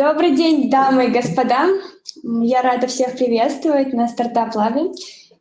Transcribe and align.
Добрый 0.00 0.34
день, 0.34 0.70
дамы 0.70 1.08
и 1.08 1.10
господа. 1.10 1.66
Я 2.22 2.62
рада 2.62 2.86
всех 2.86 3.18
приветствовать 3.18 3.92
на 3.92 4.08
Стартап 4.08 4.54
Лабе. 4.54 4.92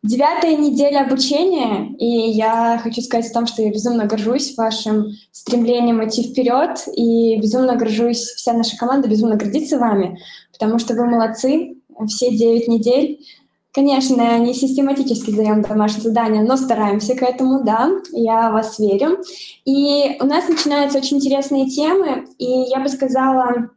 Девятая 0.03 0.57
неделя 0.57 1.05
обучения, 1.05 1.95
и 1.97 2.31
я 2.31 2.77
хочу 2.83 2.99
сказать 2.99 3.31
о 3.31 3.33
том, 3.33 3.47
что 3.47 3.61
я 3.61 3.71
безумно 3.71 4.03
горжусь 4.03 4.57
вашим 4.57 5.13
стремлением 5.31 6.05
идти 6.05 6.23
вперед, 6.23 6.77
и 6.93 7.39
безумно 7.39 7.77
горжусь, 7.77 8.19
вся 8.19 8.51
наша 8.51 8.75
команда 8.75 9.07
безумно 9.07 9.37
гордится 9.37 9.79
вами, 9.79 10.19
потому 10.51 10.77
что 10.77 10.93
вы 10.93 11.05
молодцы, 11.05 11.77
все 12.09 12.35
девять 12.35 12.67
недель. 12.67 13.25
Конечно, 13.71 14.39
не 14.39 14.53
систематически 14.53 15.31
задаем 15.31 15.61
домашние 15.61 16.03
задания, 16.03 16.41
но 16.41 16.57
стараемся 16.57 17.15
к 17.15 17.21
этому, 17.21 17.63
да, 17.63 17.89
я 18.11 18.51
вас 18.51 18.77
верю. 18.77 19.19
И 19.63 20.17
у 20.19 20.25
нас 20.25 20.49
начинаются 20.49 20.97
очень 20.97 21.15
интересные 21.15 21.69
темы, 21.69 22.25
и 22.37 22.45
я 22.69 22.81
бы 22.81 22.89
сказала, 22.89 23.69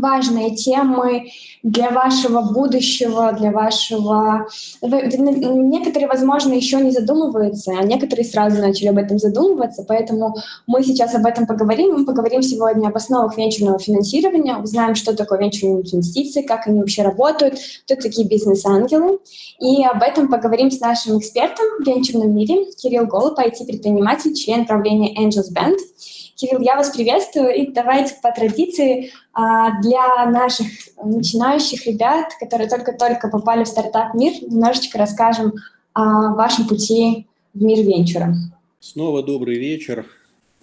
важные 0.00 0.54
темы 0.54 1.30
для 1.62 1.90
вашего 1.90 2.42
будущего, 2.52 3.32
для 3.32 3.50
вашего... 3.50 4.46
Некоторые, 4.82 6.08
возможно, 6.08 6.52
еще 6.52 6.80
не 6.80 6.90
задумываются, 6.90 7.72
а 7.78 7.82
некоторые 7.82 8.24
сразу 8.24 8.60
начали 8.60 8.88
об 8.88 8.98
этом 8.98 9.18
задумываться, 9.18 9.84
поэтому 9.86 10.34
мы 10.66 10.82
сейчас 10.84 11.14
об 11.14 11.26
этом 11.26 11.46
поговорим. 11.46 11.94
Мы 11.94 12.04
поговорим 12.04 12.42
сегодня 12.42 12.88
об 12.88 12.96
основах 12.96 13.36
венчурного 13.36 13.78
финансирования, 13.78 14.56
узнаем, 14.56 14.94
что 14.94 15.16
такое 15.16 15.38
венчурные 15.38 15.82
инвестиции, 15.82 16.42
как 16.42 16.66
они 16.66 16.80
вообще 16.80 17.02
работают, 17.02 17.58
кто 17.84 17.96
такие 17.96 18.26
бизнес-ангелы. 18.26 19.18
И 19.60 19.84
об 19.84 20.02
этом 20.02 20.28
поговорим 20.28 20.70
с 20.70 20.80
нашим 20.80 21.18
экспертом 21.18 21.64
в 21.80 21.86
венчурном 21.86 22.34
мире 22.34 22.66
Кирилл 22.76 23.06
Голуб, 23.06 23.38
IT-предприниматель, 23.38 24.34
член 24.34 24.66
правления 24.66 25.14
Angels 25.14 25.52
Band. 25.52 25.76
Кирилл, 26.36 26.60
я 26.60 26.76
вас 26.76 26.90
приветствую, 26.90 27.54
и 27.54 27.72
давайте 27.72 28.14
по 28.22 28.30
традиции 28.30 29.10
а, 29.32 29.80
для 29.80 30.30
наших 30.30 30.66
начинающих 31.02 31.86
ребят, 31.86 32.32
которые 32.38 32.68
только-только 32.68 33.28
попали 33.28 33.64
в 33.64 33.68
стартап-мир, 33.68 34.34
немножечко 34.42 34.98
расскажем 34.98 35.54
о 35.94 36.34
вашем 36.34 36.68
пути 36.68 37.26
в 37.54 37.62
мир 37.62 37.78
венчура. 37.78 38.34
Снова 38.80 39.22
добрый 39.22 39.58
вечер. 39.58 40.04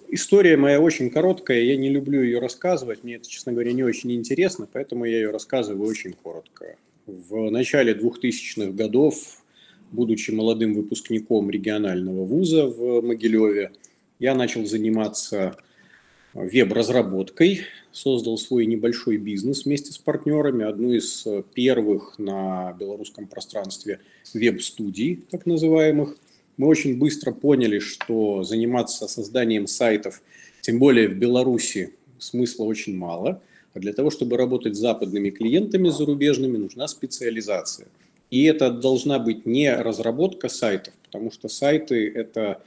История 0.08 0.56
моя 0.56 0.80
очень 0.80 1.10
короткая, 1.10 1.62
я 1.62 1.76
не 1.76 1.88
люблю 1.88 2.22
ее 2.22 2.38
рассказывать, 2.38 3.02
мне 3.02 3.16
это, 3.16 3.28
честно 3.28 3.50
говоря, 3.50 3.72
не 3.72 3.82
очень 3.82 4.12
интересно, 4.12 4.68
поэтому 4.72 5.06
я 5.06 5.16
ее 5.16 5.30
рассказываю 5.30 5.88
очень 5.88 6.12
коротко. 6.12 6.76
В 7.08 7.50
начале 7.50 7.94
2000-х 7.94 8.70
годов, 8.70 9.16
будучи 9.90 10.30
молодым 10.30 10.74
выпускником 10.74 11.50
регионального 11.50 12.24
вуза 12.24 12.68
в 12.68 13.00
Могилеве, 13.00 13.72
я 14.20 14.36
начал 14.36 14.64
заниматься 14.64 15.56
веб-разработкой, 16.34 17.62
создал 17.92 18.36
свой 18.38 18.66
небольшой 18.66 19.16
бизнес 19.16 19.64
вместе 19.64 19.92
с 19.92 19.98
партнерами, 19.98 20.64
одну 20.64 20.92
из 20.92 21.26
первых 21.54 22.18
на 22.18 22.72
белорусском 22.78 23.26
пространстве 23.26 24.00
веб-студий, 24.34 25.22
так 25.30 25.46
называемых. 25.46 26.16
Мы 26.56 26.66
очень 26.66 26.98
быстро 26.98 27.32
поняли, 27.32 27.78
что 27.78 28.42
заниматься 28.42 29.08
созданием 29.08 29.66
сайтов, 29.66 30.22
тем 30.60 30.78
более 30.78 31.08
в 31.08 31.16
Беларуси, 31.16 31.94
смысла 32.18 32.64
очень 32.64 32.96
мало. 32.96 33.40
А 33.74 33.80
для 33.80 33.92
того, 33.92 34.10
чтобы 34.10 34.36
работать 34.36 34.76
с 34.76 34.78
западными 34.78 35.30
клиентами 35.30 35.88
зарубежными, 35.88 36.56
нужна 36.56 36.86
специализация. 36.86 37.88
И 38.30 38.44
это 38.44 38.70
должна 38.70 39.18
быть 39.18 39.46
не 39.46 39.72
разработка 39.74 40.48
сайтов, 40.48 40.94
потому 41.04 41.30
что 41.30 41.48
сайты– 41.48 42.08
это 42.14 42.62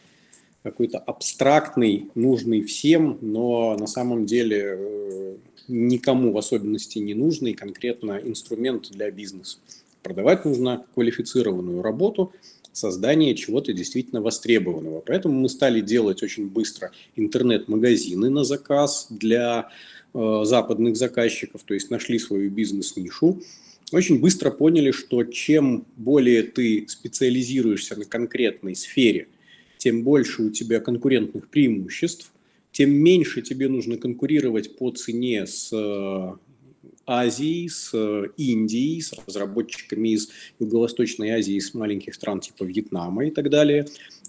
какой-то 0.67 0.97
абстрактный, 0.97 2.09
нужный 2.13 2.61
всем, 2.61 3.17
но 3.21 3.77
на 3.77 3.87
самом 3.87 4.25
деле 4.25 4.75
э, 4.77 5.35
никому 5.69 6.33
в 6.33 6.37
особенности 6.37 6.99
не 6.99 7.13
нужный 7.13 7.53
конкретно 7.53 8.19
инструмент 8.21 8.91
для 8.91 9.09
бизнеса. 9.09 9.59
Продавать 10.03 10.43
нужно 10.43 10.85
квалифицированную 10.93 11.81
работу, 11.81 12.33
создание 12.73 13.33
чего-то 13.33 13.71
действительно 13.71 14.21
востребованного. 14.21 14.99
Поэтому 14.99 15.39
мы 15.39 15.47
стали 15.47 15.79
делать 15.79 16.21
очень 16.21 16.47
быстро 16.47 16.91
интернет-магазины 17.15 18.29
на 18.29 18.43
заказ 18.43 19.07
для 19.09 19.69
э, 20.13 20.41
западных 20.43 20.97
заказчиков, 20.97 21.63
то 21.63 21.75
есть 21.75 21.89
нашли 21.89 22.19
свою 22.19 22.49
бизнес-нишу. 22.51 23.41
Очень 23.93 24.19
быстро 24.19 24.51
поняли, 24.51 24.91
что 24.91 25.23
чем 25.23 25.85
более 25.95 26.43
ты 26.43 26.85
специализируешься 26.89 27.95
на 27.95 28.03
конкретной 28.03 28.75
сфере– 28.75 29.29
тем 29.77 30.03
больше 30.03 30.43
у 30.43 30.49
тебя 30.49 30.79
конкурентных 30.79 31.47
преимуществ, 31.49 32.31
тем 32.71 32.91
меньше 32.91 33.41
тебе 33.41 33.69
нужно 33.69 33.97
конкурировать 33.97 34.77
по 34.77 34.91
цене 34.91 35.47
с 35.47 35.71
э, 35.73 36.31
Азией, 37.05 37.69
с 37.69 37.91
э, 37.93 38.25
Индией, 38.37 39.01
с 39.01 39.13
разработчиками 39.25 40.09
из 40.09 40.29
Юго-Восточной 40.59 41.31
Азии, 41.31 41.57
с 41.57 41.73
маленьких 41.73 42.13
стран 42.13 42.41
типа 42.41 42.65
Вьетнама 42.65 43.25
и 43.25 43.31
так 43.31 43.49
далее. 43.49 43.87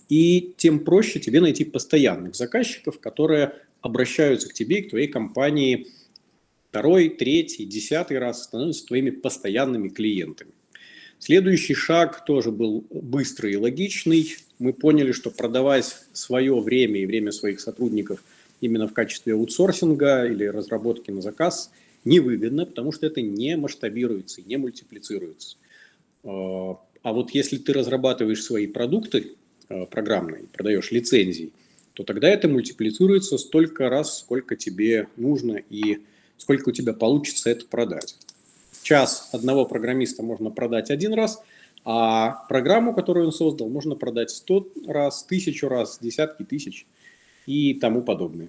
И 0.09 0.55
тем 0.57 0.81
проще 0.81 1.21
тебе 1.21 1.41
найти 1.41 1.65
постоянных 1.65 2.35
заказчиков, 2.37 3.01
которые 3.01 3.55
обращаются 3.81 4.49
к 4.49 4.55
тебе 4.55 4.79
и 4.79 4.83
к 4.83 4.91
твоей 4.91 5.09
компании 5.09 5.89
второй, 6.71 7.11
третий, 7.11 7.65
десятый 7.65 8.19
раз, 8.19 8.45
становятся 8.45 8.87
твоими 8.87 9.11
постоянными 9.11 9.89
клиентами. 9.89 10.53
Следующий 11.21 11.75
шаг 11.75 12.25
тоже 12.25 12.53
был 12.53 12.85
быстрый 12.91 13.55
и 13.55 13.57
логичный. 13.57 14.37
Мы 14.59 14.73
поняли, 14.73 15.13
что 15.13 15.31
продавать 15.31 15.97
свое 16.13 16.59
время 16.61 17.01
и 17.01 17.07
время 17.07 17.33
своих 17.33 17.61
сотрудников 17.61 18.23
именно 18.61 18.87
в 18.87 18.93
качестве 18.93 19.35
аутсорсинга 19.35 20.27
или 20.27 20.45
разработки 20.45 21.11
на 21.11 21.21
заказ 21.21 21.71
невыгодно, 22.05 22.67
потому 22.67 22.93
что 22.93 23.07
это 23.07 23.21
не 23.21 23.57
масштабируется, 23.57 24.43
не 24.43 24.57
мультиплицируется. 24.57 25.57
А, 26.23 26.79
а 27.03 27.13
вот 27.13 27.31
если 27.31 27.59
ты 27.59 27.73
разрабатываешь 27.73 28.43
свои 28.43 28.69
продукты 28.69 29.33
а, 29.69 29.87
программные, 29.87 30.45
продаешь 30.53 30.93
лицензии, 30.93 31.53
то 31.95 32.05
тогда 32.05 32.29
это 32.29 32.49
мультиплицируется 32.49 33.39
столько 33.39 33.89
раз, 33.89 34.21
сколько 34.21 34.55
тебе 34.55 35.09
нужно 35.17 35.61
и 35.69 35.99
сколько 36.37 36.69
у 36.69 36.73
тебя 36.73 36.93
получится 36.93 37.51
это 37.51 37.67
продать 37.67 38.17
час 38.89 39.29
одного 39.33 39.67
программиста 39.67 40.23
можно 40.23 40.51
продать 40.51 40.91
один 40.91 41.13
раз, 41.13 41.43
а 41.85 42.47
программу, 42.49 42.95
которую 42.95 43.27
он 43.27 43.33
создал, 43.33 43.69
можно 43.69 43.97
продать 43.97 44.31
сто 44.31 44.67
раз, 44.87 45.25
тысячу 45.25 45.69
раз, 45.69 45.99
десятки 46.01 46.43
тысяч 46.43 46.87
и 47.47 47.75
тому 47.75 48.01
подобное. 48.01 48.49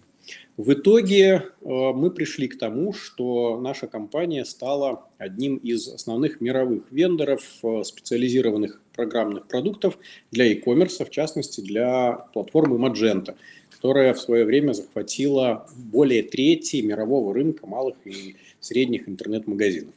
В 0.55 0.71
итоге 0.73 1.25
э, 1.25 1.43
мы 1.61 2.09
пришли 2.11 2.47
к 2.47 2.57
тому, 2.57 2.93
что 2.93 3.59
наша 3.59 3.87
компания 3.87 4.45
стала 4.45 5.09
одним 5.17 5.57
из 5.57 5.89
основных 5.89 6.39
мировых 6.39 6.83
вендоров 6.89 7.43
э, 7.63 7.83
специализированных 7.83 8.81
программных 8.95 9.45
продуктов 9.47 9.97
для 10.31 10.45
e-commerce, 10.45 11.03
в 11.03 11.09
частности 11.09 11.59
для 11.59 12.11
платформы 12.33 12.77
Magento, 12.77 13.35
которая 13.71 14.13
в 14.13 14.21
свое 14.21 14.45
время 14.45 14.71
захватила 14.71 15.67
более 15.75 16.23
трети 16.23 16.77
мирового 16.77 17.33
рынка 17.33 17.67
малых 17.67 17.95
и 18.05 18.35
средних 18.61 19.09
интернет-магазинов. 19.09 19.93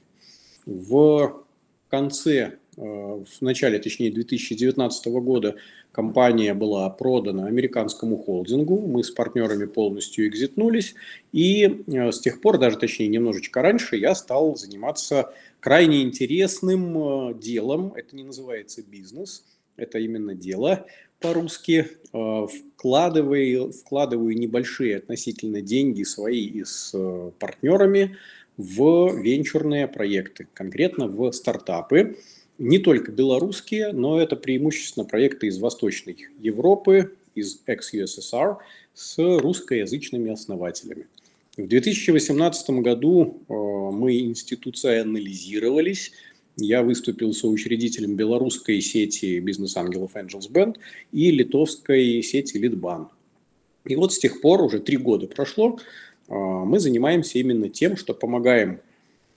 В 0.66 1.44
конце, 1.90 2.58
э, 2.76 2.80
в 2.80 3.42
начале, 3.42 3.78
точнее, 3.78 4.10
2019 4.10 5.20
года 5.20 5.56
компания 5.90 6.54
была 6.54 6.88
продана 6.88 7.46
американскому 7.46 8.16
холдингу. 8.16 8.78
Мы 8.78 9.02
с 9.02 9.10
партнерами 9.10 9.66
полностью 9.66 10.26
экзитнулись. 10.28 10.94
И 11.32 11.84
э, 11.86 12.12
с 12.12 12.20
тех 12.20 12.40
пор, 12.40 12.58
даже 12.58 12.78
точнее 12.78 13.08
немножечко 13.08 13.60
раньше, 13.60 13.96
я 13.96 14.14
стал 14.14 14.56
заниматься 14.56 15.32
крайне 15.60 16.02
интересным 16.02 17.30
э, 17.30 17.34
делом. 17.34 17.92
Это 17.94 18.14
не 18.14 18.24
называется 18.24 18.82
бизнес, 18.82 19.44
это 19.76 19.98
именно 19.98 20.34
дело 20.34 20.86
по-русски. 21.20 21.86
Вкладываю, 22.12 23.70
вкладываю 23.70 24.36
небольшие 24.36 24.96
относительно 24.96 25.60
деньги 25.62 26.02
свои 26.02 26.44
и 26.44 26.64
с 26.64 26.92
партнерами– 27.38 28.16
в 28.56 29.16
венчурные 29.16 29.88
проекты, 29.88 30.46
конкретно 30.54 31.06
в 31.06 31.32
стартапы. 31.32 32.18
Не 32.58 32.78
только 32.78 33.10
белорусские, 33.10 33.92
но 33.92 34.20
это 34.20 34.36
преимущественно 34.36 35.04
проекты 35.04 35.46
из 35.48 35.58
Восточной 35.58 36.16
Европы, 36.38 37.12
из 37.34 37.60
ex-USSR 37.66 38.58
с 38.94 39.38
русскоязычными 39.40 40.30
основателями. 40.30 41.06
В 41.56 41.66
2018 41.66 42.70
году 42.80 43.42
э, 43.48 43.52
мы 43.52 44.18
институционализировались. 44.20 46.12
Я 46.56 46.82
выступил 46.82 47.32
соучредителем 47.34 48.16
белорусской 48.16 48.80
сети 48.80 49.38
бизнес-ангелов 49.38 50.14
Angels 50.14 50.50
Band 50.50 50.76
и 51.12 51.30
литовской 51.30 52.22
сети 52.22 52.56
Литбан. 52.58 53.08
И 53.84 53.96
вот 53.96 54.12
с 54.12 54.18
тех 54.18 54.40
пор, 54.40 54.62
уже 54.62 54.80
три 54.80 54.96
года 54.96 55.26
прошло, 55.26 55.78
мы 56.28 56.78
занимаемся 56.78 57.38
именно 57.38 57.68
тем, 57.68 57.96
что 57.96 58.14
помогаем 58.14 58.80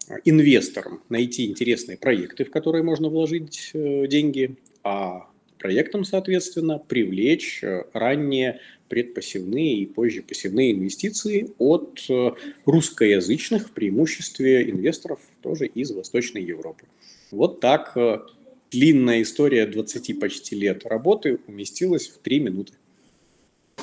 а, 0.07 0.15
инвесторам 0.23 1.01
найти 1.09 1.47
интересные 1.47 1.97
проекты, 1.97 2.45
в 2.45 2.51
которые 2.51 2.83
можно 2.83 3.09
вложить 3.09 3.71
э, 3.73 4.05
деньги, 4.07 4.55
а 4.83 5.27
проектам, 5.57 6.03
соответственно, 6.03 6.77
привлечь 6.77 7.63
э, 7.63 7.85
ранние 7.93 8.59
предпассивные 8.87 9.77
и 9.77 9.85
позже 9.87 10.21
пассивные 10.21 10.73
инвестиции 10.73 11.49
от 11.57 12.05
э, 12.07 12.31
русскоязычных, 12.65 13.69
в 13.69 13.71
преимуществе 13.71 14.69
инвесторов 14.69 15.19
тоже 15.41 15.65
из 15.65 15.91
Восточной 15.91 16.43
Европы. 16.43 16.85
Вот 17.31 17.59
так 17.59 17.97
длинная 18.69 19.23
история 19.23 19.65
20 19.65 20.19
почти 20.19 20.55
лет 20.55 20.85
работы 20.85 21.39
уместилась 21.47 22.07
в 22.09 22.19
3 22.19 22.39
минуты. 22.41 22.73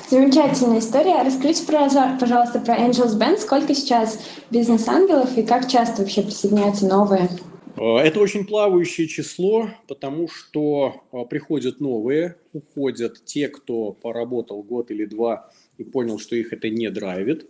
Замечательная 0.09 0.79
история. 0.79 1.23
Расскажите, 1.23 1.63
пожалуйста, 1.65 2.59
про 2.59 2.75
Angels 2.75 3.17
Band. 3.17 3.37
Сколько 3.37 3.73
сейчас 3.73 4.19
бизнес-ангелов 4.51 5.37
и 5.37 5.43
как 5.43 5.69
часто 5.69 6.01
вообще 6.01 6.21
присоединяются 6.21 6.87
новые? 6.87 7.29
Э, 7.77 7.97
это 7.97 8.19
очень 8.19 8.45
плавающее 8.45 9.07
число, 9.07 9.69
потому 9.87 10.27
что 10.27 11.03
э, 11.11 11.23
приходят 11.29 11.79
новые, 11.79 12.35
уходят 12.53 13.23
те, 13.25 13.47
кто 13.47 13.93
поработал 13.93 14.61
год 14.61 14.91
или 14.91 15.05
два 15.05 15.51
и 15.77 15.83
понял, 15.83 16.19
что 16.19 16.35
их 16.35 16.53
это 16.53 16.69
не 16.69 16.89
драйвит. 16.89 17.49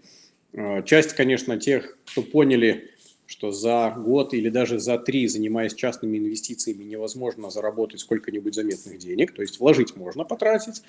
Э, 0.53 0.83
часть, 0.83 1.13
конечно, 1.13 1.57
тех, 1.57 1.97
кто 2.05 2.21
поняли, 2.21 2.91
что 3.25 3.51
за 3.51 3.93
год 3.97 4.33
или 4.33 4.49
даже 4.49 4.79
за 4.79 4.97
три, 4.97 5.27
занимаясь 5.27 5.73
частными 5.73 6.17
инвестициями, 6.17 6.83
невозможно 6.83 7.49
заработать 7.49 7.99
сколько-нибудь 7.99 8.53
заметных 8.53 8.97
денег. 8.99 9.33
То 9.33 9.41
есть 9.41 9.59
вложить 9.59 9.95
можно 9.95 10.23
потратить, 10.23 10.83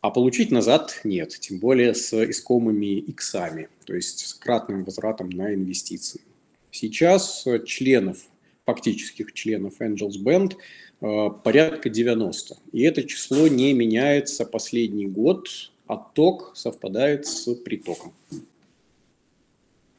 а 0.00 0.10
получить 0.10 0.50
назад 0.50 1.00
нет, 1.04 1.36
тем 1.40 1.58
более 1.58 1.94
с 1.94 2.12
искомыми 2.30 2.98
иксами, 2.98 3.68
то 3.84 3.94
есть 3.94 4.26
с 4.26 4.34
кратным 4.34 4.84
возвратом 4.84 5.28
на 5.30 5.54
инвестиции. 5.54 6.22
Сейчас 6.70 7.46
членов, 7.66 8.18
фактических 8.64 9.32
членов 9.32 9.80
Angels 9.80 10.22
Band 10.22 10.56
э, 11.00 11.30
порядка 11.42 11.90
90. 11.90 12.56
И 12.72 12.82
это 12.82 13.02
число 13.02 13.48
не 13.48 13.72
меняется 13.72 14.46
последний 14.46 15.06
год. 15.06 15.48
Отток 15.86 16.52
совпадает 16.54 17.26
с 17.26 17.52
притоком. 17.56 18.12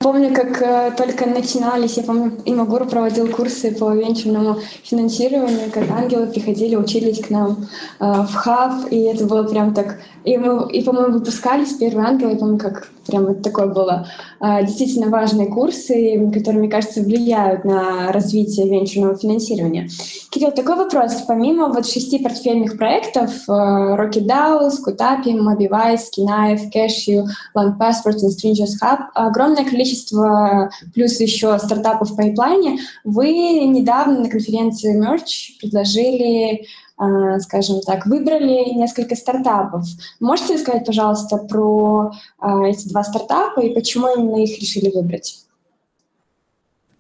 Помню, 0.01 0.33
как 0.33 0.61
э, 0.61 0.91
только 0.97 1.27
начинались, 1.27 1.97
я 1.97 2.03
помню, 2.03 2.31
Имагур 2.45 2.85
проводил 2.85 3.27
курсы 3.27 3.71
по 3.71 3.93
венчурному 3.93 4.57
финансированию, 4.83 5.69
как 5.71 5.91
ангелы 5.91 6.25
приходили, 6.27 6.75
учились 6.75 7.21
к 7.21 7.29
нам 7.29 7.67
э, 7.99 8.05
в 8.23 8.33
хаб, 8.33 8.91
и 8.91 8.97
это 9.01 9.25
было 9.25 9.43
прям 9.43 9.75
так... 9.75 9.99
И, 10.23 10.37
мы, 10.37 10.71
и 10.71 10.83
по-моему, 10.83 11.13
выпускались 11.13 11.73
первые 11.73 12.07
ангелы, 12.07 12.31
я 12.31 12.37
помню, 12.37 12.57
как 12.57 12.89
прям 13.11 13.25
вот 13.25 13.43
такое 13.43 13.67
было. 13.67 14.07
Э, 14.39 14.65
действительно 14.65 15.09
важные 15.09 15.47
курсы, 15.47 16.31
которые, 16.33 16.61
мне 16.61 16.69
кажется, 16.69 17.01
влияют 17.01 17.65
на 17.65 18.11
развитие 18.11 18.67
венчурного 18.67 19.15
финансирования. 19.15 19.89
Кирилл, 20.31 20.51
такой 20.51 20.75
вопрос. 20.75 21.13
Помимо 21.27 21.67
вот 21.67 21.85
шести 21.85 22.17
портфельных 22.17 22.77
проектов, 22.77 23.31
э, 23.47 23.51
Rocket 23.51 24.25
DAO, 24.25 24.71
Скутапи, 24.71 25.29
Mobivice, 25.29 26.05
Knife, 26.17 26.71
Cashew, 26.73 27.25
Long 27.55 27.77
Passport 27.77 28.17
и 28.17 28.27
Stringers 28.27 28.81
Hub, 28.81 28.99
огромное 29.13 29.65
количество 29.65 30.71
плюс 30.93 31.19
еще 31.19 31.59
стартапов 31.59 32.11
в 32.11 32.15
пайплайне, 32.15 32.79
вы 33.03 33.31
недавно 33.65 34.21
на 34.21 34.29
конференции 34.29 34.97
Merch 34.97 35.59
предложили, 35.59 36.65
а, 36.90 36.90
скажем 37.39 37.81
так, 37.81 38.05
выбрали 38.05 38.73
несколько 38.73 39.15
стартапов. 39.15 39.85
Можете 40.19 40.55
рассказать, 40.55 40.85
пожалуйста, 40.85 41.37
про 41.37 42.11
а, 42.39 42.67
эти 42.67 42.87
два 42.89 43.03
стартапа 43.03 43.61
и 43.61 43.73
почему 43.73 44.07
именно 44.15 44.43
их 44.43 44.59
решили 44.59 44.89
выбрать? 44.89 45.45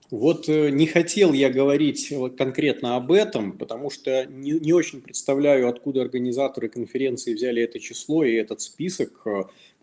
Вот 0.09 0.49
э, 0.49 0.71
не 0.71 0.87
хотел 0.87 1.31
я 1.31 1.49
говорить 1.49 2.13
конкретно 2.37 2.97
об 2.97 3.11
этом, 3.11 3.57
потому 3.57 3.89
что 3.89 4.25
не, 4.25 4.51
не 4.53 4.73
очень 4.73 5.01
представляю, 5.01 5.69
откуда 5.69 6.01
организаторы 6.01 6.67
конференции 6.67 7.33
взяли 7.33 7.61
это 7.61 7.79
число 7.79 8.23
и 8.23 8.33
этот 8.33 8.61
список 8.61 9.25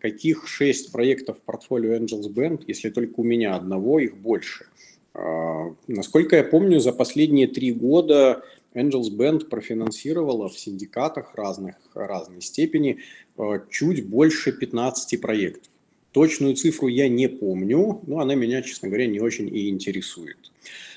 каких 0.01 0.47
шесть 0.47 0.93
проектов 0.93 1.39
в 1.39 1.43
портфолио 1.43 1.97
Angels 1.97 2.29
Band, 2.33 2.63
если 2.67 2.91
только 2.91 3.21
у 3.21 3.25
меня 3.25 3.55
одного, 3.55 3.99
их 3.99 4.17
больше. 4.17 4.67
А, 5.15 5.75
насколько 5.87 6.37
я 6.37 6.45
помню, 6.45 6.81
за 6.81 6.93
последние 6.93 7.49
три 7.49 7.73
года 7.73 8.43
Angels 8.75 9.11
Band 9.11 9.49
профинансировала 9.49 10.49
в 10.49 10.59
синдикатах 10.59 11.35
разных, 11.35 11.77
разной 11.95 12.41
степени 12.41 12.99
а, 13.37 13.61
чуть 13.71 14.07
больше 14.07 14.53
15 14.53 15.21
проектов. 15.21 15.71
Точную 16.13 16.55
цифру 16.55 16.89
я 16.89 17.09
не 17.09 17.29
помню, 17.29 18.01
но 18.07 18.21
она 18.21 18.35
меня, 18.35 18.63
честно 18.63 18.89
говоря, 18.89 19.07
не 19.07 19.21
очень 19.21 19.49
и 19.49 19.69
интересует. 19.69 20.39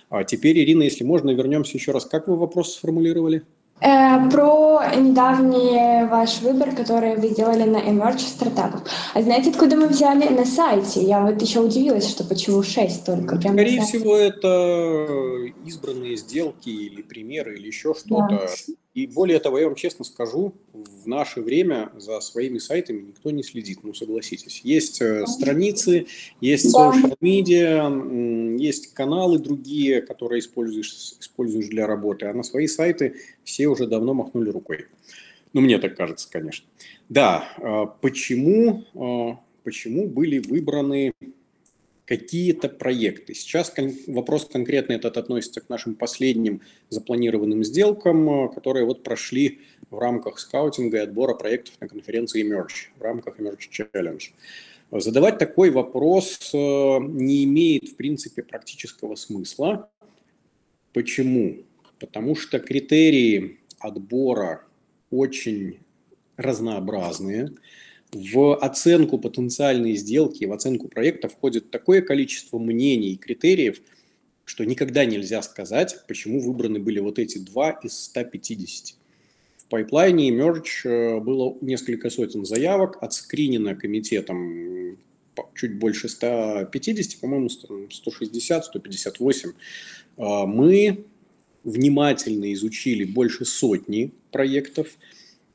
А 0.10 0.24
теперь, 0.24 0.60
Ирина, 0.60 0.84
если 0.84 1.04
можно, 1.04 1.32
вернемся 1.32 1.78
еще 1.78 1.92
раз. 1.92 2.06
Как 2.06 2.28
вы 2.28 2.36
вопрос 2.36 2.76
сформулировали? 2.76 3.44
Э, 3.82 4.30
про 4.30 4.82
недавний 4.96 6.08
ваш 6.08 6.42
выбор, 6.42 6.76
который 6.76 7.16
вы 7.16 7.30
делали 7.30 7.64
на 7.64 7.78
Emerge 7.78 8.20
стартапов. 8.20 8.84
А 9.16 9.22
знаете, 9.24 9.50
откуда 9.50 9.76
мы 9.76 9.88
взяли 9.88 10.28
на 10.30 10.46
сайте? 10.46 11.02
Я 11.02 11.22
вот 11.22 11.42
еще 11.42 11.62
удивилась, 11.62 12.08
что 12.08 12.24
почему 12.24 12.62
6 12.62 13.06
только. 13.06 13.38
Прям 13.38 13.54
Скорее 13.54 13.82
всего, 13.82 14.16
это 14.16 15.52
избранные 15.66 16.16
сделки 16.16 16.70
или 16.70 17.02
примеры, 17.02 17.58
или 17.58 17.68
еще 17.68 17.96
что-то. 17.96 18.28
Да. 18.30 18.74
И 18.94 19.08
более 19.08 19.40
того, 19.40 19.58
я 19.58 19.68
вам 19.68 19.76
честно 19.76 20.04
скажу, 20.04 20.54
в 20.74 21.08
наше 21.08 21.42
время 21.42 21.92
за 21.96 22.20
своими 22.20 22.58
сайтами 22.58 23.02
никто 23.02 23.32
не 23.32 23.42
следит, 23.42 23.80
ну 23.84 23.94
согласитесь. 23.94 24.62
Есть 24.66 25.02
э, 25.02 25.26
страницы, 25.28 26.08
есть 26.42 26.76
social 26.76 27.16
media, 27.22 28.58
есть 28.58 28.94
каналы 28.94 29.40
другие, 29.40 30.02
которые 30.02 30.42
используешь, 30.42 30.92
используешь 31.20 31.68
для 31.68 31.88
работы, 31.88 32.26
а 32.26 32.34
на 32.34 32.44
свои 32.44 32.68
сайты 32.68 33.16
все 33.46 33.68
уже 33.68 33.88
давно 33.88 34.14
махнули 34.14 34.50
рукой. 34.50 34.88
Ну, 35.54 35.62
мне 35.62 35.80
так 35.80 35.96
кажется, 35.96 36.30
конечно. 36.30 36.68
Да, 37.08 37.48
э, 37.60 37.86
почему, 38.02 38.84
э, 38.94 39.38
почему 39.64 40.08
были 40.08 40.40
выбраны 40.40 41.14
какие-то 42.12 42.68
проекты. 42.68 43.34
Сейчас 43.34 43.70
кон- 43.70 43.96
вопрос 44.08 44.46
конкретно 44.46 44.92
этот 44.92 45.16
относится 45.16 45.62
к 45.62 45.70
нашим 45.70 45.96
последним 45.96 46.60
запланированным 46.90 47.64
сделкам, 47.64 48.30
э, 48.30 48.54
которые 48.54 48.86
вот 48.86 49.02
прошли 49.02 49.62
в 49.90 49.98
рамках 49.98 50.38
скаутинга 50.38 50.98
и 50.98 51.02
отбора 51.04 51.36
проектов 51.36 51.76
на 51.80 51.88
конференции 51.88 52.44
Emerge, 52.44 52.92
в 53.00 53.02
рамках 53.02 53.40
Emerge 53.40 53.70
Challenge. 53.72 54.24
Задавать 54.92 55.38
такой 55.38 55.70
вопрос 55.70 56.52
э, 56.54 56.58
не 56.58 57.46
имеет, 57.46 57.88
в 57.88 57.96
принципе, 57.96 58.44
практического 58.44 59.16
смысла. 59.16 59.90
Почему? 60.92 61.64
Потому 61.98 62.36
что 62.36 62.60
критерии 62.60 63.60
отбора 63.80 64.66
очень 65.12 65.80
разнообразные. 66.36 67.52
В 68.12 68.56
оценку 68.58 69.18
потенциальной 69.18 69.96
сделки, 69.96 70.44
в 70.44 70.52
оценку 70.52 70.90
проекта 70.90 71.30
входит 71.30 71.72
такое 71.72 72.02
количество 72.02 72.60
мнений 72.60 73.14
и 73.14 73.18
критериев, 73.18 73.82
что 74.44 74.66
никогда 74.66 75.06
нельзя 75.06 75.42
сказать, 75.42 75.96
почему 76.10 76.42
выбраны 76.42 76.80
были 76.80 77.00
вот 77.00 77.20
эти 77.20 77.38
два 77.38 77.72
из 77.72 77.98
150. 78.06 78.98
В 79.60 79.66
пайплайне 79.70 80.30
Emerge 80.30 80.64
э, 80.84 81.20
было 81.22 81.58
несколько 81.62 82.10
сотен 82.10 82.46
заявок, 82.46 82.98
отскринено 83.02 83.76
комитетом 83.76 84.98
чуть 85.56 85.80
больше 85.80 86.10
150, 86.10 87.22
по-моему, 87.22 87.48
160, 87.48 88.66
158. 88.66 89.52
А, 90.18 90.46
мы 90.46 91.06
внимательно 91.64 92.52
изучили 92.52 93.06
больше 93.06 93.46
сотни 93.46 94.12
проектов– 94.32 94.90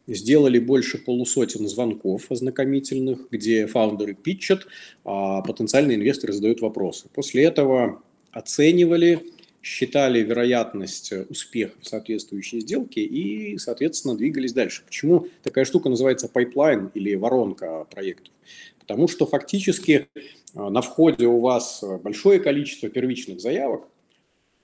сделали 0.07 0.59
больше 0.59 0.99
полусотен 0.99 1.69
звонков 1.69 2.31
ознакомительных, 2.31 3.29
где 3.31 3.67
founder 3.67 4.15
ы 4.15 4.21
pitch 4.21 4.50
ат, 4.50 4.67
а 5.05 5.43
потенциальные 5.43 5.97
инвесторы 5.97 6.33
задают 6.33 6.61
вопросы. 6.61 7.09
После 7.13 7.45
этого 7.45 8.03
оценивали, 8.31 9.33
считали 9.63 10.21
вероятность 10.21 11.13
успеха 11.29 11.75
в 11.81 11.89
соответствующей 11.89 12.61
сделке 12.61 13.03
и, 13.03 13.59
соответственно, 13.59 14.17
двигались 14.17 14.53
дальше. 14.53 14.83
Почему 14.87 15.27
такая 15.43 15.65
штука 15.65 15.89
называется 15.89 16.29
pipeline 16.29 16.91
или 16.95 17.15
воронка 17.15 17.85
проектов? 17.91 18.33
Потому 18.79 19.09
что 19.09 19.27
фактически 19.27 20.07
а, 20.55 20.71
на 20.71 20.83
входе 20.83 21.27
у 21.27 21.41
вас 21.41 21.83
большое 22.05 22.39
количество 22.39 22.89
первичных 22.89 23.41
заявок, 23.41 23.89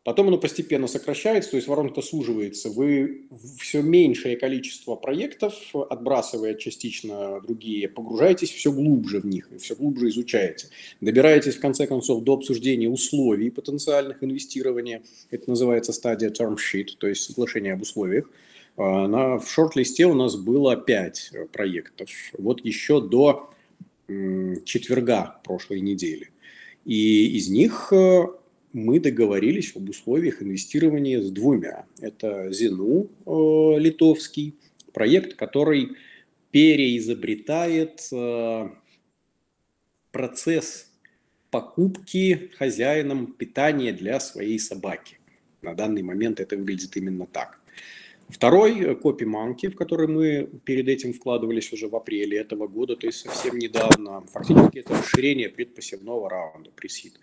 Потом 0.04 0.28
оно 0.28 0.38
постепенно 0.38 0.88
сокращается, 0.88 1.52
то 1.52 1.56
есть 1.56 1.68
воронка 1.68 2.02
суживается. 2.02 2.70
Вы 2.70 3.28
все 3.60 3.82
меньшее 3.82 4.36
количество 4.36 4.96
проектов, 4.96 5.54
отбрасывая 5.74 6.54
частично 6.54 7.40
другие, 7.40 7.88
погружаетесь 7.88 8.50
все 8.50 8.72
глубже 8.72 9.20
в 9.20 9.26
них 9.26 9.48
и 9.52 9.58
все 9.58 9.76
глубже 9.76 10.08
изучаете. 10.08 10.68
Добираетесь 11.00 11.54
в 11.54 11.60
конце 11.60 11.86
концов 11.86 12.24
до 12.24 12.34
обсуждения 12.34 12.88
условий 12.88 13.50
потенциальных 13.50 14.24
инвестирования. 14.24 15.02
Это 15.30 15.48
называется 15.48 15.92
стадия 15.92 16.30
term 16.30 16.56
sheet, 16.56 16.96
то 16.98 17.06
есть 17.06 17.22
соглашение 17.22 17.74
об 17.74 17.82
условиях. 17.82 18.28
А, 18.76 19.06
на, 19.06 19.38
в 19.38 19.48
шорт-листе 19.48 20.06
у 20.06 20.14
нас 20.14 20.34
было 20.34 20.76
5 20.76 21.32
проектов. 21.52 22.10
Вот 22.38 22.64
еще 22.64 23.00
до 23.00 23.50
четверга 24.64 25.40
прошлой 25.44 25.80
недели. 25.80 26.30
И 26.84 27.36
из 27.36 27.48
них 27.48 27.92
э, 27.92 28.24
мы 28.72 29.00
договорились 29.00 29.74
об 29.76 29.88
условиях 29.88 30.42
инвестирования 30.42 31.20
с 31.20 31.30
двумя. 31.30 31.86
Это 32.00 32.52
Зину 32.52 33.10
э, 33.26 33.78
литовский, 33.78 34.54
проект, 34.92 35.34
который 35.34 35.96
переизобретает 36.50 38.08
э, 38.12 38.68
процесс 40.10 40.90
покупки 41.50 42.50
хозяином 42.56 43.32
питания 43.32 43.92
для 43.92 44.20
своей 44.20 44.58
собаки. 44.58 45.18
На 45.60 45.74
данный 45.74 46.02
момент 46.02 46.40
это 46.40 46.56
выглядит 46.56 46.96
именно 46.96 47.26
так. 47.26 47.60
Второй 48.28 48.96
копи 48.96 49.26
манки, 49.26 49.68
в 49.68 49.76
который 49.76 50.08
мы 50.08 50.48
перед 50.64 50.88
этим 50.88 51.12
вкладывались 51.12 51.70
уже 51.72 51.88
в 51.88 51.96
апреле 51.96 52.38
этого 52.38 52.66
года, 52.66 52.96
то 52.96 53.06
есть 53.06 53.18
совсем 53.18 53.58
недавно, 53.58 54.22
фактически 54.32 54.78
это 54.78 54.94
расширение 54.94 55.50
предпосевного 55.50 56.30
раунда 56.30 56.70
пресид. 56.70 57.20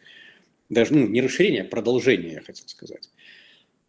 Даже 0.69 0.93
ну, 0.93 1.07
не 1.07 1.21
расширение, 1.21 1.63
а 1.63 1.65
продолжение, 1.65 2.33
я 2.33 2.41
хотел 2.41 2.67
сказать. 2.67 3.09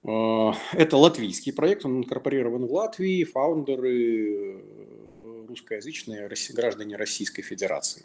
А, 0.02 0.54
это 0.72 0.96
латвийский 0.96 1.52
проект, 1.52 1.84
он 1.84 1.98
инкорпорирован 1.98 2.66
в 2.66 2.72
Латвии, 2.72 3.24
фаундеры 3.24 4.32
э, 4.32 5.44
русскоязычные 5.48 6.28
граждане 6.54 6.96
Российской 6.96 7.42
Федерации. 7.42 8.04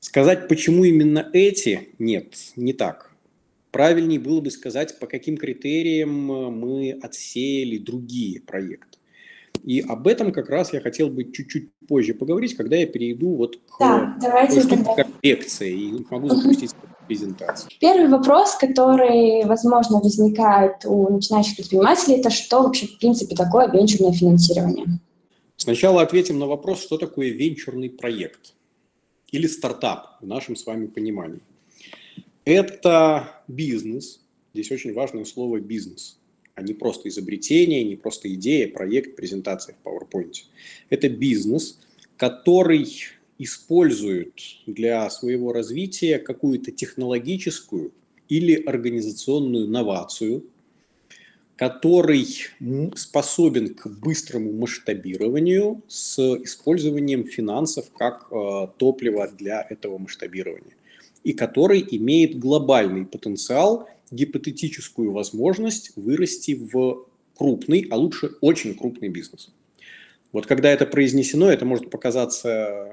Сказать, 0.00 0.48
почему 0.48 0.84
именно 0.84 1.28
эти, 1.32 1.90
нет, 1.98 2.34
не 2.56 2.72
так. 2.72 3.12
Правильнее 3.70 4.18
было 4.18 4.40
бы 4.40 4.50
сказать, 4.50 4.98
по 4.98 5.06
каким 5.06 5.36
критериям 5.36 6.32
э, 6.32 6.50
мы 6.50 6.98
отсеяли 7.02 7.76
другие 7.76 8.40
проекты. 8.40 8.98
И 9.64 9.80
об 9.80 10.06
этом 10.06 10.32
как 10.32 10.48
раз 10.48 10.72
я 10.72 10.80
хотел 10.80 11.10
бы 11.10 11.24
чуть-чуть 11.24 11.70
позже 11.86 12.14
поговорить, 12.14 12.56
когда 12.56 12.76
я 12.76 12.86
перейду 12.86 13.34
вот 13.34 13.56
к 13.56 13.78
да, 13.80 14.16
давайте 14.20 14.62
тогда. 14.62 14.94
коррекции 14.94 15.72
и 15.72 16.06
могу 16.08 16.28
запустить 16.28 16.74
презентацию. 17.08 17.70
Первый 17.80 18.08
вопрос, 18.08 18.54
который, 18.54 19.44
возможно, 19.44 19.98
возникает 19.98 20.84
у 20.84 21.08
начинающих 21.08 21.56
предпринимателей, 21.56 22.16
это 22.16 22.30
что 22.30 22.62
вообще 22.62 22.86
в 22.86 22.98
принципе 22.98 23.34
такое 23.34 23.68
венчурное 23.68 24.12
финансирование? 24.12 24.86
Сначала 25.56 26.02
ответим 26.02 26.38
на 26.38 26.46
вопрос, 26.46 26.82
что 26.82 26.98
такое 26.98 27.30
венчурный 27.30 27.90
проект 27.90 28.54
или 29.32 29.46
стартап 29.46 30.18
в 30.20 30.26
нашем 30.26 30.54
с 30.54 30.64
вами 30.64 30.86
понимании. 30.86 31.40
Это 32.44 33.42
бизнес, 33.48 34.20
здесь 34.54 34.70
очень 34.70 34.94
важное 34.94 35.24
слово 35.24 35.58
бизнес, 35.60 36.18
а 36.54 36.62
не 36.62 36.74
просто 36.74 37.08
изобретение, 37.08 37.84
не 37.84 37.96
просто 37.96 38.32
идея, 38.34 38.68
проект, 38.68 39.16
презентация 39.16 39.74
в 39.74 39.86
PowerPoint. 39.86 40.34
Это 40.90 41.08
бизнес, 41.08 41.78
который 42.16 42.86
используют 43.38 44.42
для 44.66 45.08
своего 45.10 45.52
развития 45.52 46.18
какую-то 46.18 46.72
технологическую 46.72 47.92
или 48.28 48.54
организационную 48.54 49.68
новацию, 49.68 50.44
который 51.56 52.26
способен 52.94 53.74
к 53.74 53.88
быстрому 53.88 54.52
масштабированию 54.52 55.82
с 55.88 56.18
использованием 56.18 57.24
финансов 57.24 57.90
как 57.96 58.28
э, 58.30 58.68
топлива 58.76 59.28
для 59.28 59.66
этого 59.68 59.98
масштабирования, 59.98 60.74
и 61.24 61.32
который 61.32 61.84
имеет 61.90 62.38
глобальный 62.38 63.06
потенциал, 63.06 63.88
гипотетическую 64.10 65.10
возможность 65.10 65.92
вырасти 65.96 66.54
в 66.54 67.06
крупный, 67.36 67.86
а 67.90 67.96
лучше 67.96 68.32
очень 68.40 68.74
крупный 68.74 69.08
бизнес. 69.08 69.50
Вот 70.32 70.46
когда 70.46 70.70
это 70.70 70.86
произнесено, 70.86 71.50
это 71.50 71.64
может 71.64 71.90
показаться 71.90 72.92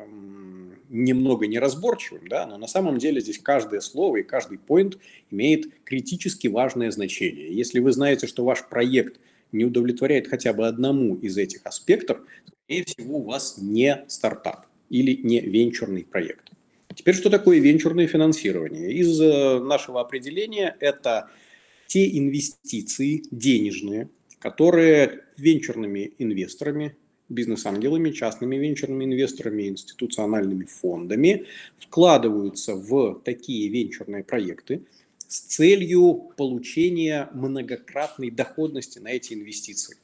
немного 0.96 1.46
неразборчивым, 1.46 2.28
да, 2.28 2.46
но 2.46 2.58
на 2.58 2.68
самом 2.68 2.98
деле 2.98 3.20
здесь 3.20 3.40
каждое 3.40 3.82
слово 3.82 4.18
и 4.18 4.24
каждый 4.24 4.58
поинт 4.58 4.98
имеет 5.30 5.70
критически 5.84 6.48
важное 6.48 6.90
значение. 6.92 7.54
Если 7.54 7.80
вы 7.80 7.92
знаете, 7.92 8.28
что 8.28 8.46
ваш 8.46 8.68
проект 8.68 9.20
не 9.52 9.66
удовлетворяет 9.66 10.28
хотя 10.28 10.54
бы 10.54 10.68
одному 10.68 11.16
из 11.16 11.38
этих 11.38 11.66
аспектов, 11.66 12.20
скорее 12.64 12.86
всего, 12.86 13.18
у 13.18 13.24
вас 13.24 13.58
не 13.60 14.06
стартап 14.08 14.68
или 14.90 15.20
не 15.22 15.42
венчурный 15.42 16.06
проект. 16.06 16.52
Теперь, 16.94 17.16
что 17.16 17.30
такое 17.30 17.60
венчурное 17.60 18.08
финансирование? 18.08 18.94
Из 18.94 19.20
э, 19.20 19.60
нашего 19.60 20.00
определения 20.00 20.78
это 20.80 21.30
те 21.88 22.18
инвестиции 22.18 23.24
денежные, 23.32 24.10
которые 24.40 25.26
венчурными 25.36 26.14
инвесторами 26.18 26.96
бизнес-ангелами, 27.30 28.12
частными 28.12 28.56
венчурными 28.56 29.06
инвесторами, 29.06 29.68
институциональными 29.68 30.66
фондами 30.66 31.46
вкладываются 31.80 32.76
в 32.76 33.22
такие 33.24 33.68
венчурные 33.70 34.24
проекты 34.24 34.82
с 35.28 35.40
целью 35.40 36.32
получения 36.38 37.30
многократной 37.34 38.30
доходности 38.30 39.00
на 39.00 39.10
эти 39.10 39.34
инвестиции. 39.34 39.98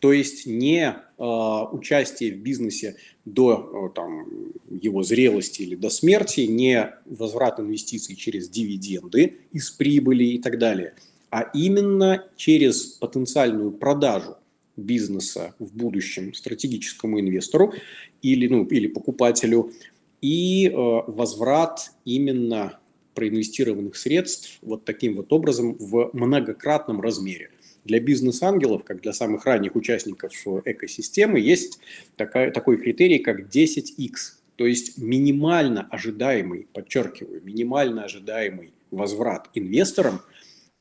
То 0.00 0.12
есть 0.12 0.44
не 0.44 0.82
э, 0.88 1.24
участие 1.72 2.34
в 2.34 2.38
бизнесе 2.38 2.96
до 3.24 3.88
э, 3.90 3.94
там, 3.94 4.26
его 4.68 5.02
зрелости 5.02 5.62
или 5.62 5.76
до 5.76 5.88
смерти, 5.88 6.42
не 6.42 6.92
возврат 7.06 7.58
инвестиций 7.58 8.14
через 8.14 8.50
дивиденды 8.50 9.38
из 9.52 9.70
прибыли 9.70 10.24
и 10.24 10.38
так 10.38 10.58
далее, 10.58 10.94
а 11.30 11.50
именно 11.54 12.26
через 12.36 12.82
потенциальную 12.82 13.70
продажу 13.70 14.36
бизнеса 14.76 15.54
в 15.58 15.76
будущем 15.76 16.34
стратегическому 16.34 17.20
инвестору 17.20 17.74
или, 18.22 18.46
ну, 18.48 18.64
или 18.64 18.86
покупателю 18.86 19.72
и 20.20 20.68
э, 20.68 20.72
возврат 20.72 21.92
именно 22.04 22.78
проинвестированных 23.14 23.96
средств 23.96 24.58
вот 24.62 24.84
таким 24.84 25.16
вот 25.16 25.32
образом 25.32 25.74
в 25.78 26.10
многократном 26.12 27.00
размере. 27.00 27.50
Для 27.84 28.00
бизнес-ангелов, 28.00 28.82
как 28.82 29.02
для 29.02 29.12
самых 29.12 29.44
ранних 29.44 29.76
участников 29.76 30.32
экосистемы, 30.64 31.38
есть 31.38 31.78
такая, 32.16 32.50
такой 32.50 32.78
критерий, 32.78 33.18
как 33.18 33.48
10x, 33.54 34.14
то 34.56 34.66
есть 34.66 34.98
минимально 34.98 35.86
ожидаемый, 35.90 36.66
подчеркиваю, 36.72 37.42
минимально 37.44 38.04
ожидаемый 38.04 38.72
возврат 38.90 39.50
инвесторам– 39.54 40.20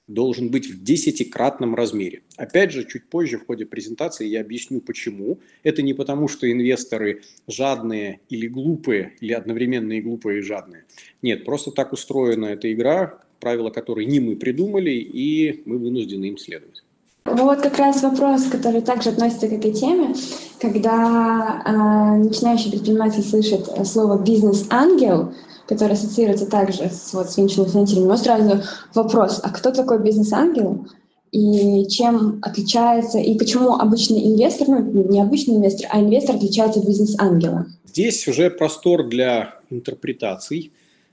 должен 0.07 0.51
быть 0.51 0.67
в 0.67 0.83
десятикратном 0.83 1.75
размере. 1.75 2.23
Опять 2.37 2.71
же, 2.71 2.85
чуть 2.85 3.09
позже 3.09 3.37
в 3.37 3.45
ходе 3.45 3.65
презентации 3.65 4.27
я 4.27 4.41
объясню, 4.41 4.81
почему. 4.81 5.39
Это 5.63 5.81
не 5.81 5.93
потому, 5.93 6.27
что 6.27 6.51
инвесторы 6.51 7.21
жадные 7.47 8.19
или 8.29 8.47
глупые, 8.47 9.13
или 9.21 9.33
одновременно 9.33 9.93
и 9.93 10.01
глупые, 10.01 10.39
и 10.39 10.41
жадные. 10.41 10.85
Нет, 11.21 11.45
просто 11.45 11.71
так 11.71 11.93
устроена 11.93 12.47
эта 12.47 12.71
игра, 12.73 13.19
правила 13.39 13.69
которой 13.69 14.05
не 14.05 14.19
мы 14.19 14.35
придумали, 14.35 14.91
и 14.91 15.63
мы 15.65 15.77
вынуждены 15.77 16.25
им 16.25 16.37
следовать. 16.37 16.83
Вот 17.25 17.61
как 17.61 17.77
раз 17.77 18.03
вопрос, 18.03 18.43
который 18.45 18.81
также 18.81 19.09
относится 19.09 19.47
к 19.47 19.53
этой 19.53 19.71
теме. 19.71 20.13
Когда 20.59 21.61
э, 21.65 22.23
начинающий 22.23 22.71
предприниматель 22.71 23.23
слышит 23.23 23.65
слово 23.85 24.21
«бизнес-ангел», 24.21 25.33
который 25.67 25.93
ассоциируется 25.93 26.45
также 26.45 26.89
с, 26.89 27.13
вот, 27.13 27.29
с 27.29 27.37
венчурным 27.37 27.71
финансированием. 27.71 28.09
Но 28.09 28.17
сразу 28.17 28.63
вопрос, 28.93 29.39
а 29.43 29.49
кто 29.49 29.71
такой 29.71 30.01
бизнес-ангел? 30.01 30.87
И 31.31 31.87
чем 31.87 32.39
отличается, 32.43 33.17
и 33.17 33.35
почему 33.37 33.73
обычный 33.73 34.23
инвестор, 34.33 34.67
ну 34.67 35.09
не 35.09 35.19
обычный 35.19 35.55
инвестор, 35.55 35.87
а 35.91 35.99
инвестор 35.99 36.35
отличается 36.35 36.79
от 36.79 36.87
бизнес-ангела? 36.87 37.65
Здесь 37.85 38.27
уже 38.27 38.51
простор 38.51 39.07
для 39.07 39.59
интерпретаций. 39.69 40.71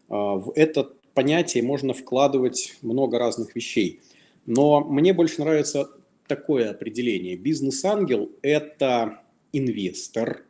А, 0.09 0.35
в 0.35 0.53
это 0.55 0.91
понятие 1.15 1.63
можно 1.63 1.95
вкладывать 1.95 2.75
много 2.83 3.19
разных 3.19 3.55
вещей. 3.55 4.01
Но 4.47 4.81
мне 4.81 5.13
больше 5.13 5.41
нравится 5.41 5.89
такое 6.27 6.71
определение. 6.71 7.37
Бизнес-ангел– 7.37 8.31
это 8.43 9.21
инвестор, 9.53 10.45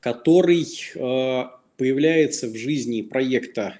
который 0.00 0.66
а, 0.98 1.57
появляется 1.78 2.48
в 2.48 2.56
жизни 2.56 3.00
проекта 3.00 3.78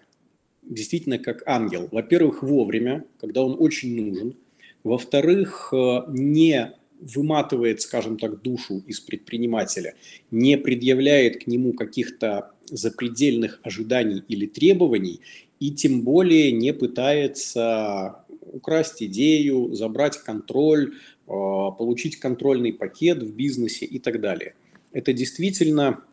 действительно 0.63 1.19
как 1.19 1.43
ангел. 1.47 1.89
Во-первых, 1.91 2.43
вовремя, 2.43 3.05
когда 3.21 3.43
он 3.43 3.57
очень 3.59 3.95
нужен. 3.95 4.37
Во-вторых, 4.85 5.71
э, 5.73 6.03
не 6.09 6.73
выматывает, 7.01 7.81
скажем 7.83 8.19
так, 8.19 8.43
душу 8.43 8.83
из 8.87 9.01
предпринимателя, 9.01 9.95
не 10.31 10.57
предъявляет 10.57 11.45
к 11.45 11.47
нему 11.47 11.73
каких-то 11.73 12.53
запредельных 12.67 13.61
ожиданий 13.63 14.23
или 14.29 14.47
требований, 14.47 15.21
и 15.59 15.71
тем 15.73 16.03
более 16.03 16.53
не 16.53 16.73
пытается 16.73 18.25
украсть 18.53 19.03
идею, 19.03 19.75
забрать 19.75 20.19
контроль, 20.19 20.93
э, 20.93 20.95
получить 21.27 22.17
контрольный 22.17 22.73
пакет 22.73 23.23
в 23.23 23.35
бизнесе 23.35 23.87
и 23.87 23.99
так 23.99 24.21
далее. 24.21 24.55
Это 24.93 25.13
действительно 25.13 26.05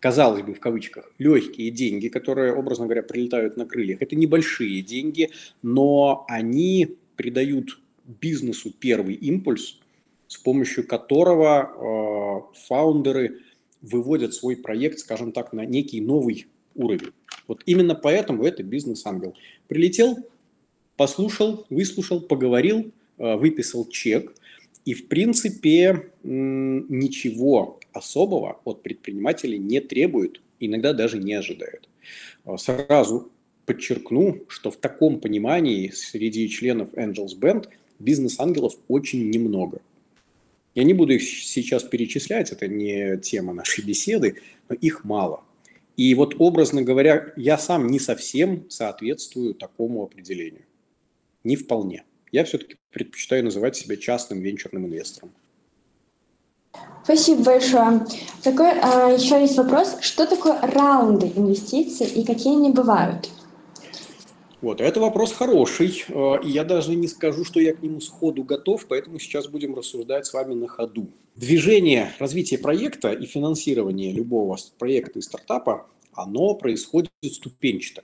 казалось 0.00 0.42
бы, 0.42 0.54
в 0.54 0.60
кавычках, 0.60 1.12
легкие 1.18 1.70
деньги, 1.70 2.08
которые, 2.08 2.54
образно 2.54 2.86
говоря, 2.86 3.02
прилетают 3.02 3.56
на 3.56 3.66
крыльях. 3.66 4.02
Это 4.02 4.16
небольшие 4.16 4.82
деньги, 4.82 5.30
но 5.62 6.24
они 6.28 6.96
придают 7.16 7.78
бизнесу 8.04 8.72
первый 8.72 9.14
импульс, 9.14 9.78
с 10.26 10.38
помощью 10.38 10.86
которого 10.86 12.50
э, 12.54 12.56
фаундеры 12.66 13.40
выводят 13.82 14.34
свой 14.34 14.56
проект, 14.56 14.98
скажем 14.98 15.32
так, 15.32 15.52
на 15.52 15.66
некий 15.66 16.00
новый 16.00 16.46
уровень. 16.74 17.12
Вот 17.46 17.62
именно 17.66 17.94
поэтому 17.94 18.44
это 18.44 18.62
бизнес-ангел. 18.62 19.34
Прилетел, 19.68 20.16
послушал, 20.96 21.66
выслушал, 21.68 22.20
поговорил, 22.20 22.90
э, 23.18 23.36
выписал 23.36 23.86
чек, 23.88 24.32
и 24.86 24.94
в 24.94 25.08
принципе 25.08 26.10
ничего 26.22 27.79
особого 27.92 28.60
от 28.64 28.82
предпринимателей 28.82 29.58
не 29.58 29.80
требуют, 29.80 30.40
иногда 30.58 30.92
даже 30.92 31.18
не 31.18 31.34
ожидают. 31.34 31.88
А, 32.44 32.56
сразу 32.56 33.30
подчеркну, 33.66 34.44
что 34.48 34.70
в 34.70 34.76
таком 34.76 35.20
понимании 35.20 35.90
среди 35.90 36.48
членов 36.48 36.92
Angels 36.94 37.38
Band 37.38 37.68
бизнес-ангелов 37.98 38.74
очень 38.88 39.30
немного. 39.30 39.80
Я 40.74 40.84
не 40.84 40.94
буду 40.94 41.14
их 41.14 41.22
сейчас 41.22 41.82
перечислять, 41.82 42.52
это 42.52 42.68
не 42.68 43.18
тема 43.18 43.52
нашей 43.52 43.84
беседы, 43.84 44.36
но 44.68 44.74
их 44.74 45.04
мало. 45.04 45.42
И 45.96 46.14
вот 46.14 46.36
образно 46.38 46.82
говоря, 46.82 47.32
я 47.36 47.58
сам 47.58 47.88
не 47.88 47.98
совсем 47.98 48.70
соответствую 48.70 49.54
такому 49.54 50.02
определению. 50.02 50.64
Не 51.44 51.56
вполне. 51.56 52.04
Я 52.32 52.44
все-таки 52.44 52.76
предпочитаю 52.90 53.44
называть 53.44 53.76
себя 53.76 53.96
частным 53.96 54.40
венчурным 54.40 54.86
инвестором. 54.86 55.32
Спасибо 57.04 57.42
большое. 57.42 58.06
Такой, 58.44 58.70
а, 58.80 59.10
еще 59.10 59.40
есть 59.40 59.56
вопрос. 59.56 59.96
Что 60.00 60.26
такое 60.26 60.60
раунды 60.60 61.32
инвестиций 61.34 62.06
и 62.06 62.24
какие 62.24 62.54
они 62.54 62.70
бывают? 62.70 63.28
Вот, 64.60 64.82
это 64.82 65.00
вопрос 65.00 65.32
хороший, 65.32 66.04
э, 66.06 66.34
я 66.44 66.64
даже 66.64 66.94
не 66.94 67.08
скажу, 67.08 67.44
что 67.46 67.60
я 67.60 67.72
к 67.72 67.82
нему 67.82 68.00
сходу 68.00 68.44
готов, 68.44 68.86
поэтому 68.86 69.18
сейчас 69.18 69.48
будем 69.48 69.74
рассуждать 69.74 70.26
с 70.26 70.34
вами 70.34 70.52
на 70.52 70.68
ходу. 70.68 71.08
Движение, 71.34 72.12
развитие 72.18 72.60
проекта 72.60 73.10
и 73.10 73.24
финансирование 73.24 74.12
любого 74.12 74.58
проекта 74.78 75.18
и 75.18 75.22
стартапа, 75.22 75.86
оно 76.12 76.54
происходит 76.54 77.10
ступенчато. 77.24 78.02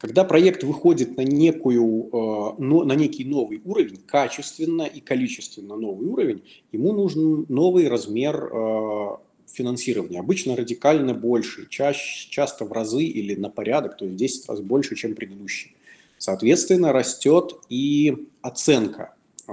Когда 0.00 0.24
проект 0.24 0.64
выходит 0.64 1.18
на, 1.18 1.20
некую, 1.20 2.08
э, 2.10 2.62
на 2.62 2.94
некий 2.94 3.26
новый 3.26 3.60
уровень, 3.66 3.98
качественно 4.06 4.84
и 4.84 4.98
количественно 5.00 5.76
новый 5.76 6.08
уровень, 6.08 6.42
ему 6.72 6.94
нужен 6.94 7.44
новый 7.50 7.86
размер 7.86 8.48
э, 8.50 9.16
финансирования. 9.46 10.20
Обычно 10.20 10.56
радикально 10.56 11.12
больше, 11.12 11.68
чаще, 11.68 12.30
часто 12.30 12.64
в 12.64 12.72
разы 12.72 13.02
или 13.02 13.34
на 13.34 13.50
порядок, 13.50 13.98
то 13.98 14.06
есть 14.06 14.14
в 14.14 14.18
10 14.18 14.48
раз 14.48 14.60
больше, 14.60 14.96
чем 14.96 15.14
предыдущий. 15.14 15.76
Соответственно, 16.16 16.94
растет 16.94 17.60
и 17.68 18.26
оценка 18.40 19.14
э, 19.46 19.52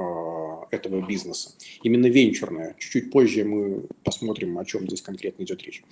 этого 0.72 1.06
бизнеса, 1.06 1.50
именно 1.84 2.06
венчурная. 2.06 2.74
Чуть-чуть 2.80 3.12
позже 3.12 3.44
мы 3.44 3.84
посмотрим, 4.06 4.58
о 4.58 4.64
чем 4.64 4.88
здесь 4.88 5.02
конкретно 5.02 5.44
идет 5.44 5.62
речь. 5.64 5.84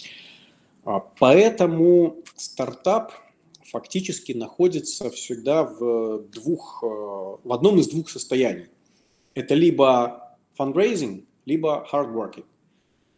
А, 0.85 1.01
поэтому 1.01 2.15
стартап 2.37 3.11
фактически 3.65 4.31
находится 4.31 5.09
всегда 5.09 5.63
в, 5.63 6.23
двух, 6.29 6.83
э, 6.83 6.87
в 6.87 7.51
одном 7.51 7.79
из 7.79 7.87
двух 7.87 8.09
состояний. 8.09 8.67
Это 9.33 9.53
либо 9.53 10.37
fundraising, 10.57 11.25
либо 11.45 11.87
hard 11.91 12.13
working. 12.13 12.45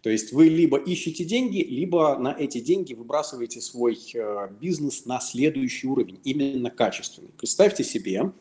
То 0.02 0.10
есть 0.10 0.32
вы 0.32 0.48
либо 0.48 0.78
ищете 0.78 1.26
деньги, 1.26 1.62
либо 1.62 2.18
на 2.18 2.34
эти 2.38 2.60
деньги 2.60 2.94
выбрасываете 2.94 3.60
свой 3.62 4.00
э, 4.14 4.50
бизнес 4.60 5.06
на 5.06 5.20
следующий 5.20 5.88
уровень, 5.88 6.20
именно 6.24 6.70
качественный. 6.70 7.32
Представьте 7.38 7.84
себе, 7.84 8.32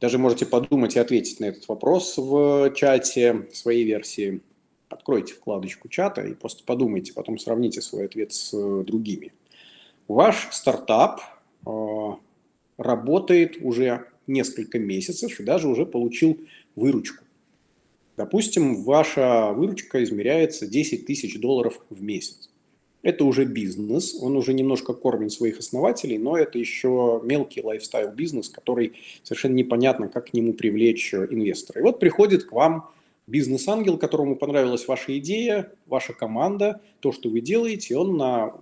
даже 0.00 0.18
можете 0.18 0.46
подумать 0.46 0.96
и 0.96 0.98
ответить 0.98 1.40
на 1.40 1.46
этот 1.46 1.66
вопрос 1.68 2.18
в 2.18 2.72
чате 2.74 3.48
своей 3.52 3.84
версии. 3.84 4.40
Откройте 4.88 5.32
вкладочку 5.32 5.88
чата 5.88 6.22
и 6.22 6.34
просто 6.34 6.64
подумайте, 6.64 7.12
потом 7.14 7.38
сравните 7.38 7.80
свой 7.80 8.04
ответ 8.04 8.32
с 8.32 8.52
э, 8.52 8.84
другими. 8.84 9.32
Ваш 10.12 10.48
стартап 10.50 11.22
э, 11.66 11.70
работает 12.76 13.56
уже 13.62 14.08
несколько 14.26 14.78
месяцев 14.78 15.40
и 15.40 15.42
даже 15.42 15.68
уже 15.68 15.86
получил 15.86 16.36
выручку. 16.76 17.24
Допустим, 18.18 18.84
ваша 18.84 19.54
выручка 19.54 20.04
измеряется 20.04 20.66
10 20.66 21.06
тысяч 21.06 21.40
долларов 21.40 21.82
в 21.88 22.02
месяц. 22.02 22.50
Это 23.00 23.24
уже 23.24 23.46
бизнес, 23.46 24.14
он 24.20 24.36
уже 24.36 24.52
немножко 24.52 24.92
кормит 24.92 25.32
своих 25.32 25.60
основателей, 25.60 26.18
но 26.18 26.36
это 26.36 26.58
еще 26.58 27.22
мелкий 27.24 27.62
лайфстайл-бизнес, 27.62 28.50
который 28.50 28.92
совершенно 29.22 29.54
непонятно, 29.54 30.08
как 30.08 30.26
к 30.26 30.34
нему 30.34 30.52
привлечь 30.52 31.14
инвестора. 31.14 31.80
И 31.80 31.82
вот 31.82 32.00
приходит 32.00 32.44
к 32.44 32.52
вам 32.52 32.90
бизнес-ангел, 33.26 33.96
которому 33.96 34.36
понравилась 34.36 34.86
ваша 34.86 35.16
идея, 35.18 35.72
ваша 35.86 36.12
команда, 36.12 36.82
то, 37.00 37.12
что 37.12 37.30
вы 37.30 37.40
делаете, 37.40 37.96
он 37.96 38.18
на 38.18 38.52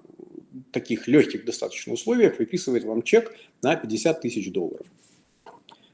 таких 0.73 1.09
легких 1.09 1.45
достаточно 1.45 1.93
условиях 1.93 2.39
выписывает 2.39 2.85
вам 2.85 3.03
чек 3.03 3.35
на 3.63 3.77
50 3.77 4.21
тысяч 4.21 4.53
долларов. 4.53 4.87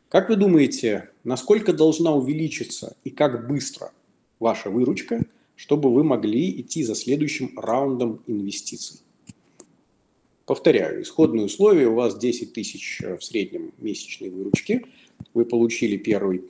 Как 0.08 0.28
вы 0.28 0.36
думаете, 0.36 1.10
насколько 1.24 1.72
должна 1.72 2.14
увеличиться 2.14 2.96
и 3.04 3.10
как 3.10 3.48
быстро 3.48 3.92
ваша 4.38 4.70
выручка, 4.70 5.26
чтобы 5.56 5.92
вы 5.92 6.04
могли 6.04 6.60
идти 6.60 6.84
за 6.84 6.94
следующим 6.94 7.58
раундом 7.58 8.22
инвестиций? 8.26 9.00
Повторяю, 10.46 11.02
исходные 11.02 11.46
условия, 11.46 11.88
у 11.88 11.94
вас 11.94 12.16
10 12.16 12.52
тысяч 12.52 13.00
в 13.00 13.20
среднем 13.20 13.72
месячной 13.78 14.30
выручки, 14.30 14.86
вы 15.34 15.44
получили 15.44 15.96
первые 15.96 16.42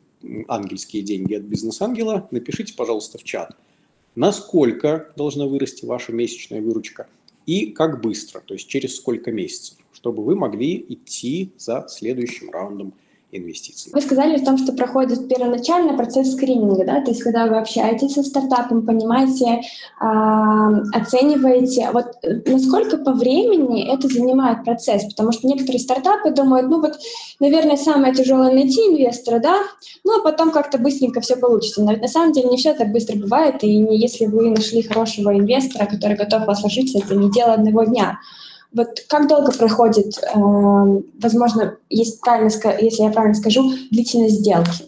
ангельские 0.49 1.03
деньги 1.03 1.35
от 1.35 1.45
бизнес-ангела, 1.45 2.29
напишите, 2.31 2.75
пожалуйста, 2.75 3.17
в 3.17 3.25
чат, 3.25 3.57
насколько 4.15 5.13
должна 5.17 5.47
вырасти 5.47 5.87
ваша 5.87 6.13
месячная 6.13 6.61
выручка 6.61 7.09
и 7.47 7.71
как 7.71 8.01
быстро, 8.01 8.41
то 8.41 8.55
есть 8.55 8.69
через 8.69 8.97
сколько 8.97 9.33
месяцев, 9.33 9.79
чтобы 9.93 10.25
вы 10.25 10.35
могли 10.35 10.85
идти 10.89 11.53
за 11.57 11.87
следующим 11.89 12.51
раундом 12.51 12.95
инвестиций. 13.33 13.91
Вы 13.93 14.01
сказали 14.01 14.37
о 14.37 14.45
том, 14.45 14.57
что 14.57 14.73
проходит 14.73 15.29
первоначальный 15.29 15.95
процесс 15.95 16.33
скрининга, 16.33 16.85
да, 16.85 17.01
то 17.01 17.11
есть 17.11 17.23
когда 17.23 17.47
вы 17.47 17.59
общаетесь 17.59 18.15
со 18.15 18.23
стартапом, 18.23 18.87
понимаете, 18.87 19.63
а, 19.99 20.69
оцениваете, 20.93 21.91
вот 21.93 22.07
э, 22.23 22.41
насколько 22.47 22.99
по 22.99 23.13
времени 23.13 23.93
это 23.93 24.09
занимает 24.09 24.65
процесс, 24.65 25.05
потому 25.05 25.33
что 25.33 25.47
некоторые 25.49 25.81
стартапы 25.81 26.31
думают, 26.31 26.69
ну 26.69 26.81
вот, 26.81 26.99
наверное, 27.41 27.77
самое 27.77 28.15
тяжелое 28.15 28.53
найти 28.53 28.81
инвестора, 28.81 29.41
да, 29.41 29.59
ну 30.05 30.21
а 30.21 30.23
потом 30.23 30.53
как-то 30.53 30.79
быстренько 30.79 31.21
все 31.21 31.37
получится. 31.37 31.83
Но 31.83 31.93
на 31.93 32.09
самом 32.09 32.33
деле 32.33 32.49
не 32.49 32.57
все 32.57 32.75
так 32.75 32.93
быстро 32.93 33.17
бывает, 33.17 33.63
и 33.65 33.77
не 33.79 33.99
если 33.99 34.27
вы 34.27 34.51
нашли 34.51 34.83
хорошего 34.83 35.37
инвестора, 35.37 35.87
который 35.87 36.17
готов 36.17 36.47
вас 36.47 36.61
вложить, 36.61 36.95
это 36.95 37.15
не 37.17 37.31
дело 37.31 37.55
одного 37.55 37.85
дня. 37.85 38.19
Вот 38.77 38.89
как 39.09 39.27
долго 39.27 39.53
проходит, 39.53 40.19
э, 40.19 40.31
возможно, 40.35 41.79
если, 41.89 42.19
правильно, 42.21 42.51
если 42.79 43.05
я 43.05 43.11
правильно 43.11 43.35
скажу, 43.35 43.73
длительность 43.91 44.41
сделки? 44.41 44.85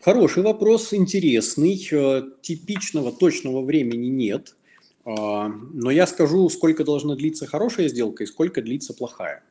Хороший 0.00 0.42
вопрос, 0.42 0.92
интересный. 0.92 1.88
Э, 1.90 2.22
типичного 2.42 3.10
точного 3.10 3.62
времени 3.62 4.08
нет. 4.08 4.54
Э, 5.06 5.46
но 5.46 5.90
я 5.90 6.06
скажу, 6.06 6.46
сколько 6.50 6.84
должна 6.84 7.16
длиться 7.16 7.46
хорошая 7.46 7.88
сделка 7.88 8.24
и 8.24 8.26
сколько 8.26 8.60
длится 8.60 8.92
плохая. 8.92 9.42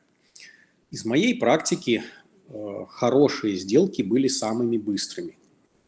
Из 0.92 1.04
моей 1.04 1.34
практики 1.34 2.04
э, 2.48 2.84
хорошие 2.88 3.56
сделки 3.56 4.02
были 4.02 4.28
самыми 4.28 4.76
быстрыми. 4.76 5.36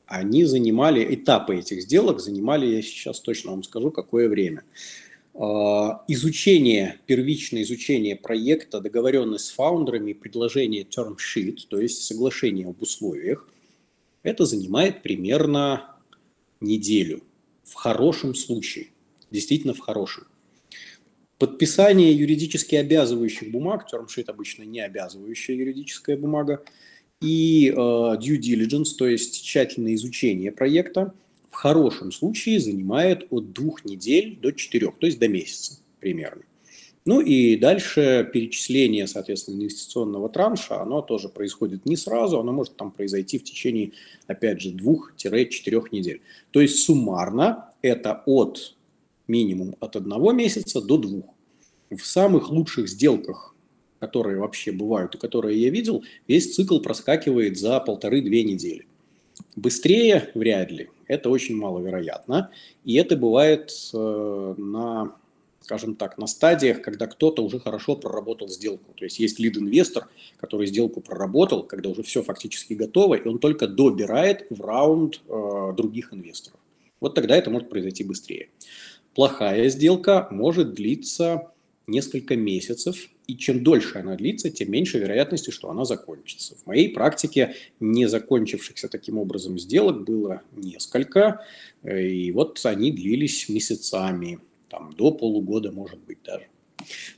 Они 0.07 0.45
занимали, 0.45 1.15
этапы 1.15 1.57
этих 1.57 1.83
сделок 1.83 2.19
занимали, 2.19 2.67
я 2.67 2.83
сейчас 2.83 3.21
точно 3.21 3.53
вам 3.53 3.63
скажу, 3.63 3.93
какое 3.93 4.29
время. 4.29 4.65
А, 5.35 6.05
изучение, 6.09 7.01
первичное 7.07 7.63
изучение 7.63 8.17
проекта, 8.17 8.81
договоренность 8.81 9.47
с 9.47 9.51
фаундерами, 9.51 10.13
предложение 10.13 10.85
term 10.85 11.17
sheet, 11.17 11.61
то 11.69 11.81
есть 11.81 12.03
соглашение 12.03 12.67
об 12.67 12.83
условиях, 12.83 13.49
это 14.23 14.45
занимает 14.45 15.03
примерно 15.03 15.97
неделю. 16.61 17.23
В 17.65 17.75
хорошем 17.75 18.35
случае. 18.35 18.89
Действительно 19.31 19.73
в 19.73 19.79
хорошем. 19.79 20.25
Подписание 21.39 22.13
юридически 22.13 22.75
обязывающих 22.75 23.51
бумаг, 23.51 23.87
term 23.93 24.07
sheet 24.07 24.27
обычно 24.27 24.65
не 24.65 24.81
обязывающая 24.81 25.57
юридическая 25.57 26.17
бумага, 26.17 26.63
и 27.21 27.69
э, 27.69 27.75
due 27.75 28.39
diligence, 28.39 28.97
то 28.99 29.09
есть 29.09 29.43
тщательное 29.45 29.95
изучение 29.95 30.53
проекта, 30.53 31.15
в 31.53 31.55
хорошем 31.55 32.11
случае 32.11 32.59
занимает 32.59 33.27
от 33.31 33.53
двух 33.53 33.85
недель 33.85 34.39
до 34.41 34.53
четырех, 34.53 34.99
то 34.99 35.07
есть 35.07 35.19
до 35.19 35.29
месяца 35.29 35.79
примерно. 36.01 36.43
Ну 37.05 37.21
и 37.21 37.57
дальше 37.57 38.29
перечисление, 38.33 39.07
соответственно, 39.07 39.57
инвестиционного 39.57 40.29
транша, 40.29 40.81
оно 40.81 41.03
тоже 41.03 41.29
происходит 41.29 41.85
не 41.85 41.97
сразу, 41.97 42.39
оно 42.39 42.53
может 42.53 42.77
там 42.77 42.91
произойти 42.91 43.39
в 43.39 43.45
течение, 43.45 43.93
опять 44.27 44.63
же, 44.63 44.71
двух-четырех 44.71 45.93
недель. 45.93 46.23
То 46.53 46.61
есть 46.61 46.85
суммарно 46.85 47.71
это 47.83 48.23
от 48.25 48.77
минимум 49.29 49.77
от 49.81 49.97
одного 49.97 50.33
месяца 50.33 50.81
до 50.81 50.97
двух. 50.97 51.27
В 51.91 52.01
самых 52.01 52.51
лучших 52.51 52.89
сделках, 52.89 53.55
которые 53.99 54.39
вообще 54.39 54.73
бывают 54.73 55.15
и 55.15 55.19
которые 55.19 55.61
я 55.61 55.71
видел, 55.71 56.03
весь 56.29 56.55
цикл 56.55 56.81
проскакивает 56.81 57.59
за 57.59 57.79
полторы-две 57.81 58.43
недели. 58.43 58.87
Быстрее 59.57 60.31
вряд 60.35 60.71
ли, 60.71 60.91
это 61.07 61.29
очень 61.31 61.57
маловероятно. 61.57 62.51
И 62.85 62.95
это 62.95 63.17
бывает 63.17 63.71
э, 63.93 64.55
на, 64.57 65.15
скажем 65.61 65.95
так, 65.95 66.19
на 66.19 66.27
стадиях, 66.27 66.81
когда 66.83 67.07
кто-то 67.07 67.43
уже 67.45 67.61
хорошо 67.61 67.97
проработал 67.97 68.49
сделку. 68.49 68.93
То 68.95 69.05
есть 69.05 69.19
есть 69.19 69.39
лид-инвестор, 69.39 70.09
который 70.39 70.67
сделку 70.67 71.01
проработал, 71.01 71.65
когда 71.65 71.91
уже 71.91 72.03
все 72.03 72.23
фактически 72.23 72.75
готово, 72.75 73.15
и 73.15 73.29
он 73.29 73.39
только 73.39 73.67
добирает 73.69 74.47
в 74.51 74.61
раунд 74.63 75.21
э, 75.29 75.73
других 75.77 76.13
инвесторов. 76.15 76.59
Вот 77.01 77.15
тогда 77.15 77.37
это 77.37 77.51
может 77.51 77.69
произойти 77.69 78.05
быстрее. 78.05 78.49
Плохая 79.15 79.69
сделка 79.69 80.29
может 80.31 80.73
длиться 80.75 81.51
несколько 81.87 82.37
месяцев, 82.37 83.11
и 83.27 83.37
чем 83.37 83.63
дольше 83.63 83.99
она 83.99 84.17
длится, 84.17 84.51
тем 84.51 84.71
меньше 84.71 84.99
вероятности, 84.99 85.51
что 85.51 85.71
она 85.71 85.85
закончится. 85.85 86.55
В 86.57 86.67
моей 86.67 86.89
практике 86.89 87.55
не 87.81 88.07
закончившихся 88.07 88.89
таким 88.89 89.19
образом 89.19 89.59
сделок 89.59 90.05
было 90.05 90.43
несколько, 90.57 91.45
и 91.85 92.33
вот 92.33 92.61
они 92.65 92.91
длились 92.93 93.49
месяцами, 93.49 94.39
там, 94.69 94.93
до 94.93 95.11
полугода, 95.13 95.73
может 95.73 96.01
быть, 96.01 96.19
даже. 96.25 96.47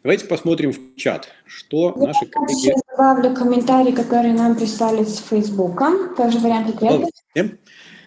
Давайте 0.02 0.26
посмотрим 0.26 0.72
в 0.72 0.96
чат, 0.96 1.28
что 1.46 1.94
Я 1.96 2.06
наши 2.08 2.26
коллеги... 2.26 2.52
Сейчас 2.52 2.82
добавлю 2.90 3.34
комментарий, 3.34 3.92
который 3.92 4.32
нам 4.32 4.56
прислали 4.56 5.04
с 5.04 5.18
Фейсбука. 5.18 6.14
Тоже 6.16 6.38
вариант 6.38 6.74
ответа. 6.74 7.08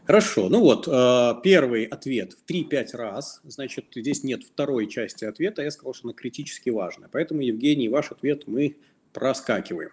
Хорошо, 0.08 0.48
ну 0.48 0.62
вот, 0.62 0.88
э, 0.88 1.34
первый 1.44 1.84
ответ 1.84 2.32
в 2.32 2.50
3-5 2.50 2.96
раз, 2.96 3.42
значит, 3.44 3.88
здесь 3.94 4.24
нет 4.24 4.42
второй 4.42 4.88
части 4.88 5.26
ответа, 5.26 5.64
я 5.64 5.70
сказал, 5.70 5.94
что 5.94 6.08
она 6.08 6.14
критически 6.14 6.70
важна. 6.70 7.10
Поэтому, 7.12 7.42
Евгений, 7.42 7.90
ваш 7.90 8.14
ответ 8.14 8.48
мы 8.48 8.78
проскакиваем. 9.12 9.90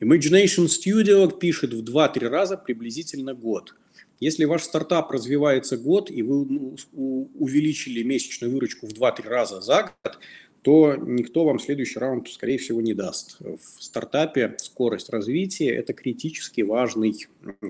Imagination 0.00 0.66
Studio 0.66 1.38
пишет 1.38 1.72
в 1.72 1.84
2-3 1.84 2.26
раза 2.26 2.56
приблизительно 2.56 3.34
год. 3.34 3.76
Если 4.18 4.46
ваш 4.46 4.64
стартап 4.64 5.12
развивается 5.12 5.76
год, 5.76 6.10
и 6.10 6.22
вы 6.22 6.44
ну, 6.44 7.30
увеличили 7.38 8.02
месячную 8.02 8.52
выручку 8.52 8.88
в 8.88 8.94
2-3 8.94 9.28
раза 9.28 9.60
за 9.60 9.82
год, 9.82 10.18
то 10.62 10.96
никто 10.96 11.44
вам 11.44 11.60
следующий 11.60 12.00
раунд, 12.00 12.28
скорее 12.28 12.58
всего, 12.58 12.80
не 12.80 12.94
даст. 12.94 13.36
В 13.38 13.80
стартапе 13.80 14.56
скорость 14.58 15.08
развития– 15.10 15.68
это 15.76 15.92
критически 15.92 16.62
важный 16.62 17.14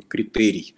критерий. 0.08 0.74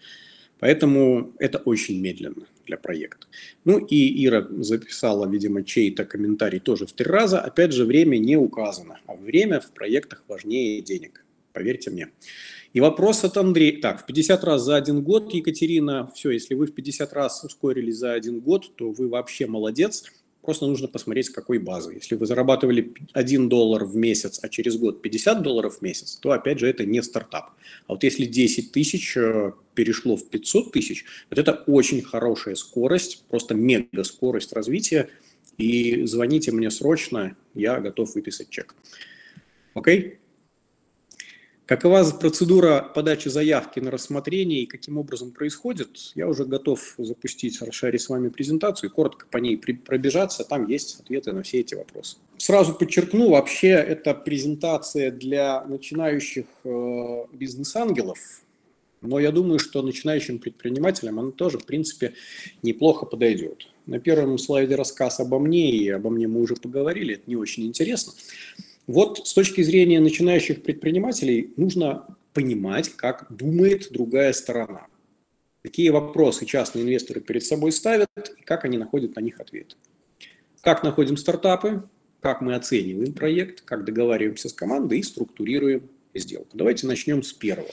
Поэтому 0.60 1.32
это 1.38 1.58
очень 1.58 2.00
медленно 2.00 2.46
для 2.66 2.76
проекта. 2.76 3.26
Ну 3.64 3.78
и 3.78 4.26
Ира 4.26 4.46
записала, 4.50 5.26
видимо, 5.26 5.62
чей-то 5.62 6.04
комментарий 6.04 6.60
тоже 6.60 6.86
в 6.86 6.92
три 6.92 7.06
раза. 7.06 7.40
Опять 7.40 7.72
же, 7.72 7.84
время 7.84 8.18
не 8.18 8.36
указано, 8.36 9.00
а 9.06 9.14
время 9.14 9.60
в 9.60 9.72
проектах 9.72 10.24
важнее 10.28 10.82
денег, 10.82 11.24
поверьте 11.52 11.90
мне. 11.90 12.08
И 12.74 12.80
вопрос 12.80 13.24
от 13.24 13.36
Андрея. 13.36 13.80
Так, 13.80 14.02
в 14.02 14.06
50 14.06 14.44
раз 14.44 14.62
за 14.62 14.76
один 14.76 15.02
год, 15.02 15.32
Екатерина, 15.32 16.10
все, 16.14 16.30
если 16.30 16.54
вы 16.54 16.66
в 16.66 16.74
50 16.74 17.12
раз 17.12 17.42
ускорились 17.44 17.96
за 17.96 18.12
один 18.12 18.40
год, 18.40 18.76
то 18.76 18.90
вы 18.90 19.08
вообще 19.08 19.46
молодец. 19.46 20.04
Просто 20.48 20.66
нужно 20.66 20.88
посмотреть, 20.88 21.26
с 21.26 21.30
какой 21.30 21.58
базы. 21.58 21.92
Если 21.92 22.14
вы 22.14 22.24
зарабатывали 22.24 22.94
1 23.12 23.50
доллар 23.50 23.84
в 23.84 23.94
месяц, 23.94 24.40
а 24.42 24.48
через 24.48 24.78
год 24.78 25.02
50 25.02 25.42
долларов 25.42 25.76
в 25.76 25.82
месяц, 25.82 26.16
то, 26.16 26.30
опять 26.30 26.58
же, 26.58 26.66
это 26.66 26.86
не 26.86 27.02
стартап. 27.02 27.50
А 27.86 27.92
вот 27.92 28.02
если 28.02 28.24
10 28.24 28.72
тысяч 28.72 29.14
э, 29.18 29.52
перешло 29.74 30.16
в 30.16 30.26
500 30.30 30.72
тысяч, 30.72 31.04
вот 31.28 31.38
это 31.38 31.52
очень 31.66 32.00
хорошая 32.00 32.54
скорость, 32.54 33.24
просто 33.28 33.54
мега 33.54 34.04
скорость 34.04 34.54
развития. 34.54 35.10
И 35.58 36.06
звоните 36.06 36.50
мне 36.50 36.70
срочно, 36.70 37.36
я 37.52 37.78
готов 37.78 38.14
выписать 38.14 38.48
чек. 38.48 38.74
Окей? 39.74 40.00
Okay? 40.00 40.18
Какова 41.68 42.02
процедура 42.18 42.80
подачи 42.94 43.28
заявки 43.28 43.78
на 43.78 43.90
рассмотрение 43.90 44.62
и 44.62 44.66
каким 44.66 44.96
образом 44.96 45.32
происходит, 45.32 46.12
я 46.14 46.26
уже 46.26 46.46
готов 46.46 46.94
запустить, 46.96 47.60
расшарить 47.60 48.00
с 48.00 48.08
вами 48.08 48.30
презентацию 48.30 48.88
и 48.88 48.92
коротко 48.92 49.26
по 49.30 49.36
ней 49.36 49.58
пробежаться. 49.58 50.44
Там 50.44 50.66
есть 50.66 50.98
ответы 50.98 51.32
на 51.32 51.42
все 51.42 51.60
эти 51.60 51.74
вопросы. 51.74 52.16
Сразу 52.38 52.72
подчеркну, 52.72 53.28
вообще 53.28 53.68
это 53.68 54.14
презентация 54.14 55.10
для 55.10 55.62
начинающих 55.66 56.46
э, 56.64 57.24
бизнес-ангелов, 57.34 58.18
но 59.02 59.18
я 59.18 59.30
думаю, 59.30 59.58
что 59.58 59.82
начинающим 59.82 60.38
предпринимателям 60.38 61.20
она 61.20 61.32
тоже, 61.32 61.58
в 61.58 61.66
принципе, 61.66 62.14
неплохо 62.62 63.04
подойдет. 63.04 63.68
На 63.84 64.00
первом 64.00 64.38
слайде 64.38 64.74
рассказ 64.74 65.20
обо 65.20 65.38
мне, 65.38 65.70
и 65.70 65.90
обо 65.90 66.08
мне 66.08 66.28
мы 66.28 66.40
уже 66.40 66.56
поговорили, 66.56 67.16
это 67.16 67.24
не 67.26 67.36
очень 67.36 67.66
интересно. 67.66 68.14
Вот 68.88 69.28
с 69.28 69.34
точки 69.34 69.60
зрения 69.60 70.00
начинающих 70.00 70.62
предпринимателей 70.62 71.52
нужно 71.58 72.06
понимать, 72.32 72.88
как 72.96 73.26
думает 73.28 73.92
другая 73.92 74.32
сторона. 74.32 74.86
Какие 75.62 75.90
вопросы 75.90 76.46
частные 76.46 76.84
инвесторы 76.84 77.20
перед 77.20 77.44
собой 77.44 77.70
ставят 77.72 78.08
и 78.38 78.42
как 78.42 78.64
они 78.64 78.78
находят 78.78 79.14
на 79.14 79.20
них 79.20 79.40
ответ. 79.40 79.76
Как 80.62 80.82
находим 80.82 81.18
стартапы, 81.18 81.86
как 82.20 82.40
мы 82.40 82.54
оцениваем 82.54 83.12
проект, 83.12 83.60
как 83.60 83.84
договариваемся 83.84 84.48
с 84.48 84.54
командой 84.54 85.00
и 85.00 85.02
структурируем 85.02 85.90
сделку. 86.14 86.56
Давайте 86.56 86.86
начнем 86.86 87.22
с 87.22 87.34
первого. 87.34 87.68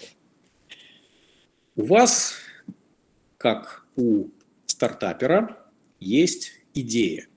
У 1.77 1.85
вас, 1.85 2.35
как 3.37 3.85
у 3.95 4.27
стартапера, 4.65 5.65
есть 6.01 6.59
идея. 6.73 7.27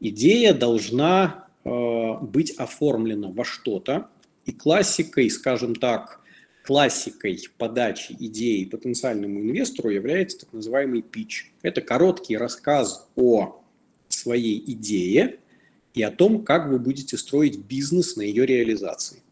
Идея 0.00 0.54
должна 0.54 1.43
быть 1.64 2.52
оформлено 2.52 3.32
во 3.32 3.44
что-то. 3.44 4.08
И 4.44 4.52
классикой, 4.52 5.30
скажем 5.30 5.74
так, 5.74 6.20
классикой 6.64 7.38
подачи 7.58 8.16
идеи 8.18 8.64
потенциальному 8.64 9.40
инвестору 9.40 9.90
является 9.90 10.40
так 10.40 10.52
называемый 10.52 11.02
пич. 11.02 11.52
Это 11.62 11.80
короткий 11.80 12.36
рассказ 12.36 13.08
о 13.16 13.62
своей 14.08 14.62
идее 14.72 15.38
и 15.92 16.02
о 16.02 16.10
том, 16.10 16.44
как 16.44 16.68
вы 16.68 16.78
будете 16.78 17.16
строить 17.16 17.58
бизнес 17.58 18.16
на 18.16 18.22
ее 18.22 18.46
реализации. 18.46 19.22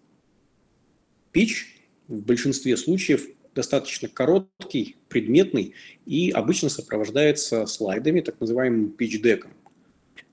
Пич 1.32 1.82
в 2.08 2.22
большинстве 2.22 2.76
случаев 2.76 3.26
достаточно 3.54 4.08
короткий, 4.08 4.96
предметный 5.08 5.74
и 6.06 6.30
обычно 6.30 6.68
сопровождается 6.68 7.66
слайдами, 7.66 8.20
так 8.20 8.40
называемым 8.40 8.90
пич-деком 8.90 9.52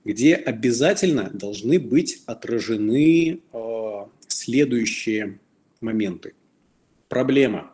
где 0.04 0.34
обязательно 0.34 1.30
должны 1.32 1.78
быть 1.78 2.22
отражены 2.26 3.40
э, 3.52 4.04
следующие 4.28 5.38
моменты. 5.80 6.34
Проблема. 7.08 7.72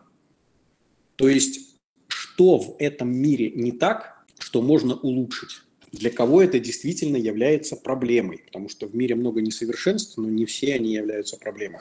То 1.17 1.29
есть, 1.29 1.77
что 2.09 2.59
в 2.59 2.77
этом 2.79 3.13
мире 3.13 3.51
не 3.51 3.73
так, 3.73 4.25
что 4.39 4.63
можно 4.63 4.95
улучшить? 4.95 5.63
Для 5.93 6.11
кого 6.11 6.43
это 6.43 6.59
действительно 6.59 7.17
является 7.17 7.77
проблемой? 7.77 8.39
Потому 8.47 8.69
что 8.69 8.87
в 8.87 8.95
мире 8.95 9.15
много 9.15 9.41
несовершенств, 9.41 10.17
но 10.17 10.29
не 10.29 10.45
все 10.45 10.75
они 10.75 10.93
являются 10.93 11.39
проблемой. 11.39 11.81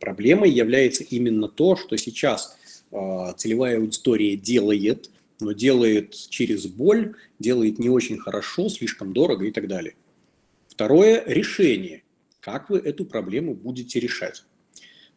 Проблемой 0.00 0.50
является 0.50 1.04
именно 1.04 1.48
то, 1.48 1.76
что 1.76 1.96
сейчас 1.96 2.56
э, 2.90 3.32
целевая 3.36 3.78
аудитория 3.78 4.36
делает– 4.36 5.10
но 5.44 5.52
делает 5.52 6.14
через 6.14 6.66
боль, 6.66 7.14
делает 7.38 7.78
не 7.78 7.90
очень 7.90 8.18
хорошо, 8.18 8.68
слишком 8.68 9.12
дорого 9.12 9.44
и 9.44 9.52
так 9.52 9.68
далее. 9.68 9.94
Второе– 10.68 11.22
решение. 11.26 12.02
Как 12.40 12.70
вы 12.70 12.78
эту 12.78 13.04
проблему 13.04 13.54
будете 13.54 14.00
решать? 14.00 14.44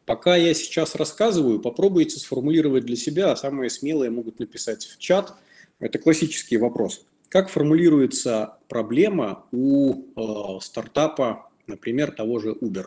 Пока 0.05 0.35
я 0.35 0.53
сейчас 0.53 0.95
рассказываю, 0.95 1.59
попробуйте 1.59 2.19
сформулировать 2.19 2.85
для 2.85 2.95
себя, 2.95 3.31
а 3.31 3.35
самые 3.35 3.69
смелые 3.69 4.11
могут 4.11 4.39
написать 4.39 4.85
в 4.85 4.97
чат. 4.99 5.33
Это 5.79 5.97
классический 5.97 6.57
вопрос. 6.57 7.05
Как 7.29 7.49
формулируется 7.49 8.57
проблема 8.69 9.45
у 9.51 9.93
э, 10.15 10.59
стартапа, 10.61 11.49
например, 11.67 12.11
того 12.11 12.39
же 12.39 12.51
Uber, 12.51 12.85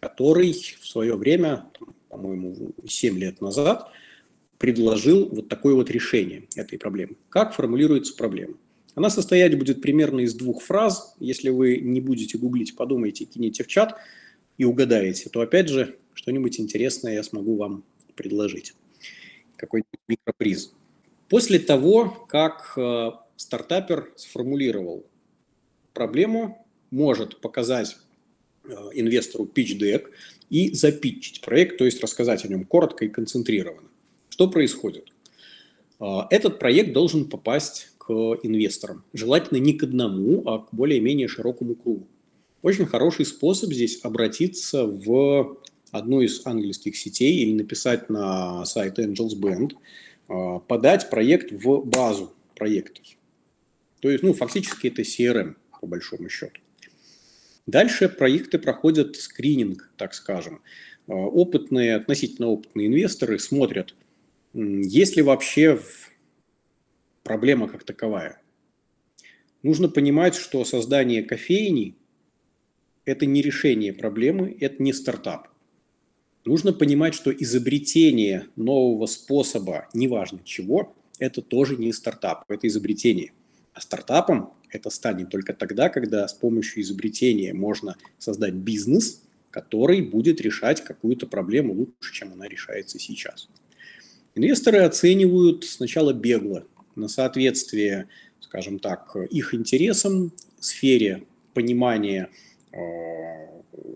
который 0.00 0.52
в 0.52 0.86
свое 0.86 1.14
время, 1.14 1.66
по-моему, 2.08 2.72
7 2.86 3.18
лет 3.18 3.40
назад– 3.40 3.90
предложил 4.58 5.28
вот 5.28 5.48
такое 5.48 5.74
вот 5.74 5.90
решение 5.90 6.48
этой 6.56 6.78
проблемы. 6.78 7.16
Как 7.28 7.54
формулируется 7.54 8.14
проблема? 8.14 8.56
Она 8.94 9.10
состоять 9.10 9.56
будет 9.56 9.80
примерно 9.80 10.20
из 10.20 10.34
двух 10.34 10.62
фраз. 10.62 11.14
Если 11.20 11.50
вы 11.50 11.78
не 11.78 12.00
будете 12.00 12.36
гуглить, 12.36 12.74
подумайте, 12.74 13.24
кинете 13.24 13.62
в 13.62 13.68
чат 13.68 13.96
и 14.56 14.64
угадаете, 14.64 15.30
то 15.30 15.40
опять 15.40 15.68
же 15.68 15.96
что-нибудь 16.14 16.58
интересное 16.58 17.14
я 17.14 17.22
смогу 17.22 17.56
вам 17.56 17.84
предложить. 18.16 18.74
Какой-нибудь 19.56 20.00
микроприз. 20.08 20.72
После 21.28 21.60
того, 21.60 22.26
как 22.28 22.72
э, 22.76 23.10
стартапер 23.36 24.12
сформулировал 24.16 25.06
проблему, 25.94 26.66
может 26.90 27.40
показать 27.40 27.96
э, 28.64 28.70
инвестору 28.94 29.44
pitch 29.44 29.78
deck 29.78 30.10
и 30.50 30.72
запитчить 30.74 31.40
проект, 31.40 31.78
то 31.78 31.84
есть 31.84 32.00
рассказать 32.02 32.44
о 32.44 32.48
нем 32.48 32.64
коротко 32.64 33.04
и 33.04 33.08
концентрированно. 33.08 33.88
Что 34.38 34.46
происходит? 34.46 35.08
А, 35.98 36.28
этот 36.30 36.60
проект 36.60 36.92
должен 36.92 37.28
попасть 37.28 37.88
к 37.98 38.08
инвесторам. 38.44 39.02
Желательно 39.12 39.58
не 39.58 39.72
к 39.72 39.82
одному, 39.82 40.48
а 40.48 40.60
к 40.60 40.68
более-менее 40.70 41.26
широкому 41.26 41.74
кругу. 41.74 42.06
Очень 42.62 42.86
хороший 42.86 43.26
способ 43.26 43.72
здесь 43.72 43.98
обратиться 44.04 44.84
в 44.84 45.58
одну 45.90 46.20
из 46.20 46.46
английских 46.46 46.96
сетей 46.96 47.38
или 47.38 47.52
написать 47.52 48.10
на 48.10 48.64
сайт 48.64 49.00
Angels 49.00 49.34
Band, 49.36 49.72
а, 50.28 50.60
подать 50.60 51.10
проект 51.10 51.50
в 51.50 51.84
базу 51.84 52.32
проектов. 52.54 53.06
То 53.98 54.08
есть, 54.08 54.22
ну, 54.22 54.34
фактически 54.34 54.86
это 54.86 55.02
CRM, 55.02 55.56
по 55.80 55.88
большому 55.88 56.28
счету. 56.28 56.60
Дальше 57.66 58.08
проекты 58.08 58.60
проходят 58.60 59.16
скрининг, 59.16 59.90
так 59.96 60.14
скажем. 60.14 60.62
А, 61.08 61.12
опытные, 61.12 61.96
относительно 61.96 62.46
опытные 62.46 62.86
инвесторы 62.86 63.40
смотрят– 63.40 63.96
есть 64.58 65.16
ли 65.16 65.22
вообще 65.22 65.80
проблема 67.22 67.68
как 67.68 67.84
таковая. 67.84 68.40
Нужно 69.62 69.88
понимать, 69.88 70.34
что 70.34 70.64
создание 70.64 71.22
кофейни– 71.22 71.96
это 73.04 73.26
не 73.26 73.40
решение 73.40 73.92
проблемы, 73.92 74.56
это 74.60 74.82
не 74.82 74.92
стартап. 74.92 75.48
Нужно 76.44 76.72
понимать, 76.72 77.14
что 77.14 77.30
изобретение 77.30 78.46
нового 78.56 79.06
способа, 79.06 79.88
неважно 79.94 80.40
чего, 80.44 80.96
это 81.18 81.42
тоже 81.42 81.76
не 81.76 81.92
стартап, 81.92 82.44
это 82.48 82.66
изобретение. 82.66 83.32
А 83.74 83.80
стартапом 83.80 84.54
это 84.70 84.90
станет 84.90 85.30
только 85.30 85.54
тогда, 85.54 85.88
когда 85.88 86.26
с 86.26 86.34
помощью 86.34 86.82
изобретения 86.82 87.54
можно 87.54 87.96
создать 88.18 88.54
бизнес, 88.54 89.22
который 89.50 90.02
будет 90.02 90.40
решать 90.40 90.82
какую-то 90.82 91.26
проблему 91.26 91.74
лучше, 91.74 92.12
чем 92.12 92.32
она 92.32 92.48
решается 92.48 92.98
сейчас. 92.98 93.48
Инвесторы 94.34 94.78
оценивают 94.78 95.64
сначала 95.64 96.12
бегло 96.12 96.64
на 96.94 97.08
соответствие, 97.08 98.08
скажем 98.40 98.78
так, 98.78 99.16
их 99.30 99.54
интересам, 99.54 100.32
сфере 100.60 101.24
понимания. 101.54 102.28
Э, 102.72 102.78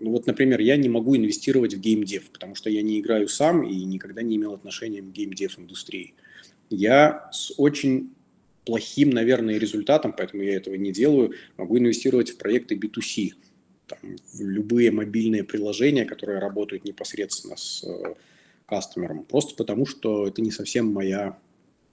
ну 0.01 0.11
вот, 0.11 0.27
например, 0.27 0.59
я 0.59 0.77
не 0.77 0.89
могу 0.89 1.15
инвестировать 1.15 1.73
в 1.73 1.79
геймдев, 1.79 2.29
потому 2.31 2.55
что 2.55 2.69
я 2.69 2.81
не 2.81 2.99
играю 2.99 3.27
сам 3.27 3.63
и 3.63 3.83
никогда 3.83 4.21
не 4.21 4.35
имел 4.35 4.53
отношения 4.53 5.01
к 5.01 5.11
геймдев 5.11 5.59
индустрии. 5.59 6.13
Я 6.69 7.29
с 7.31 7.53
очень 7.57 8.11
плохим, 8.65 9.09
наверное, 9.09 9.57
результатом, 9.57 10.13
поэтому 10.13 10.43
я 10.43 10.55
этого 10.55 10.75
не 10.75 10.91
делаю, 10.91 11.33
могу 11.57 11.77
инвестировать 11.77 12.31
в 12.31 12.37
проекты 12.37 12.75
B2C, 12.75 13.33
там, 13.87 13.99
в 14.33 14.41
любые 14.41 14.91
мобильные 14.91 15.43
приложения, 15.43 16.05
которые 16.05 16.39
работают 16.39 16.85
непосредственно 16.85 17.57
с 17.57 17.83
э, 17.83 18.13
кастомером, 18.65 19.23
просто 19.23 19.55
потому 19.55 19.85
что 19.85 20.27
это 20.27 20.41
не 20.41 20.51
совсем 20.51 20.91
моя, 20.91 21.37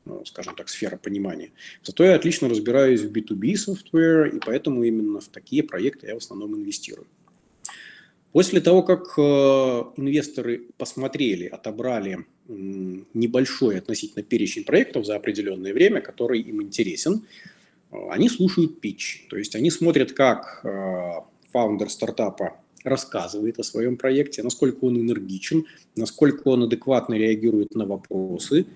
ну, 0.05 0.25
скажем 0.25 0.55
так, 0.55 0.69
сфера 0.69 0.97
понимания. 0.97 1.51
Зато 1.83 2.05
я 2.05 2.15
отлично 2.15 2.49
разбираюсь 2.49 3.03
в 3.03 3.13
B2B 3.13 3.55
software, 3.55 4.37
и 4.37 4.41
поэтому 4.41 4.83
именно 4.85 5.21
в 5.21 5.29
такие 5.29 5.63
проекты 5.63 6.09
я 6.09 6.15
в 6.15 6.19
основном 6.19 6.55
инвестирую. 6.57 7.07
После 8.33 8.61
того, 8.61 8.83
как 8.83 9.19
э, 9.19 9.23
инвесторы 9.97 10.69
посмотрели, 10.77 11.47
отобрали 11.47 12.27
небольшой 12.47 13.79
относительно 13.79 14.25
перечень 14.25 14.65
проектов 14.65 15.05
за 15.05 15.17
определенное 15.17 15.73
время, 15.73 16.01
который 16.01 16.41
им 16.41 16.63
интересен, 16.63 17.27
э, 17.91 17.97
они 18.11 18.29
слушают 18.29 18.81
пич. 18.81 19.27
То 19.31 19.37
есть 19.37 19.57
они 19.57 19.71
смотрят, 19.71 20.13
как 20.13 20.61
э, 20.65 21.13
фаундер 21.53 21.91
стартапа 21.91 22.61
рассказывает 22.85 23.59
о 23.59 23.63
своем 23.63 23.97
проекте, 23.97 24.43
насколько 24.43 24.85
он 24.85 24.99
энергичен, 24.99 25.67
насколько 25.97 26.49
он 26.49 26.65
адекватно 26.65 27.15
реагирует 27.15 27.75
на 27.75 27.87
вопросы. 27.87 28.67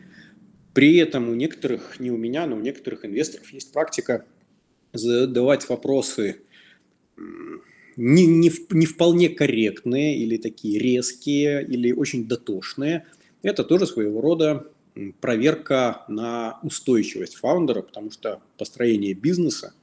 При 0.72 0.96
этом 0.96 1.28
у 1.28 1.34
некоторых, 1.34 2.00
не 2.00 2.10
у 2.10 2.16
меня, 2.16 2.46
но 2.46 2.56
у 2.56 2.60
некоторых 2.60 3.04
инвесторов 3.04 3.52
есть 3.52 3.72
практика 3.72 4.24
задавать 4.92 5.68
вопросы 5.68 6.42
не, 7.96 8.26
не, 8.26 8.50
не 8.70 8.86
вполне 8.86 9.28
корректные 9.28 10.18
или 10.18 10.36
такие 10.36 10.78
резкие 10.78 11.64
или 11.64 11.92
очень 11.92 12.26
дотошные. 12.26 13.06
Это 13.42 13.62
тоже 13.62 13.86
своего 13.86 14.20
рода 14.20 14.66
проверка 15.20 16.04
на 16.08 16.58
устойчивость 16.62 17.36
фаундера, 17.36 17.82
потому 17.82 18.10
что 18.10 18.40
построение 18.58 19.14
бизнеса 19.14 19.74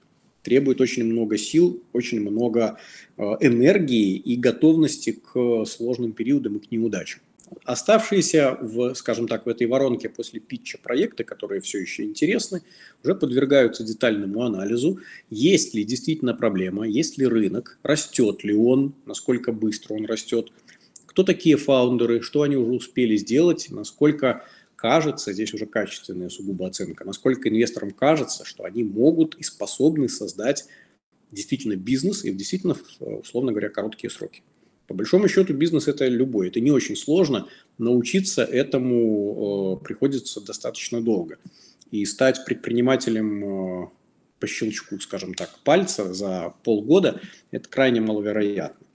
требует 0.44 0.82
очень 0.82 1.04
много 1.04 1.38
сил, 1.38 1.82
очень 1.94 2.22
много 2.22 2.78
э, 3.18 3.24
энергии 3.42 4.16
и 4.16 4.36
готовности 4.36 5.12
к 5.12 5.66
сложным 5.66 6.14
периодам 6.14 6.58
и 6.58 6.60
к 6.60 6.72
неудачам. 6.72 7.22
Оставшиеся, 7.66 8.58
в, 8.62 8.94
скажем 8.94 9.28
так, 9.28 9.46
в 9.46 9.50
этой 9.50 9.68
воронке 9.68 10.08
после 10.10 10.40
питча 10.40 10.78
проекты, 10.82 11.24
которые 11.24 11.60
все 11.60 11.80
еще 11.80 12.04
интересны, 12.04 12.64
уже 13.04 13.14
подвергаются 13.14 13.84
детальному 13.84 14.44
анализу, 14.44 15.00
есть 15.30 15.74
ли 15.74 15.84
действительно 15.84 16.34
проблема, 16.34 16.88
есть 16.88 17.18
ли 17.18 17.28
рынок, 17.28 17.78
растет 17.84 18.46
ли 18.46 18.54
он, 18.54 18.94
насколько 19.06 19.52
быстро 19.52 19.96
он 19.96 20.06
растет, 20.06 20.52
кто 21.06 21.24
такие 21.24 21.58
фаундеры, 21.58 22.22
что 22.22 22.44
они 22.44 22.56
уже 22.56 22.72
успели 22.72 23.18
сделать, 23.18 23.68
насколько 23.70 24.46
кажется, 24.82 25.32
здесь 25.32 25.54
уже 25.54 25.68
качественная 25.68 26.30
сугубо 26.30 26.66
оценка, 26.66 27.06
насколько 27.06 27.48
инвесторам 27.48 27.92
кажется, 27.92 28.46
что 28.46 28.64
они 28.64 28.84
могут 28.84 29.36
и 29.36 29.44
способны 29.44 30.10
создать 30.10 30.66
действительно 31.30 31.76
бизнес 31.76 32.26
и 32.26 32.32
в 32.32 32.36
действительно, 32.36 32.76
условно 33.00 33.52
говоря, 33.52 33.70
короткие 33.70 34.10
сроки. 34.10 34.42
По 34.88 34.96
большому 34.96 35.28
счету 35.28 35.54
бизнес 35.54 35.88
это 35.88 36.08
любой, 36.08 36.48
это 36.48 36.60
не 36.60 36.72
очень 36.72 36.96
сложно, 36.96 37.48
научиться 37.78 38.44
этому 38.44 39.78
э, 39.80 39.86
приходится 39.86 40.42
достаточно 40.42 41.00
долго. 41.00 41.38
И 41.92 42.04
стать 42.06 42.44
предпринимателем 42.44 43.84
э, 43.84 43.88
по 44.40 44.48
щелчку, 44.48 45.00
скажем 45.00 45.36
так, 45.36 45.60
пальца 45.64 46.12
за 46.12 46.56
полгода, 46.64 47.22
это 47.52 47.70
крайне 47.70 48.02
маловероятно. 48.02 48.88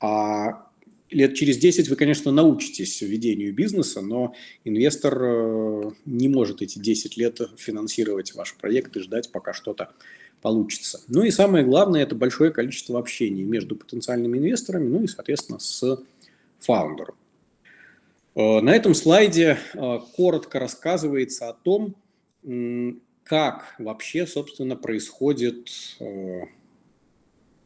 А 0.00 0.65
лет 1.10 1.34
через 1.34 1.58
10 1.58 1.88
вы, 1.88 1.96
конечно, 1.96 2.32
научитесь 2.32 3.00
ведению 3.00 3.54
бизнеса, 3.54 4.00
но 4.00 4.34
инвестор 4.64 5.18
э, 5.22 5.90
не 6.04 6.28
может 6.28 6.62
эти 6.62 6.78
10 6.78 7.16
лет 7.16 7.40
финансировать 7.56 8.34
ваш 8.34 8.54
проект 8.56 8.96
и 8.96 9.00
ждать, 9.00 9.30
пока 9.30 9.52
что-то 9.52 9.90
получится. 10.42 11.00
Ну 11.08 11.22
и 11.22 11.30
самое 11.30 11.64
главное, 11.64 12.02
это 12.02 12.14
большое 12.14 12.50
количество 12.50 12.98
общения 12.98 13.44
между 13.44 13.76
потенциальными 13.76 14.38
инвесторами, 14.38 14.88
ну 14.88 15.02
и, 15.02 15.06
соответственно, 15.06 15.58
с 15.58 16.02
фаундером. 16.58 17.14
Э, 18.34 18.60
на 18.60 18.74
этом 18.74 18.94
слайде 18.94 19.58
э, 19.74 19.98
коротко 20.16 20.58
рассказывается 20.58 21.48
о 21.48 21.54
том, 21.54 21.94
как 23.24 23.74
вообще, 23.80 24.24
собственно, 24.24 24.76
происходит 24.76 25.68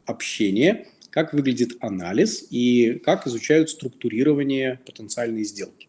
общение– 0.06 0.86
как 1.10 1.32
выглядит 1.32 1.76
анализ 1.80 2.46
и 2.50 3.00
как 3.04 3.26
изучают 3.26 3.70
структурирование 3.70 4.80
потенциальной 4.86 5.44
сделки. 5.44 5.88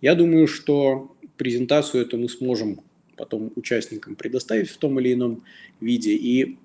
Я 0.00 0.14
думаю, 0.14 0.46
что 0.46 1.16
презентацию 1.36 2.02
эту 2.02 2.18
мы 2.18 2.28
сможем 2.28 2.80
потом 3.16 3.52
участникам 3.56 4.14
предоставить 4.14 4.68
в 4.68 4.76
том 4.76 5.00
или 5.00 5.14
ином 5.14 5.44
виде, 5.80 6.14
и 6.14 6.58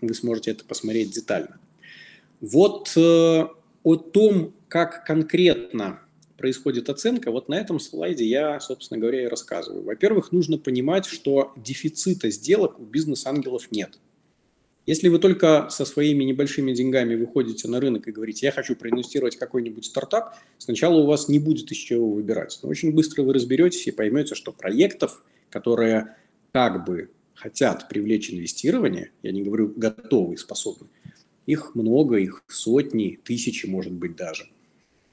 вы 0.00 0.14
сможете 0.14 0.50
это 0.50 0.64
посмотреть 0.64 1.12
детально. 1.12 1.60
Вот 2.40 2.92
э, 2.96 3.46
о 3.84 3.96
том, 3.96 4.52
как 4.66 5.04
конкретно 5.04 6.00
происходит 6.36 6.88
оценка, 6.88 7.30
вот 7.30 7.48
на 7.48 7.54
этом 7.54 7.78
слайде 7.78 8.24
я, 8.24 8.58
собственно 8.58 8.98
говоря, 8.98 9.22
и 9.22 9.28
рассказываю. 9.28 9.84
Во-первых, 9.84 10.32
нужно 10.32 10.58
понимать, 10.58 11.06
что 11.06 11.52
дефицита 11.56 12.30
сделок 12.30 12.80
у 12.80 12.84
бизнес-ангелов 12.84 13.70
нет– 13.70 13.98
если 14.86 15.08
вы 15.08 15.18
только 15.18 15.68
со 15.70 15.84
своими 15.84 16.24
небольшими 16.24 16.72
деньгами 16.72 17.14
выходите 17.14 17.68
на 17.68 17.80
рынок 17.80 18.08
и 18.08 18.12
говорите, 18.12 18.46
я 18.46 18.52
хочу 18.52 18.74
проинвестировать 18.74 19.36
какой-нибудь 19.36 19.84
стартап, 19.84 20.36
сначала 20.58 21.00
у 21.00 21.06
вас 21.06 21.28
не 21.28 21.38
будет 21.38 21.70
из 21.70 21.78
чего 21.78 22.10
выбирать. 22.10 22.58
Но 22.62 22.68
очень 22.68 22.92
быстро 22.92 23.22
вы 23.22 23.32
разберетесь 23.32 23.86
и 23.86 23.92
поймете, 23.92 24.34
что 24.34 24.52
проектов, 24.52 25.24
которые 25.50 26.16
как 26.52 26.84
бы 26.84 27.10
хотят 27.34 27.88
привлечь 27.88 28.30
инвестирование, 28.30 29.12
я 29.22 29.32
не 29.32 29.42
говорю 29.42 29.72
готовы, 29.76 30.36
способны, 30.36 30.88
их 31.46 31.74
много, 31.74 32.16
их 32.16 32.42
сотни, 32.48 33.18
тысячи, 33.22 33.66
может 33.66 33.92
быть, 33.92 34.16
даже. 34.16 34.48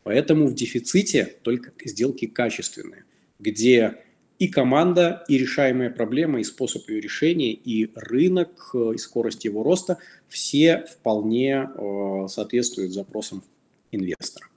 Поэтому 0.04 0.48
в 0.48 0.56
дефиците 0.56 1.38
только 1.44 1.72
сделки 1.86 2.26
качественные, 2.26 3.06
где 3.40 4.04
и 4.39 4.47
команда, 4.47 5.25
и 5.28 5.38
решаемая 5.38 5.89
проблема, 5.89 6.39
и 6.39 6.43
способ 6.43 6.89
ее 6.89 7.02
решения, 7.02 7.52
и 7.52 7.91
рынок, 7.93 8.71
э, 8.73 8.93
и 8.95 8.97
скорость 8.97 9.43
его 9.43 9.63
роста, 9.63 9.97
все 10.30 10.86
вполне 10.89 11.69
э, 11.75 12.28
соответствуют 12.30 12.93
запросам 12.93 13.43
инвестора. 13.91 14.47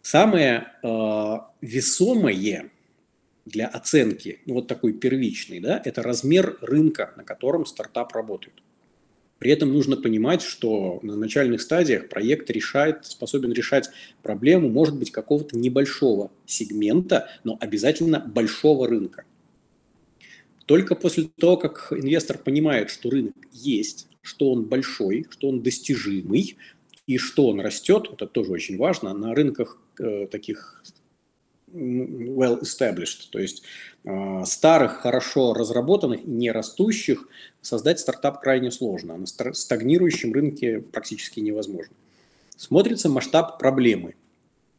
Самое 0.00 0.68
э, 0.82 1.36
весомое 1.60 2.70
для 3.44 3.66
оценки, 3.66 4.40
ну, 4.46 4.54
вот 4.54 4.68
такой 4.68 4.94
первичный, 4.94 5.60
да, 5.60 5.80
это 5.84 6.02
размер 6.02 6.56
рынка, 6.62 7.12
на 7.16 7.24
котором 7.24 7.66
стартап 7.66 8.14
работает. 8.14 8.54
При 9.38 9.52
этом 9.52 9.72
нужно 9.72 9.96
понимать, 9.96 10.42
что 10.42 10.98
на 11.02 11.16
начальных 11.16 11.60
стадиях 11.60 12.08
проект 12.08 12.50
решает, 12.50 13.06
способен 13.06 13.52
решать 13.52 13.88
проблему, 14.22 14.68
может 14.68 14.96
быть, 14.96 15.12
какого-то 15.12 15.56
небольшого 15.56 16.30
сегмента, 16.44 17.28
но 17.44 17.56
обязательно 17.60 18.18
большого 18.20 18.88
рынка. 18.88 19.24
Только 20.66 20.94
после 20.96 21.30
того, 21.38 21.56
как 21.56 21.92
инвестор 21.92 22.36
понимает, 22.36 22.90
что 22.90 23.10
рынок 23.10 23.34
есть, 23.52 24.08
что 24.22 24.52
он 24.52 24.64
большой, 24.64 25.26
что 25.30 25.48
он 25.48 25.62
достижимый 25.62 26.56
и 27.06 27.16
что 27.16 27.46
он 27.48 27.60
растет, 27.60 28.08
это 28.12 28.26
тоже 28.26 28.52
очень 28.52 28.76
важно, 28.76 29.14
на 29.14 29.34
рынках 29.34 29.80
э, 29.98 30.26
таких 30.26 30.82
well 31.72 32.60
established, 32.60 33.30
то 33.30 33.38
есть 33.38 33.62
э, 34.04 34.44
старых, 34.44 35.00
хорошо 35.00 35.54
разработанных 35.54 36.24
и 36.24 36.30
не 36.30 36.50
растущих, 36.50 37.28
создать 37.62 38.00
стартап 38.00 38.40
крайне 38.40 38.70
сложно, 38.70 39.16
на 39.16 39.26
стагнирующем 39.26 40.32
рынке 40.32 40.80
практически 40.80 41.40
невозможно. 41.40 41.94
Смотрится 42.56 43.08
масштаб 43.08 43.58
проблемы. 43.58 44.14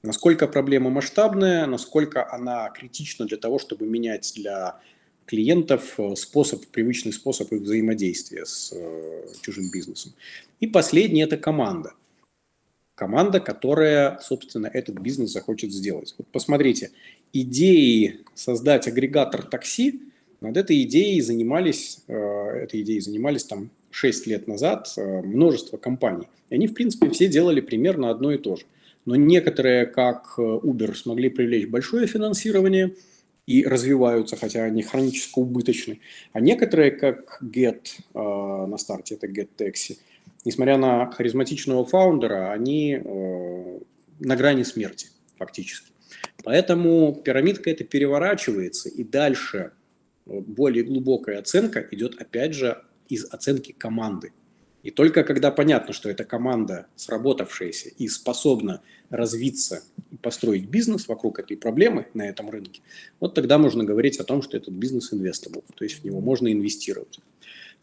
Насколько 0.02 0.48
проблема 0.48 0.90
масштабная, 0.90 1.66
насколько 1.66 2.32
она 2.32 2.70
критична 2.70 3.26
для 3.26 3.38
того, 3.38 3.60
чтобы 3.60 3.86
менять 3.86 4.32
для 4.36 4.80
клиентов, 5.26 6.00
способ, 6.16 6.66
привычный 6.68 7.14
способ 7.14 7.52
их 7.52 7.62
взаимодействия 7.62 8.46
с 8.46 8.74
чужим 9.42 9.70
бизнесом. 9.72 10.14
И 10.60 10.68
последний– 10.68 11.22
это 11.24 11.38
команда. 11.38 11.94
Команда, 13.00 13.40
которая, 13.40 14.20
собственно, 14.22 14.68
этот 14.68 15.00
бизнес 15.00 15.32
захочет 15.32 15.72
сделать. 15.72 16.14
Вот 16.18 16.28
посмотрите, 16.34 16.92
идеи 17.32 18.20
создать 18.36 18.90
агрегатор 18.90 19.44
такси, 19.44 20.02
над 20.42 20.58
этой 20.58 20.84
идеей 20.84 21.22
занимались, 21.22 22.04
этой 22.08 22.82
идеей 22.82 23.00
занимались 23.00 23.46
там 23.46 23.70
6 23.92 24.28
лет 24.28 24.50
назад 24.50 24.94
множество 24.98 25.78
компаний. 25.78 26.28
И 26.50 26.56
они, 26.56 26.68
в 26.68 26.74
принципе, 26.74 27.10
все 27.10 27.30
делали 27.30 27.62
примерно 27.62 28.10
одно 28.10 28.34
и 28.34 28.38
то 28.38 28.58
же. 28.58 28.64
Но 29.06 29.16
некоторые, 29.16 29.86
как 29.86 30.34
Uber, 30.38 30.94
смогли 30.94 31.30
привлечь 31.30 31.70
большое 31.70 32.06
финансирование 32.06 32.96
и 33.48 33.64
развиваются, 33.64 34.36
хотя 34.36 34.66
они 34.66 34.84
хронически 34.84 35.40
убыточны. 35.40 36.02
А 36.34 36.42
некоторые, 36.42 36.92
как 36.92 37.40
Get 37.42 37.80
э, 38.14 38.20
на 38.68 38.78
старте, 38.78 39.16
это 39.16 39.28
Get 39.28 39.48
Taxi, 39.58 39.98
несмотря 40.46 40.78
на 40.78 41.12
харизматичного 41.12 41.86
фаундера, 41.86 42.52
они 42.52 42.94
э, 42.94 43.80
на 44.20 44.36
грани 44.36 44.64
смерти 44.64 45.08
фактически. 45.38 45.92
Поэтому 46.44 47.16
пирамидка 47.24 47.70
это 47.70 47.84
переворачивается, 47.84 48.90
и 48.90 49.04
дальше 49.04 49.72
более 50.26 50.84
глубокая 50.84 51.40
оценка 51.40 51.86
идет 51.92 52.20
опять 52.22 52.54
же 52.54 52.82
из 53.08 53.26
оценки 53.32 53.72
команды. 53.72 54.32
И 54.82 54.92
только 54.92 55.24
когда 55.24 55.52
понятно, 55.52 55.94
что 55.94 56.10
эта 56.10 56.24
команда 56.24 56.88
сработавшаяся 56.96 57.90
и 57.90 58.08
способна 58.08 58.82
развиться 59.10 59.84
и 60.12 60.16
построить 60.16 60.70
бизнес 60.70 61.08
вокруг 61.08 61.40
этой 61.40 61.58
проблемы 61.58 62.08
на 62.14 62.30
этом 62.30 62.50
рынке, 62.50 62.82
вот 63.20 63.34
тогда 63.34 63.58
можно 63.58 63.84
говорить 63.84 64.18
о 64.20 64.24
том, 64.24 64.42
что 64.42 64.56
этот 64.56 64.74
бизнес 64.74 65.14
инвестабл, 65.14 65.66
то 65.76 65.84
есть 65.84 66.00
в 66.00 66.06
него 66.06 66.22
можно 66.22 66.52
инвестировать. 66.52 67.20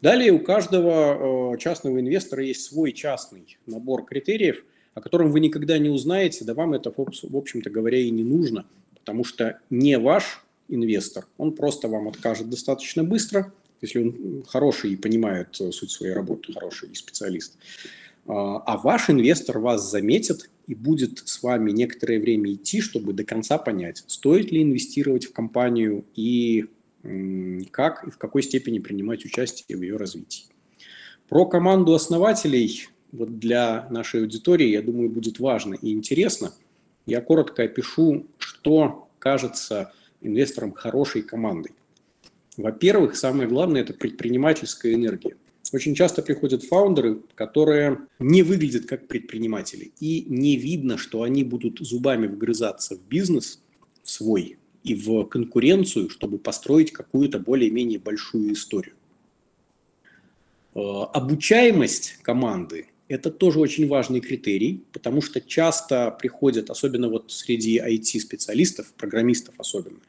Далее 0.01 0.31
у 0.31 0.39
каждого 0.39 1.53
э, 1.53 1.57
частного 1.57 1.99
инвестора 1.99 2.43
есть 2.43 2.63
свой 2.63 2.91
частный 2.91 3.57
набор 3.65 4.05
критериев, 4.05 4.63
о 4.93 5.01
котором 5.01 5.31
вы 5.31 5.39
никогда 5.39 5.77
не 5.77 5.89
узнаете, 5.89 6.45
да 6.45 6.53
вам 6.53 6.73
это, 6.73 6.91
в 6.91 7.35
общем-то 7.35 7.69
говоря, 7.69 7.99
и 7.99 8.09
не 8.09 8.23
нужно, 8.23 8.65
потому 8.93 9.23
что 9.23 9.59
не 9.69 9.97
ваш 9.97 10.43
инвестор, 10.67 11.25
он 11.37 11.53
просто 11.53 11.87
вам 11.87 12.07
откажет 12.07 12.49
достаточно 12.49 13.03
быстро, 13.03 13.53
если 13.81 13.99
он 13.99 14.43
хороший 14.47 14.93
и 14.93 14.95
понимает 14.95 15.59
э, 15.59 15.71
суть 15.71 15.91
своей 15.91 16.13
работы, 16.13 16.53
хороший 16.53 16.95
специалист. 16.95 17.57
А, 18.27 18.57
а 18.57 18.77
ваш 18.77 19.09
инвестор 19.09 19.59
вас 19.59 19.89
заметит 19.89 20.49
и 20.67 20.75
будет 20.75 21.23
с 21.25 21.41
вами 21.41 21.71
некоторое 21.71 22.19
время 22.19 22.53
идти, 22.53 22.81
чтобы 22.81 23.13
до 23.13 23.23
конца 23.23 23.57
понять, 23.57 24.03
стоит 24.07 24.51
ли 24.51 24.61
инвестировать 24.61 25.25
в 25.25 25.31
компанию 25.31 26.05
и 26.15 26.65
как 27.71 28.07
и 28.07 28.11
в 28.11 28.17
какой 28.17 28.43
степени 28.43 28.79
принимать 28.79 29.25
участие 29.25 29.77
в 29.77 29.81
ее 29.81 29.97
развитии. 29.97 30.45
Про 31.29 31.45
команду 31.45 31.93
основателей 31.93 32.87
вот 33.11 33.39
для 33.39 33.87
нашей 33.89 34.21
аудитории, 34.21 34.67
я 34.67 34.81
думаю, 34.81 35.09
будет 35.09 35.39
важно 35.39 35.75
и 35.75 35.91
интересно. 35.91 36.53
Я 37.05 37.21
коротко 37.21 37.63
опишу, 37.63 38.27
что 38.37 39.09
кажется 39.19 39.93
инвесторам 40.21 40.73
хорошей 40.73 41.21
командой. 41.21 41.71
Во-первых, 42.57 43.15
самое 43.15 43.47
главное– 43.47 43.81
это 43.83 43.93
предпринимательская 43.93 44.93
энергия. 44.93 45.35
Очень 45.73 45.95
часто 45.95 46.21
приходят 46.21 46.63
фаундеры, 46.63 47.21
которые 47.35 47.99
не 48.19 48.41
выглядят 48.41 48.85
как 48.85 49.07
предприниматели, 49.07 49.91
и 49.99 50.25
не 50.27 50.55
видно, 50.55 50.97
что 50.97 51.23
они 51.23 51.43
будут 51.43 51.79
зубами 51.79 52.27
вгрызаться 52.27 52.95
в 52.95 53.01
бизнес 53.01 53.61
свой 54.03 54.57
и 54.83 54.95
в 54.95 55.25
конкуренцию, 55.25 56.09
чтобы 56.09 56.37
построить 56.37 56.91
какую-то 56.91 57.39
более-менее 57.39 57.99
большую 57.99 58.53
историю. 58.53 58.95
Э, 60.75 60.79
обучаемость 61.13 62.19
команды– 62.21 62.87
это 63.07 63.31
тоже 63.31 63.59
очень 63.59 63.87
важный 63.87 64.21
критерий, 64.21 64.83
потому 64.91 65.21
что 65.21 65.41
часто 65.41 66.11
приходят, 66.11 66.69
особенно 66.69 67.09
вот 67.09 67.31
среди 67.31 67.79
IT-специалистов, 67.79 68.93
программистов 68.93 69.55
особенно, 69.57 69.99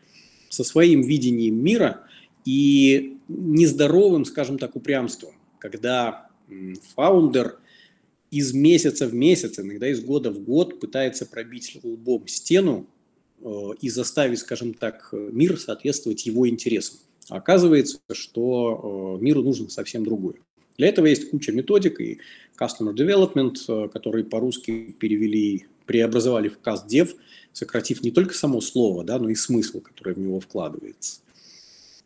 со 0.49 0.65
своим 0.65 1.03
видением 1.03 1.63
мира– 1.63 2.05
и 2.49 3.19
нездоровым, 3.29 4.25
скажем 4.25 4.57
так, 4.57 4.75
упрямством, 4.75 5.33
когда 5.59 6.31
фаундер 6.97 7.59
из 8.31 8.55
месяца 8.55 9.07
в 9.07 9.13
месяц, 9.13 9.59
иногда 9.59 9.87
из 9.89 10.01
года 10.01 10.31
в 10.31 10.41
год 10.43 10.81
пытается 10.81 11.27
пробить 11.27 11.79
лбом 11.83 12.27
стену 12.27 12.87
и 13.81 13.89
заставить, 13.89 14.41
скажем 14.41 14.75
так, 14.75 15.11
мир 15.13 15.59
соответствовать 15.59 16.27
его 16.27 16.49
интересам. 16.49 16.99
А 17.29 17.37
оказывается, 17.37 17.99
что 18.13 19.19
э, 19.19 19.23
миру 19.23 19.43
нужно 19.43 19.69
совсем 19.69 20.05
другое. 20.05 20.37
Для 20.79 20.89
этого 20.89 21.07
есть 21.07 21.31
куча 21.31 21.53
методик 21.53 22.01
и 22.01 22.21
Customer 22.59 22.95
Development, 22.95 23.57
э, 23.69 23.89
который 23.89 24.25
по-русски 24.25 24.97
перевели, 24.99 25.67
преобразовали 25.87 26.49
в 26.49 26.59
Cast 26.65 26.89
Dev, 26.89 27.15
сократив 27.53 28.03
не 28.03 28.11
только 28.11 28.35
само 28.35 28.61
слово, 28.61 29.05
да, 29.05 29.19
но 29.19 29.29
и 29.29 29.35
смысл, 29.35 29.81
который 29.81 30.15
в 30.15 30.19
него 30.19 30.41
вкладывается. 30.41 31.21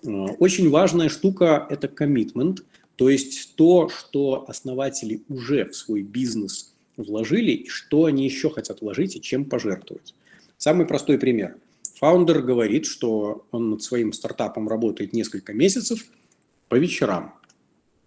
Э, 0.02 0.08
очень 0.38 0.70
важная 0.70 1.08
штука– 1.08 1.66
это 1.70 1.86
коммитмент, 1.86 2.64
то 2.96 3.08
есть 3.08 3.54
то, 3.54 3.88
что 3.88 4.44
основатели 4.48 5.22
уже 5.28 5.66
в 5.66 5.76
свой 5.76 6.02
бизнес 6.02 6.74
вложили, 6.96 7.52
и 7.52 7.68
что 7.68 8.06
они 8.06 8.24
еще 8.24 8.50
хотят 8.50 8.80
вложить 8.80 9.16
и 9.16 9.20
чем 9.20 9.44
пожертвовать. 9.44 10.14
Самый 10.62 10.86
простой 10.86 11.18
пример. 11.18 11.56
Фаундер 11.96 12.40
говорит, 12.40 12.86
что 12.86 13.44
он 13.50 13.70
над 13.70 13.82
своим 13.82 14.12
стартапом 14.12 14.68
работает 14.68 15.12
несколько 15.12 15.52
месяцев 15.52 16.04
по 16.68 16.76
вечерам, 16.76 17.34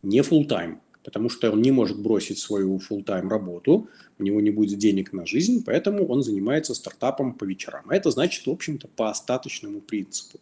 не 0.02 0.20
full 0.20 0.48
time 0.48 0.78
потому 1.04 1.30
что 1.30 1.52
он 1.52 1.62
не 1.62 1.72
может 1.72 2.02
бросить 2.02 2.40
свою 2.40 2.78
full 2.78 3.04
time 3.04 3.28
работу, 3.28 3.90
у 4.18 4.24
него 4.24 4.40
не 4.40 4.52
будет 4.52 4.80
денег 4.80 5.12
на 5.12 5.26
жизнь, 5.26 5.64
поэтому 5.66 6.08
он 6.08 6.24
занимается 6.24 6.74
стартапом 6.74 7.34
по 7.34 7.44
вечерам. 7.44 7.84
А 7.90 7.96
это 7.96 8.10
значит, 8.10 8.48
в 8.48 8.50
общем-то, 8.50 8.88
по 8.88 9.10
остаточному 9.10 9.82
принципу. 9.82 10.40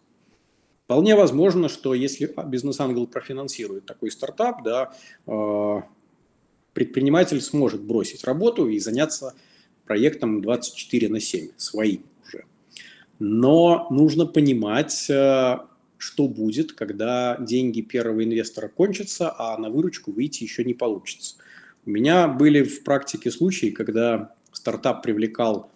Вполне 0.85 1.15
возможно, 1.15 1.67
что 1.67 1.95
если 1.95 2.33
бизнес-ангел 2.45 3.07
профинансирует 3.07 3.85
такой 3.85 4.09
стартап, 4.11 4.63
да, 4.63 4.93
э, 5.27 5.81
предприниматель 6.73 7.41
сможет 7.41 7.81
бросить 7.81 8.23
работу 8.23 8.69
и 8.69 8.79
заняться 8.79 9.33
проектом 9.85 10.41
24 10.41 11.09
на 11.09 11.19
7, 11.19 11.49
своим 11.57 12.03
уже. 12.25 12.45
Но 13.19 13.87
нужно 13.89 14.25
понимать, 14.25 15.09
э, 15.09 15.57
что 15.97 16.27
будет, 16.27 16.73
когда 16.73 17.37
деньги 17.39 17.81
первого 17.81 18.23
инвестора 18.23 18.67
кончатся, 18.67 19.33
а 19.37 19.57
на 19.57 19.69
выручку 19.69 20.11
выйти 20.11 20.43
еще 20.43 20.63
не 20.63 20.73
получится. 20.73 21.35
У 21.85 21.89
меня 21.89 22.27
были 22.27 22.63
в 22.63 22.83
практике 22.83 23.29
случаи, 23.31 23.69
когда 23.71 24.33
стартап 24.51 25.03
привлекал 25.03 25.72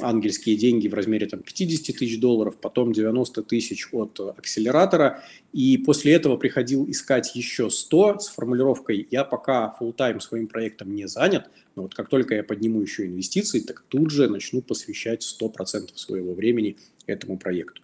ангельские 0.00 0.56
деньги 0.56 0.88
в 0.88 0.94
размере 0.94 1.26
там, 1.26 1.40
50 1.40 1.96
тысяч 1.96 2.20
долларов, 2.20 2.56
потом 2.60 2.92
90 2.92 3.42
тысяч 3.42 3.88
от 3.92 4.18
акселератора, 4.20 5.22
и 5.52 5.78
после 5.78 6.12
этого 6.12 6.36
приходил 6.36 6.88
искать 6.90 7.34
еще 7.34 7.70
100 7.70 8.20
с 8.20 8.28
формулировкой 8.28 9.06
«я 9.10 9.24
пока 9.24 9.76
full-time 9.80 10.20
своим 10.20 10.46
проектом 10.46 10.94
не 10.94 11.08
занят, 11.08 11.50
но 11.74 11.82
вот 11.82 11.94
как 11.94 12.08
только 12.08 12.34
я 12.34 12.42
подниму 12.42 12.80
еще 12.80 13.06
инвестиции, 13.06 13.60
так 13.60 13.84
тут 13.88 14.10
же 14.10 14.28
начну 14.28 14.62
посвящать 14.62 15.22
100% 15.22 15.90
своего 15.94 16.34
времени 16.34 16.76
этому 17.06 17.38
проекту». 17.38 17.82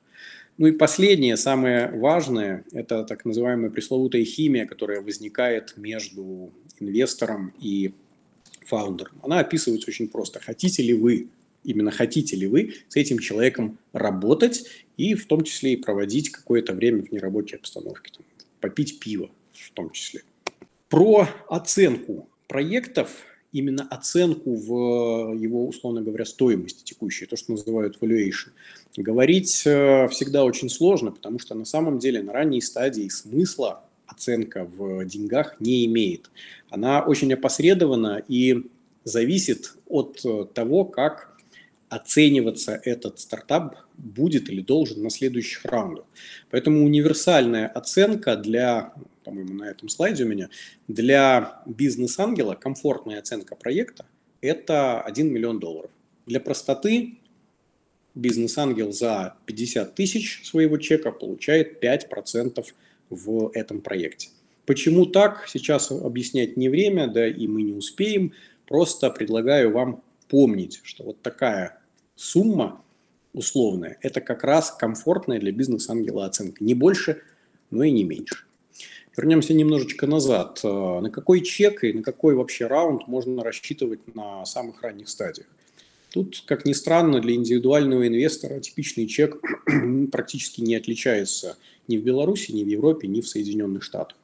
Ну 0.58 0.66
и 0.66 0.72
последнее, 0.72 1.36
самое 1.36 1.90
важное, 1.90 2.64
это 2.72 3.04
так 3.04 3.24
называемая 3.24 3.70
пресловутая 3.70 4.24
химия, 4.24 4.66
которая 4.66 5.00
возникает 5.00 5.74
между 5.76 6.52
инвестором 6.78 7.54
и 7.58 7.94
фаундером. 8.66 9.14
Она 9.22 9.40
описывается 9.40 9.88
очень 9.88 10.08
просто. 10.08 10.40
Хотите 10.40 10.82
ли 10.82 10.94
вы 10.94 11.28
именно 11.64 11.90
хотите 11.90 12.36
ли 12.36 12.46
вы 12.46 12.74
с 12.88 12.96
этим 12.96 13.18
человеком 13.18 13.78
работать 13.92 14.64
и 14.96 15.14
в 15.14 15.26
том 15.26 15.44
числе 15.44 15.74
и 15.74 15.76
проводить 15.76 16.30
какое-то 16.30 16.74
время 16.74 17.02
в 17.02 17.12
нерабочей 17.12 17.56
обстановке, 17.58 18.12
там, 18.16 18.26
попить 18.60 18.98
пиво 18.98 19.30
в 19.52 19.70
том 19.72 19.90
числе. 19.90 20.22
Про 20.88 21.28
оценку 21.48 22.28
проектов, 22.48 23.10
именно 23.52 23.86
оценку 23.88 24.54
в 24.54 25.34
его, 25.34 25.66
условно 25.66 26.02
говоря, 26.02 26.24
стоимости 26.24 26.84
текущей, 26.84 27.26
то, 27.26 27.36
что 27.36 27.52
называют 27.52 27.98
valuation, 28.00 28.50
говорить 28.96 29.62
э, 29.66 30.08
всегда 30.08 30.44
очень 30.44 30.68
сложно, 30.68 31.12
потому 31.12 31.38
что 31.38 31.54
на 31.54 31.64
самом 31.64 31.98
деле 31.98 32.22
на 32.22 32.32
ранней 32.32 32.60
стадии 32.60 33.08
смысла 33.08 33.84
оценка 34.06 34.64
в 34.64 35.04
деньгах 35.04 35.56
не 35.60 35.86
имеет. 35.86 36.30
Она 36.70 37.00
очень 37.00 37.32
опосредована 37.32 38.22
и 38.28 38.66
зависит 39.04 39.74
от 39.86 40.20
э, 40.24 40.46
того, 40.52 40.84
как 40.84 41.31
оцениваться 41.92 42.80
этот 42.84 43.20
стартап 43.20 43.76
будет 43.98 44.48
или 44.48 44.62
должен 44.62 45.02
на 45.02 45.10
следующих 45.10 45.62
раундах. 45.66 46.06
Поэтому 46.50 46.86
универсальная 46.86 47.68
оценка 47.68 48.34
для, 48.34 48.94
по-моему, 49.24 49.52
на 49.52 49.64
этом 49.64 49.90
слайде 49.90 50.24
у 50.24 50.26
меня, 50.26 50.48
для 50.88 51.62
бизнес-ангела, 51.66 52.54
комфортная 52.54 53.18
оценка 53.18 53.56
проекта– 53.56 54.06
это 54.40 55.02
1 55.02 55.30
миллион 55.30 55.60
долларов. 55.60 55.90
Для 56.24 56.40
простоты 56.40 57.18
бизнес-ангел 58.14 58.90
за 58.92 59.36
50 59.44 59.94
тысяч 59.94 60.46
своего 60.46 60.78
чека 60.78 61.12
получает 61.12 61.84
5% 61.84 62.64
в 63.10 63.50
этом 63.52 63.82
проекте. 63.82 64.30
Почему 64.64 65.04
так, 65.04 65.46
сейчас 65.46 65.90
объяснять 65.90 66.56
не 66.56 66.70
время, 66.70 67.06
да 67.06 67.26
и 67.26 67.46
мы 67.46 67.62
не 67.62 67.74
успеем. 67.74 68.32
Просто 68.66 69.10
предлагаю 69.10 69.72
вам 69.72 70.02
помнить, 70.28 70.80
что 70.84 71.04
вот 71.04 71.20
такая 71.20 71.81
сумма 72.14 72.82
условная, 73.32 73.98
это 74.02 74.20
как 74.20 74.44
раз 74.44 74.70
комфортная 74.70 75.40
для 75.40 75.52
бизнес-ангела 75.52 76.26
оценка. 76.26 76.62
Не 76.62 76.74
больше, 76.74 77.22
но 77.70 77.82
и 77.82 77.90
не 77.90 78.04
меньше. 78.04 78.44
Вернемся 79.16 79.52
немножечко 79.52 80.06
назад. 80.06 80.60
На 80.62 81.10
какой 81.10 81.42
чек 81.42 81.84
и 81.84 81.92
на 81.92 82.02
какой 82.02 82.34
вообще 82.34 82.66
раунд 82.66 83.08
можно 83.08 83.44
рассчитывать 83.44 84.14
на 84.14 84.44
самых 84.46 84.82
ранних 84.82 85.08
стадиях? 85.08 85.46
Тут, 86.10 86.44
как 86.46 86.66
ни 86.66 86.72
странно, 86.72 87.20
для 87.20 87.34
индивидуального 87.34 88.06
инвестора 88.06 88.60
типичный 88.60 89.06
чек 89.06 89.40
практически 90.12 90.60
не 90.60 90.74
отличается 90.74 91.56
ни 91.88 91.96
в 91.96 92.04
Беларуси, 92.04 92.52
ни 92.52 92.64
в 92.64 92.68
Европе, 92.68 93.08
ни 93.08 93.20
в 93.20 93.28
Соединенных 93.28 93.82
Штатах. 93.82 94.16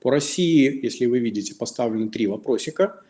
По 0.00 0.10
России, 0.10 0.80
если 0.82 1.06
вы 1.06 1.20
видите, 1.20 1.54
поставлены 1.54 2.08
три 2.10 2.26
вопросика, 2.26 3.02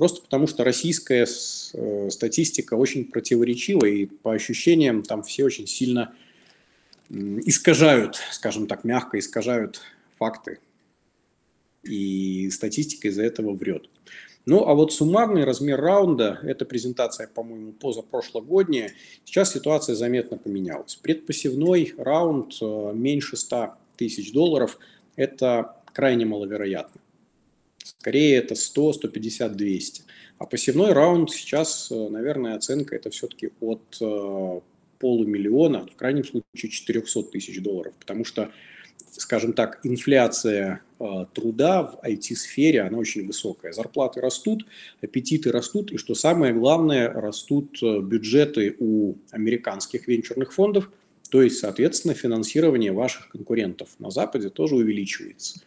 просто 0.00 0.22
потому 0.22 0.46
что 0.46 0.64
российская 0.64 1.26
э, 1.26 2.08
статистика 2.10 2.72
очень 2.72 3.04
противоречива, 3.04 3.84
и 3.84 4.06
по 4.06 4.32
ощущениям 4.32 5.02
там 5.02 5.22
все 5.22 5.44
очень 5.44 5.66
сильно 5.66 6.14
искажают, 7.10 8.16
скажем 8.32 8.66
так, 8.66 8.82
мягко 8.84 9.18
искажают 9.18 9.82
факты. 10.18 10.58
И 11.82 12.48
статистика 12.48 13.08
из-за 13.08 13.24
этого 13.24 13.52
врет. 13.52 13.90
Ну, 14.46 14.66
а 14.66 14.72
вот 14.72 14.90
суммарный 14.94 15.44
размер 15.44 15.78
раунда, 15.78 16.40
эта 16.44 16.64
презентация, 16.64 17.28
по-моему, 17.28 17.72
позапрошлогодняя, 17.72 18.92
сейчас 19.26 19.52
ситуация 19.52 19.94
заметно 19.94 20.38
поменялась. 20.38 20.96
Предпосевной 20.96 21.92
раунд 21.98 22.54
э, 22.62 22.92
меньше 22.94 23.36
100 23.36 23.74
тысяч 23.98 24.32
долларов– 24.32 24.78
это 25.16 25.76
крайне 25.92 26.24
маловероятно. 26.24 27.02
Скорее 28.00 28.36
это 28.36 28.54
100, 28.54 28.94
150, 28.94 29.56
200. 29.56 30.02
А 30.38 30.46
посевной 30.46 30.94
раунд 30.94 31.30
сейчас, 31.30 31.92
э, 31.92 32.08
наверное, 32.08 32.54
оценка 32.54 32.96
это 32.96 33.10
все-таки 33.10 33.50
от 33.60 33.98
э, 34.00 34.60
полумиллиона, 34.98 35.86
в 35.86 35.96
крайнем 35.96 36.24
случае 36.24 36.70
400 36.70 37.24
тысяч 37.24 37.60
долларов, 37.60 37.92
потому 38.00 38.24
что 38.24 38.50
скажем 39.12 39.52
так, 39.52 39.80
инфляция 39.82 40.80
э, 40.98 41.26
труда 41.34 41.82
в 41.82 42.02
IT-сфере, 42.02 42.82
она 42.82 42.96
очень 42.96 43.26
высокая. 43.26 43.72
Зарплаты 43.72 44.22
растут, 44.22 44.64
аппетиты 45.02 45.52
растут, 45.52 45.92
и 45.92 45.98
что 45.98 46.14
самое 46.14 46.54
главное, 46.54 47.12
растут 47.12 47.82
бюджеты 47.82 48.76
у 48.78 49.16
американских 49.30 50.08
венчурных 50.08 50.54
фондов, 50.54 50.90
то 51.30 51.42
есть, 51.42 51.58
соответственно, 51.58 52.14
финансирование 52.14 52.92
ваших 52.92 53.28
конкурентов 53.28 53.90
на 53.98 54.10
Западе 54.10 54.48
тоже 54.48 54.76
увеличивается. 54.76 55.60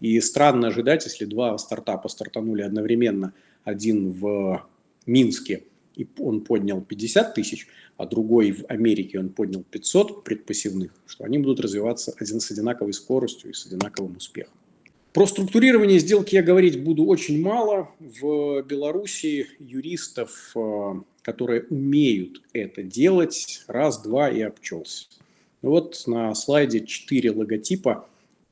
И 0.00 0.18
странно 0.20 0.68
ожидать, 0.68 1.04
если 1.04 1.24
два 1.24 1.56
стартапа 1.58 2.08
стартанули 2.08 2.62
одновременно, 2.62 3.34
один 3.64 4.10
в 4.10 4.66
Минске, 5.06 5.64
и 5.96 6.06
он 6.18 6.40
поднял 6.40 6.80
50 6.80 7.34
тысяч, 7.34 7.66
а 7.96 8.06
другой 8.06 8.52
в 8.52 8.64
Америке 8.68 9.18
он 9.18 9.28
поднял 9.28 9.62
500 9.62 10.24
предпосевных, 10.24 10.92
что 11.06 11.24
они 11.24 11.38
будут 11.38 11.60
развиваться 11.60 12.14
один 12.18 12.40
с 12.40 12.50
одинаковой 12.50 12.94
скоростью 12.94 13.50
и 13.50 13.52
с 13.52 13.66
одинаковым 13.66 14.16
успехом. 14.16 14.54
Про 15.12 15.26
структурирование 15.26 15.98
сделки 15.98 16.36
я 16.36 16.42
говорить 16.42 16.82
буду 16.82 17.04
очень 17.04 17.42
мало. 17.42 17.90
В 17.98 18.62
Беларуси 18.62 19.48
юристов, 19.58 20.52
э, 20.54 20.92
которые 21.22 21.64
умеют 21.68 22.42
это 22.52 22.84
делать, 22.84 23.64
раз-два 23.66 24.30
и 24.30 24.40
обчелся. 24.40 25.08
Вот 25.62 26.04
на 26.06 26.32
слайде 26.34 26.86
четыре 26.86 27.32
логотипа 27.32 28.08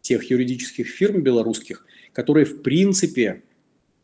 тех 0.09 0.31
юридических 0.31 0.89
фирм 0.89 1.23
белорусских, 1.23 1.87
которые 2.13 2.47
в 2.47 2.63
принципе 2.63 3.43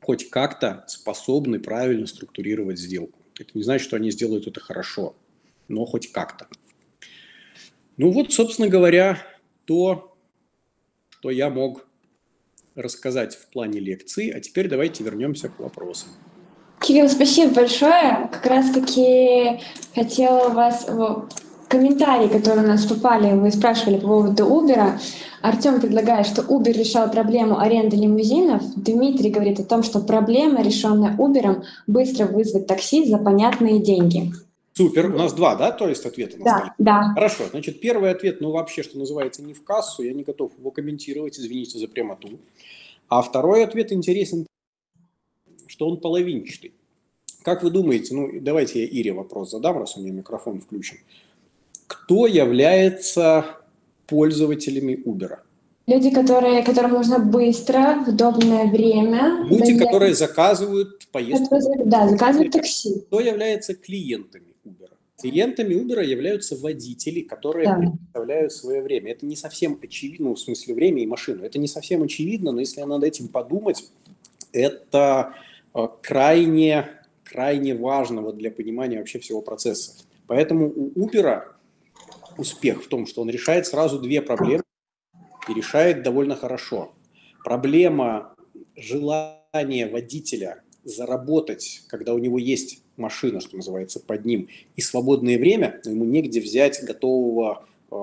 хоть 0.01 0.31
как-то 0.31 0.85
способны 0.87 1.59
правильно 1.59 2.07
структурировать 2.07 2.79
сделку. 2.79 3.19
Это 3.39 3.51
не 3.55 3.63
значит, 3.63 3.87
что 3.87 3.97
они 3.97 4.11
сделают 4.11 4.47
это 4.47 4.61
хорошо 4.61 5.17
но 5.69 5.85
хоть 5.85 6.13
как-то. 6.13 6.47
Ну 7.97 8.11
вот, 8.11 8.33
собственно 8.33 8.69
говоря, 8.69 9.19
то, 9.65 10.17
что 11.11 11.31
я 11.31 11.49
мог 11.51 11.87
рассказать 12.75 13.35
в 13.35 13.47
плане 13.49 13.79
лекции. 13.79 14.31
А 14.31 14.41
теперь 14.41 14.69
давайте 14.69 15.05
вернемся 15.05 15.49
к 15.49 15.59
вопросам. 15.61 16.09
Кирилл, 16.81 17.09
спасибо 17.09 17.55
большое. 17.55 18.29
Как 18.33 18.45
раз-таки 18.47 19.61
хотела 19.95 20.49
вас 20.49 20.89
комментарии, 21.69 22.29
которые 22.29 22.65
у 22.65 22.69
нас 22.69 22.85
попали, 22.87 23.33
вы 23.33 23.51
спрашивали 23.51 23.99
по 23.99 24.07
поводу 24.07 24.45
Uber. 24.45 24.99
Артем 25.43 25.81
предлагает, 25.81 26.27
что 26.27 26.43
Uber 26.43 26.73
решал 26.73 27.11
проблему 27.11 27.59
аренды 27.59 27.97
лимузинов. 27.97 28.62
Дмитрий 28.77 29.31
говорит 29.31 29.61
о 29.61 29.65
том, 29.65 29.83
что 29.83 30.01
проблема, 30.01 30.62
решенная 30.62 31.17
Uber, 31.17 31.62
быстро 31.87 32.27
вызвать 32.27 32.67
такси 32.67 33.07
за 33.07 33.19
понятные 33.19 33.81
деньги. 33.81 34.33
Супер. 34.77 35.07
У 35.07 35.19
нас 35.19 35.33
два, 35.33 35.55
да, 35.55 35.71
то 35.71 35.89
есть 35.89 36.05
ответа 36.05 36.37
да? 36.45 36.75
Да. 36.79 37.12
Хорошо. 37.15 37.45
Значит, 37.51 37.81
первый 37.81 38.11
ответ, 38.11 38.41
ну, 38.41 38.51
вообще, 38.51 38.83
что 38.83 38.99
называется, 38.99 39.43
не 39.43 39.55
в 39.55 39.62
кассу. 39.62 40.03
Я 40.03 40.12
не 40.12 40.25
готов 40.25 40.51
его 40.59 40.73
комментировать, 40.73 41.39
извините 41.39 41.79
за 41.79 41.87
прямоту. 41.87 42.41
А 43.09 43.23
второй 43.23 43.62
ответ 43.62 43.93
интересен, 43.93 44.47
что 45.69 45.89
он 45.89 45.99
половинчатый. 45.99 46.73
Как 47.43 47.62
вы 47.62 47.71
думаете, 47.71 48.15
ну, 48.15 48.31
давайте 48.41 48.81
я 48.83 48.89
Ире 48.89 49.12
вопрос 49.12 49.51
задам, 49.51 49.79
раз 49.79 49.97
у 49.97 50.01
меня 50.01 50.11
микрофон 50.11 50.61
включен. 50.61 50.99
Кто 51.95 52.26
является 52.26 53.45
пользователями 54.07 55.01
Uber? 55.07 55.38
Люди, 55.86 56.11
которые, 56.11 56.62
которым 56.62 56.92
нужно 56.92 57.18
быстро, 57.18 58.03
в 58.05 58.09
удобное 58.09 58.66
время. 58.66 59.45
Люди, 59.49 59.78
которые 59.78 60.14
заказывают 60.14 61.07
поездку. 61.12 61.57
Да, 61.84 62.09
заказывают 62.09 62.53
такси. 62.53 63.01
Кто 63.07 63.20
является 63.20 63.74
клиентами? 63.74 64.47
Клиентами 65.20 65.74
Uber 65.74 66.05
являются 66.05 66.57
водители, 66.57 67.20
которые 67.20 67.66
да. 67.66 67.76
представляют 67.76 68.53
свое 68.53 68.82
время. 68.82 69.12
Это 69.12 69.24
не 69.24 69.36
совсем 69.36 69.78
очевидно, 69.80 70.30
ну, 70.30 70.34
в 70.34 70.40
смысле 70.40 70.74
время 70.74 71.03
и 71.03 71.07
машину. 71.07 71.45
Это 71.45 71.59
не 71.59 71.68
совсем 71.68 72.03
очевидно, 72.03 72.53
но 72.53 72.61
если 72.61 72.82
над 72.82 73.05
этим 73.05 73.28
подумать, 73.28 73.88
это 74.53 75.34
э, 75.74 75.88
крайне, 76.03 76.88
крайне 77.22 77.74
важно 77.74 78.20
вот 78.20 78.36
для 78.36 78.51
понимания 78.51 78.99
вообще 78.99 79.18
всего 79.18 79.40
процесса. 79.40 79.92
Поэтому 80.26 80.66
у 80.66 81.07
Uber 81.07 81.54
успех 82.39 82.85
в 82.85 82.89
том, 82.89 83.07
что 83.07 83.22
он 83.22 83.30
решает 83.30 83.66
сразу 83.66 83.99
две 83.99 84.22
проблемы 84.22 84.64
и 85.49 85.55
решает 85.55 86.03
довольно 86.03 86.37
хорошо. 86.37 86.93
Проблема 87.45 88.35
желания 88.76 89.89
водителя 89.89 90.62
заработать, 90.85 91.82
когда 91.89 92.14
у 92.14 92.18
него 92.18 92.39
есть 92.39 92.82
машина, 92.97 93.41
что 93.41 93.57
называется, 93.57 94.01
под 94.01 94.24
ним, 94.24 94.49
и 94.76 94.80
свободное 94.80 95.39
время, 95.39 95.80
но 95.85 95.91
ему 95.91 96.05
негде 96.05 96.41
взять 96.41 96.82
готового 96.82 97.66
э, 97.91 97.95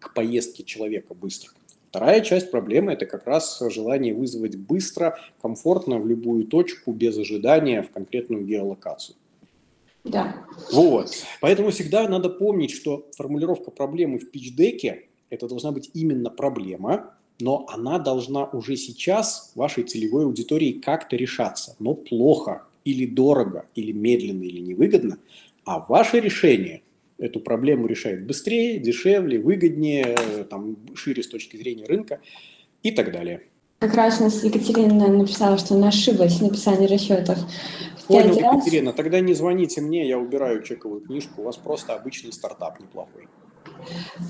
к 0.00 0.14
поездке 0.14 0.62
человека 0.64 1.14
быстро. 1.14 1.50
Вторая 1.90 2.20
часть 2.20 2.50
проблемы– 2.50 2.92
это 2.94 3.06
как 3.06 3.26
раз 3.26 3.62
желание 3.70 4.14
вызвать 4.14 4.56
быстро, 4.56 5.18
комфортно 5.40 5.98
в 5.98 6.06
любую 6.06 6.44
точку, 6.44 6.92
без 6.92 7.16
ожидания 7.16 7.82
в 7.82 7.90
конкретную 7.90 8.44
геолокацию. 8.44 9.16
Да. 10.06 10.44
Вот. 10.72 11.10
Поэтому 11.40 11.70
всегда 11.70 12.08
надо 12.08 12.28
помнить, 12.28 12.70
что 12.70 13.06
формулировка 13.16 13.70
проблемы 13.70 14.18
в 14.18 14.30
пич-деке– 14.30 15.08
это 15.30 15.48
должна 15.48 15.72
быть 15.72 15.90
именно 15.94 16.30
проблема, 16.30 17.14
но 17.40 17.66
она 17.68 17.98
должна 17.98 18.44
уже 18.46 18.76
сейчас 18.76 19.52
вашей 19.54 19.84
целевой 19.84 20.24
аудитории 20.24 20.72
как-то 20.72 21.16
решаться, 21.16 21.76
но 21.78 21.94
плохо, 21.94 22.64
или 22.84 23.04
дорого, 23.04 23.66
или 23.74 23.92
медленно, 23.92 24.44
или 24.44 24.60
невыгодно, 24.60 25.18
а 25.64 25.80
ваше 25.80 26.20
решение 26.20 26.82
эту 27.18 27.40
проблему 27.40 27.86
решает 27.86 28.26
быстрее, 28.26 28.78
дешевле, 28.78 29.40
выгоднее, 29.40 30.14
там, 30.48 30.76
шире 30.94 31.22
с 31.22 31.28
точки 31.28 31.56
зрения 31.56 31.86
рынка 31.86 32.20
и 32.82 32.92
так 32.92 33.10
далее. 33.10 33.42
Как 33.78 33.94
раз 33.94 34.20
у 34.20 34.24
нас 34.24 34.42
Екатерина 34.42 35.08
написала, 35.08 35.58
что 35.58 35.74
она 35.74 35.88
ошиблась 35.88 36.38
в 36.38 36.42
написании 36.42 36.86
расчетов. 36.86 37.38
Понял, 38.08 38.34
Екатерина, 38.34 38.92
тогда 38.92 39.20
не 39.20 39.34
звоните 39.34 39.80
мне, 39.80 40.08
я 40.08 40.18
убираю 40.18 40.62
чековую 40.62 41.00
книжку, 41.00 41.42
у 41.42 41.44
вас 41.44 41.56
просто 41.56 41.94
обычный 41.94 42.32
стартап 42.32 42.80
неплохой. 42.80 43.28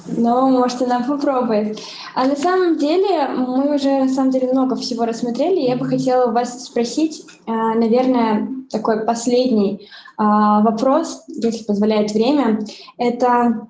Ну, 0.07 0.51
может, 0.51 0.83
она 0.83 1.01
попробует. 1.01 1.79
А 2.15 2.25
на 2.25 2.37
самом 2.37 2.79
деле 2.79 3.29
мы 3.29 3.75
уже 3.75 4.05
на 4.05 4.09
самом 4.09 4.31
деле 4.31 4.51
много 4.51 4.77
всего 4.77 5.05
рассмотрели. 5.05 5.61
Я 5.61 5.77
бы 5.77 5.85
хотела 5.85 6.33
вас 6.33 6.65
спросить, 6.65 7.25
а, 7.47 7.75
наверное, 7.75 8.49
такой 8.71 9.05
последний 9.05 9.89
а, 10.17 10.63
вопрос, 10.63 11.23
если 11.29 11.65
позволяет 11.65 12.13
время. 12.13 12.61
Это 12.99 13.69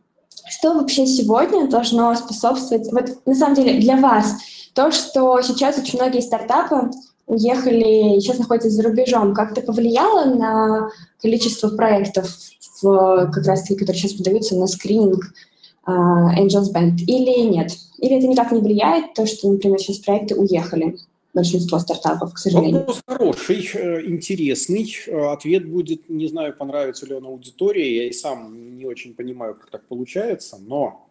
что 0.49 0.75
вообще 0.75 1.07
сегодня 1.07 1.69
должно 1.69 2.15
способствовать, 2.15 2.91
вот 2.93 3.27
на 3.27 3.35
самом 3.35 3.57
деле 3.57 3.81
для 3.81 3.97
вас, 3.97 4.37
то, 4.77 4.93
что 4.93 5.41
сейчас 5.41 5.79
очень 5.79 5.99
многие 5.99 6.21
стартапы 6.21 6.91
уехали, 7.27 8.21
сейчас 8.21 8.39
находятся 8.39 8.69
за 8.69 8.83
рубежом, 8.83 9.35
как-то 9.35 9.63
повлияло 9.63 10.27
на 10.27 10.91
количество 11.21 11.71
проектов 11.71 12.31
в, 12.83 13.31
как 13.33 13.47
раз-таки, 13.47 13.75
которые 13.81 13.99
сейчас 13.99 14.13
подаются 14.13 14.55
на 14.55 14.67
скрининг 14.67 15.25
Angels 15.89 16.73
Band, 16.75 16.99
или 17.07 17.49
нет? 17.49 17.73
Или 17.99 18.19
это 18.19 18.27
никак 18.27 18.53
не 18.53 18.61
влияет, 18.61 19.15
то, 19.15 19.25
что, 19.25 19.51
например, 19.51 19.79
сейчас 19.81 19.99
проекты 19.99 20.37
уехали? 20.37 20.97
большинство 21.33 21.79
стартапов, 21.79 22.33
к 22.33 22.39
сожалению. 22.39 22.79
Вопрос 22.79 23.03
хороший, 23.07 23.69
э, 23.75 24.07
интересный. 24.07 24.91
Э, 25.07 25.33
ответ 25.33 25.69
будет, 25.69 26.09
не 26.09 26.29
знаю, 26.29 26.57
понравится 26.57 27.05
ли 27.05 27.13
он 27.13 27.27
аудитории. 27.27 27.87
Я 27.87 28.09
и 28.09 28.13
сам 28.13 28.79
не 28.79 28.87
очень 28.87 29.13
понимаю, 29.13 29.55
как 29.55 29.69
так 29.69 29.85
получается, 29.85 30.57
но 30.59 31.07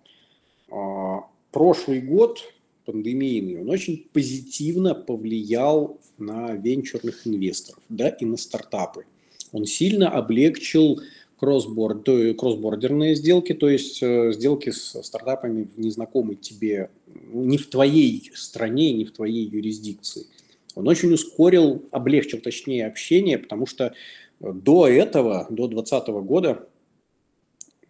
а, 0.72 1.26
прошлый 1.52 2.02
год 2.02 2.40
пандемийный, 2.86 3.62
он 3.62 3.70
очень 3.70 4.08
позитивно 4.14 4.96
повлиял 4.96 6.00
на 6.18 6.54
венчурных 6.54 7.26
инвесторов, 7.28 7.82
да, 7.90 8.10
и 8.10 8.26
на 8.26 8.38
стартапы. 8.38 9.06
Он 9.52 9.66
сильно 9.66 10.10
облегчил 10.10 11.02
кроссбордерные 11.38 13.16
сделки, 13.16 13.54
то 13.54 13.70
есть 13.70 14.02
э, 14.02 14.32
сделки 14.34 14.72
с 14.72 15.02
стартапами 15.04 15.68
в 15.76 15.80
незнакомой 15.80 16.36
тебе, 16.36 16.90
не 17.32 17.58
в 17.58 17.68
твоей 17.68 18.32
стране, 18.34 18.94
не 18.94 19.06
в 19.06 19.12
твоей 19.12 19.48
юрисдикции. 19.48 20.28
Он 20.76 20.88
очень 20.88 21.14
ускорил, 21.14 21.84
облегчил 21.92 22.40
точнее 22.40 22.88
общение, 22.88 23.38
потому 23.38 23.66
что 23.66 23.94
до 24.40 24.88
этого, 24.88 25.48
до 25.50 25.68
2020 25.68 26.08
года, 26.26 26.68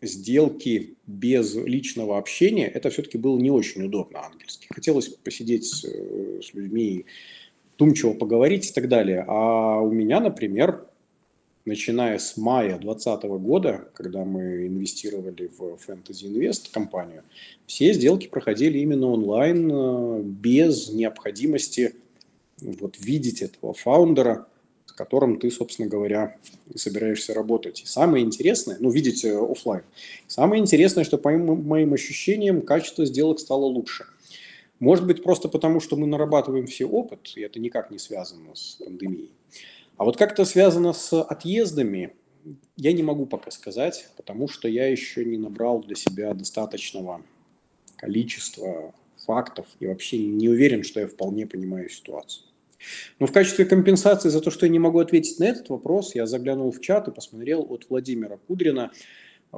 сделки 0.06 0.96
без 1.08 1.56
личного 1.56 2.18
общения, 2.18 2.68
это 2.68 2.90
все-таки 2.90 3.18
было 3.18 3.38
не 3.38 3.52
очень 3.52 3.84
удобно 3.84 4.26
ангельски. 4.26 4.68
Хотелось 4.74 5.10
посидеть 5.10 5.66
с, 5.66 5.86
э, 5.86 6.42
с 6.44 6.54
людьми, 6.54 7.06
тумчево 7.76 8.14
поговорить 8.14 8.70
и 8.70 8.74
так 8.74 8.88
далее. 8.88 9.26
А 9.28 9.80
у 9.80 9.92
меня, 9.92 10.20
например, 10.20 10.86
начиная 11.66 12.20
с 12.20 12.38
мая 12.38 12.78
2020 12.78 13.24
года, 13.40 13.90
когда 13.94 14.24
мы 14.24 14.68
инвестировали 14.68 15.50
в 15.58 15.78
Fantasy 15.88 16.28
Invest 16.32 16.72
компанию, 16.72 17.24
все 17.66 17.94
сделки 17.94 18.28
проходили 18.28 18.80
именно 18.80 19.08
онлайн, 19.08 19.70
э, 19.72 20.22
без 20.24 20.90
необходимости 20.94 21.96
вот, 22.62 22.98
видеть 23.00 23.42
этого 23.42 23.74
фаундера, 23.74 24.48
которым 24.96 25.40
ты, 25.40 25.52
собственно 25.52 25.88
говоря, 25.88 26.38
и 26.74 26.78
собираешься 26.78 27.34
работать. 27.34 27.82
И 27.82 27.86
самое 27.86 28.24
интересное, 28.24 28.78
ну, 28.80 28.90
видеть 28.90 29.26
э, 29.26 29.38
офлайн. 29.38 29.84
Самое 30.28 30.62
интересное, 30.62 31.04
что 31.04 31.18
по 31.18 31.30
моим 31.32 31.94
ощущениям 31.94 32.62
качество 32.62 33.06
сделок 33.06 33.40
стало 33.40 33.66
лучше. 33.66 34.06
Может 34.80 35.06
быть, 35.06 35.24
просто 35.24 35.48
потому, 35.48 35.80
что 35.80 35.96
мы 35.96 36.08
нарабатываем 36.08 36.68
все 36.68 36.86
опыт, 36.86 37.34
и 37.36 37.42
это 37.42 37.60
никак 37.60 37.92
не 37.92 38.00
связано 38.00 38.56
с 38.56 38.78
пандемией. 38.84 39.32
А 39.98 40.04
вот 40.04 40.18
как 40.18 40.34
это 40.34 40.44
связано 40.44 40.92
с 40.94 41.22
отъездами, 41.22 42.14
я 42.76 42.92
не 42.92 43.02
могу 43.02 43.26
пока 43.26 43.52
сказать, 43.52 44.10
потому 44.18 44.48
что 44.48 44.68
я 44.68 44.88
еще 44.88 45.24
не 45.24 45.38
набрал 45.38 45.80
для 45.82 45.96
себя 45.96 46.34
достаточного 46.34 47.22
количества 47.96 48.94
фактов 49.26 49.66
и 49.80 49.88
вообще 49.88 50.18
не 50.20 50.50
уверен, 50.50 50.84
что 50.84 51.00
я 51.00 51.08
вполне 51.08 51.48
понимаю 51.48 51.90
ситуацию. 51.90 52.46
Но 53.20 53.28
в 53.28 53.32
качестве 53.32 53.66
компенсации 53.66 54.30
за 54.30 54.42
то, 54.42 54.52
что 54.52 54.66
я 54.66 54.72
не 54.72 54.80
могу 54.80 55.00
ответить 55.00 55.40
на 55.40 55.46
этот 55.46 55.70
вопрос, 55.70 56.16
я 56.16 56.26
заглянул 56.26 56.72
в 56.72 56.82
чат 56.82 57.08
и 57.08 57.12
посмотрел 57.12 57.66
от 57.70 57.86
Владимира 57.90 58.38
Кудрина 58.38 58.92
э, 59.54 59.58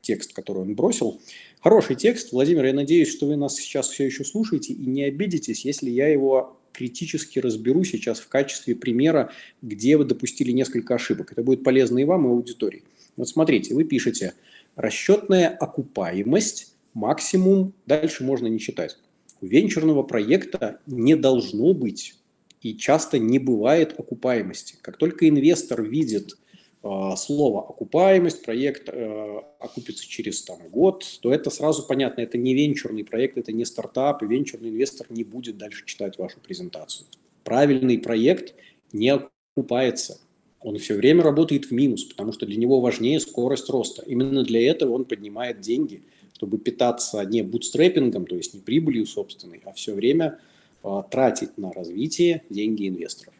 текст, 0.00 0.32
который 0.32 0.62
он 0.62 0.74
бросил. 0.74 1.20
Хороший 1.60 1.96
текст. 1.96 2.32
Владимир, 2.32 2.64
я 2.66 2.74
надеюсь, 2.74 3.10
что 3.10 3.26
вы 3.26 3.36
нас 3.36 3.56
сейчас 3.56 3.88
все 3.88 4.04
еще 4.04 4.24
слушаете 4.24 4.72
и 4.72 4.86
не 4.86 5.04
обидитесь, 5.04 5.64
если 5.64 5.90
я 5.90 6.08
его 6.08 6.60
критически 6.72 7.38
разберу 7.38 7.84
сейчас 7.84 8.20
в 8.20 8.28
качестве 8.28 8.74
примера, 8.74 9.30
где 9.62 9.96
вы 9.96 10.04
допустили 10.04 10.50
несколько 10.52 10.94
ошибок. 10.96 11.32
Это 11.32 11.42
будет 11.42 11.62
полезно 11.62 11.98
и 11.98 12.04
вам, 12.04 12.26
и 12.26 12.30
аудитории. 12.30 12.82
Вот 13.16 13.28
смотрите, 13.28 13.74
вы 13.74 13.84
пишете 13.84 14.34
расчетная 14.76 15.48
окупаемость, 15.48 16.74
максимум, 16.92 17.72
дальше 17.86 18.24
можно 18.24 18.48
не 18.48 18.58
читать. 18.58 18.98
У 19.40 19.46
венчурного 19.46 20.02
проекта 20.02 20.80
не 20.86 21.16
должно 21.16 21.74
быть 21.74 22.14
и 22.60 22.76
часто 22.76 23.18
не 23.18 23.38
бывает 23.38 23.98
окупаемости. 23.98 24.76
Как 24.80 24.96
только 24.96 25.28
инвестор 25.28 25.82
видит 25.82 26.38
а, 26.82 27.16
слово 27.16 27.62
окупаемость, 27.62 28.42
проект 28.42 28.88
э, 28.88 29.40
окупится 29.58 30.06
через 30.06 30.42
там, 30.42 30.58
год, 30.70 31.02
то 31.22 31.32
это 31.32 31.48
сразу 31.48 31.86
понятно, 31.86 32.20
это 32.20 32.36
не 32.36 32.54
венчурный 32.54 33.04
проект, 33.04 33.38
это 33.38 33.52
не 33.52 33.64
стартап, 33.64 34.22
и 34.22 34.26
венчурный 34.26 34.68
инвестор 34.68 35.06
не 35.10 35.24
будет 35.24 35.56
дальше 35.56 35.84
читать 35.86 36.18
вашу 36.18 36.40
презентацию. 36.40 37.06
Правильный 37.42 37.98
проект 37.98 38.54
не 38.92 39.10
окупается. 39.10 40.18
Он 40.60 40.78
все 40.78 40.94
время 40.94 41.22
работает 41.22 41.66
в 41.66 41.70
минус, 41.70 42.04
потому 42.04 42.32
что 42.32 42.44
для 42.46 42.56
него 42.56 42.80
важнее 42.80 43.20
скорость 43.20 43.68
роста. 43.70 44.02
Именно 44.06 44.42
для 44.42 44.66
этого 44.70 44.92
он 44.92 45.06
поднимает 45.06 45.60
деньги, 45.60 46.02
чтобы 46.44 46.58
питаться 46.58 47.24
не 47.24 47.42
бутстрепингом, 47.42 48.26
то 48.26 48.36
есть 48.36 48.52
не 48.52 48.60
прибылью 48.60 49.06
собственной, 49.06 49.62
а 49.64 49.72
все 49.72 49.94
время 49.94 50.38
а, 50.82 51.02
тратить 51.02 51.56
на 51.56 51.72
развитие 51.72 52.42
деньги 52.50 52.86
инвесторов. 52.86 53.32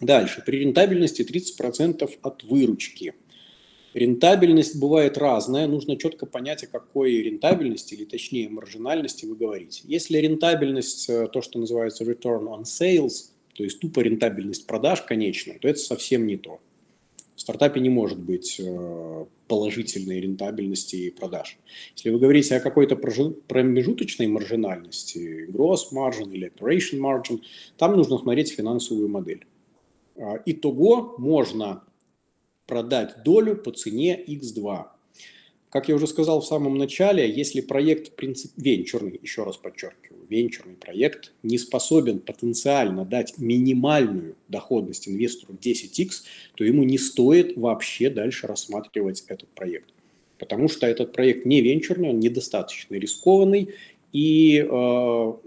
Дальше. 0.00 0.44
При 0.46 0.60
рентабельности 0.60 1.22
30% 1.22 2.08
от 2.22 2.44
выручки. 2.44 3.14
Рентабельность 3.94 4.78
бывает 4.78 5.18
разная, 5.18 5.66
нужно 5.66 5.96
четко 5.96 6.24
понять, 6.24 6.62
о 6.62 6.68
какой 6.68 7.14
рентабельности, 7.14 7.94
или 7.94 8.04
точнее 8.04 8.48
маржинальности 8.48 9.26
вы 9.26 9.34
говорите. 9.34 9.82
Если 9.86 10.18
рентабельность, 10.18 11.10
э, 11.10 11.26
то, 11.32 11.42
что 11.42 11.58
называется 11.58 12.04
return 12.04 12.44
on 12.44 12.62
sales, 12.62 13.30
то 13.54 13.64
есть 13.64 13.80
тупо 13.80 13.98
рентабельность 13.98 14.68
продаж 14.68 15.02
конечная, 15.02 15.58
то 15.58 15.66
это 15.66 15.80
совсем 15.80 16.28
не 16.28 16.36
то. 16.36 16.60
В 17.34 17.40
стартапе 17.40 17.80
не 17.80 17.90
может 17.90 18.20
быть 18.20 18.60
э, 18.60 19.24
положительной 19.50 20.20
рентабельности 20.20 21.10
продаж. 21.10 21.58
Если 21.96 22.10
вы 22.10 22.20
говорите 22.20 22.54
о 22.54 22.60
какой-то 22.60 22.94
промежуточной 22.94 24.28
маржинальности, 24.28 25.48
gross 25.50 25.92
margin 25.92 26.32
или 26.32 26.52
operation 26.52 27.00
margin, 27.00 27.40
там 27.76 27.96
нужно 27.96 28.18
смотреть 28.18 28.52
финансовую 28.52 29.08
модель. 29.08 29.44
А, 30.16 30.36
итого 30.46 31.16
можно 31.18 31.82
продать 32.66 33.24
долю 33.24 33.56
по 33.56 33.72
цене 33.72 34.24
X2. 34.24 34.84
Как 35.70 35.88
я 35.88 35.94
уже 35.94 36.08
сказал 36.08 36.40
в 36.40 36.46
самом 36.46 36.76
начале, 36.76 37.30
если 37.30 37.60
проект 37.60 38.16
принцип... 38.16 38.50
венчурный, 38.56 39.18
еще 39.22 39.44
раз 39.44 39.56
подчеркиваю, 39.56 40.26
венчурный 40.28 40.74
проект 40.74 41.32
не 41.44 41.58
способен 41.58 42.18
потенциально 42.18 43.04
дать 43.04 43.38
минимальную 43.38 44.34
доходность 44.48 45.08
инвестору 45.08 45.54
10x, 45.54 46.10
то 46.56 46.64
ему 46.64 46.82
не 46.82 46.98
стоит 46.98 47.56
вообще 47.56 48.10
дальше 48.10 48.48
рассматривать 48.48 49.22
этот 49.28 49.48
проект. 49.50 49.90
Потому 50.38 50.68
что 50.68 50.88
этот 50.88 51.12
проект 51.12 51.46
не 51.46 51.60
венчурный, 51.60 52.10
он 52.10 52.18
недостаточно 52.18 52.96
рискованный, 52.96 53.74
и 54.12 54.58
э, 54.58 54.66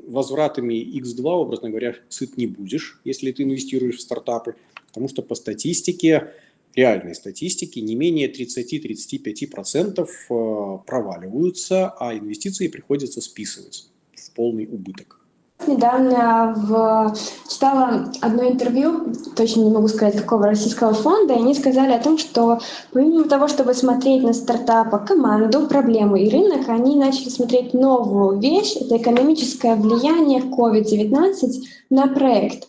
возвратами 0.08 0.76
X2, 1.00 1.22
образно 1.22 1.70
говоря, 1.70 1.96
сыт 2.08 2.38
не 2.38 2.48
будешь, 2.48 3.02
если 3.04 3.34
ты 3.34 3.44
инвестируешь 3.44 3.98
в 3.98 4.02
стартапы, 4.02 4.56
потому 4.88 5.10
что 5.10 5.22
по 5.22 5.36
статистике, 5.36 6.32
реальной 6.76 7.16
статистике, 7.16 7.82
не 7.82 7.96
менее 7.96 8.32
30-35% 8.32 10.02
э, 10.02 10.78
проваливаются, 10.86 11.94
а 12.00 12.16
инвестиции 12.16 12.68
приходится 12.68 13.22
списывать 13.22 13.88
в 14.16 14.32
полный 14.32 14.66
убыток. 14.66 15.20
Недавно 15.68 16.54
в... 16.56 17.16
читала 17.50 18.12
одно 18.22 18.50
интервью, 18.50 19.14
точно 19.36 19.62
не 19.62 19.72
могу 19.72 19.88
сказать, 19.88 20.18
какого 20.18 20.48
российского 20.48 20.94
фонда, 20.94 21.36
и 21.36 21.38
они 21.38 21.54
сказали 21.54 21.94
о 21.94 22.02
том, 22.02 22.18
что 22.18 22.60
помимо 22.92 23.24
того, 23.26 23.48
чтобы 23.48 23.74
смотреть 23.74 24.24
на 24.24 24.34
стартапа 24.34 25.00
команду, 25.00 25.68
проблемы 25.68 26.22
и 26.22 26.30
рынок, 26.30 26.68
они 26.68 26.96
начали 26.98 27.30
смотреть 27.30 27.74
новую 27.74 28.40
вещь, 28.40 28.76
это 28.76 28.98
экономическое 28.98 29.76
влияние 29.76 30.42
COVID-19 30.42 31.64
на 31.90 32.08
проект. 32.08 32.68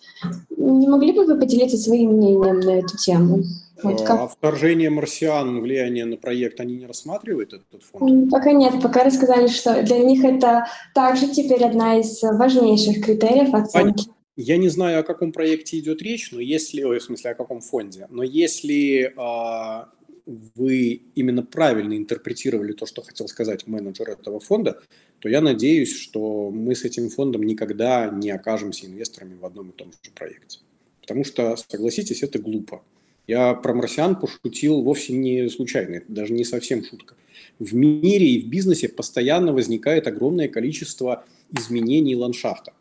Не 0.57 0.87
могли 0.87 1.13
бы 1.13 1.25
вы 1.25 1.37
поделиться 1.37 1.77
своим 1.77 2.13
мнением 2.13 2.61
на 2.61 2.79
эту 2.79 2.97
тему? 2.97 3.43
Вот 3.83 4.03
как... 4.03 4.21
А 4.21 4.29
вторжение 4.29 4.91
марсиан, 4.91 5.61
влияние 5.61 6.05
на 6.05 6.17
проект, 6.17 6.61
они 6.61 6.77
не 6.77 6.87
рассматривают 6.87 7.53
этот 7.53 7.83
фонд? 7.83 8.31
Пока 8.31 8.53
нет, 8.53 8.81
пока 8.81 9.05
рассказали, 9.05 9.49
что 9.49 9.83
для 9.83 9.99
них 9.99 10.25
это 10.25 10.67
также 10.95 11.29
теперь 11.29 11.65
одна 11.65 11.99
из 11.99 12.23
важнейших 12.23 13.05
критериев 13.05 13.53
оценки. 13.53 14.11
Я 14.37 14.57
не 14.57 14.69
знаю, 14.69 15.01
о 15.01 15.03
каком 15.05 15.33
проекте 15.33 15.79
идет 15.79 16.03
речь, 16.03 16.33
но 16.33 16.41
если, 16.41 16.83
в 16.83 17.01
смысле, 17.01 17.33
о 17.33 17.35
каком 17.35 17.61
фонде, 17.61 18.07
но 18.11 18.25
если 18.25 19.13
а, 19.17 19.89
вы 20.27 21.03
именно 21.15 21.43
правильно 21.43 21.97
интерпретировали 21.97 22.73
то, 22.73 22.87
что 22.87 23.03
хотел 23.03 23.29
сказать 23.29 23.67
менеджер 23.67 24.11
этого 24.11 24.41
фонда, 24.41 24.81
то 25.21 25.29
я 25.29 25.41
надеюсь, 25.41 25.97
что 25.97 26.51
мы 26.51 26.75
с 26.75 26.85
этим 26.85 27.11
фондом 27.11 27.43
никогда 27.43 28.11
не 28.11 28.31
окажемся 28.31 28.87
инвесторами 28.87 29.35
в 29.35 29.45
одном 29.45 29.71
и 29.71 29.73
том 29.73 29.93
же 29.93 30.11
проекте. 30.13 30.61
Потому 31.01 31.25
что, 31.25 31.57
согласитесь, 31.57 32.23
это 32.23 32.39
глупо. 32.39 32.83
Я 33.27 33.55
про 33.55 33.73
марсиан 33.73 34.17
пошутил 34.17 34.83
вовсе 34.83 35.15
не 35.15 35.49
случайно, 35.49 35.97
это 35.97 36.13
даже 36.13 36.33
не 36.33 36.45
совсем 36.45 36.85
шутка. 36.85 37.17
В 37.59 37.75
мире 37.75 38.27
и 38.27 38.43
в 38.43 38.49
бизнесе 38.49 38.89
постоянно 38.89 39.53
возникает 39.53 40.07
огромное 40.07 40.49
количество 40.49 41.25
изменений 41.51 42.17
ландшафта. 42.17 42.73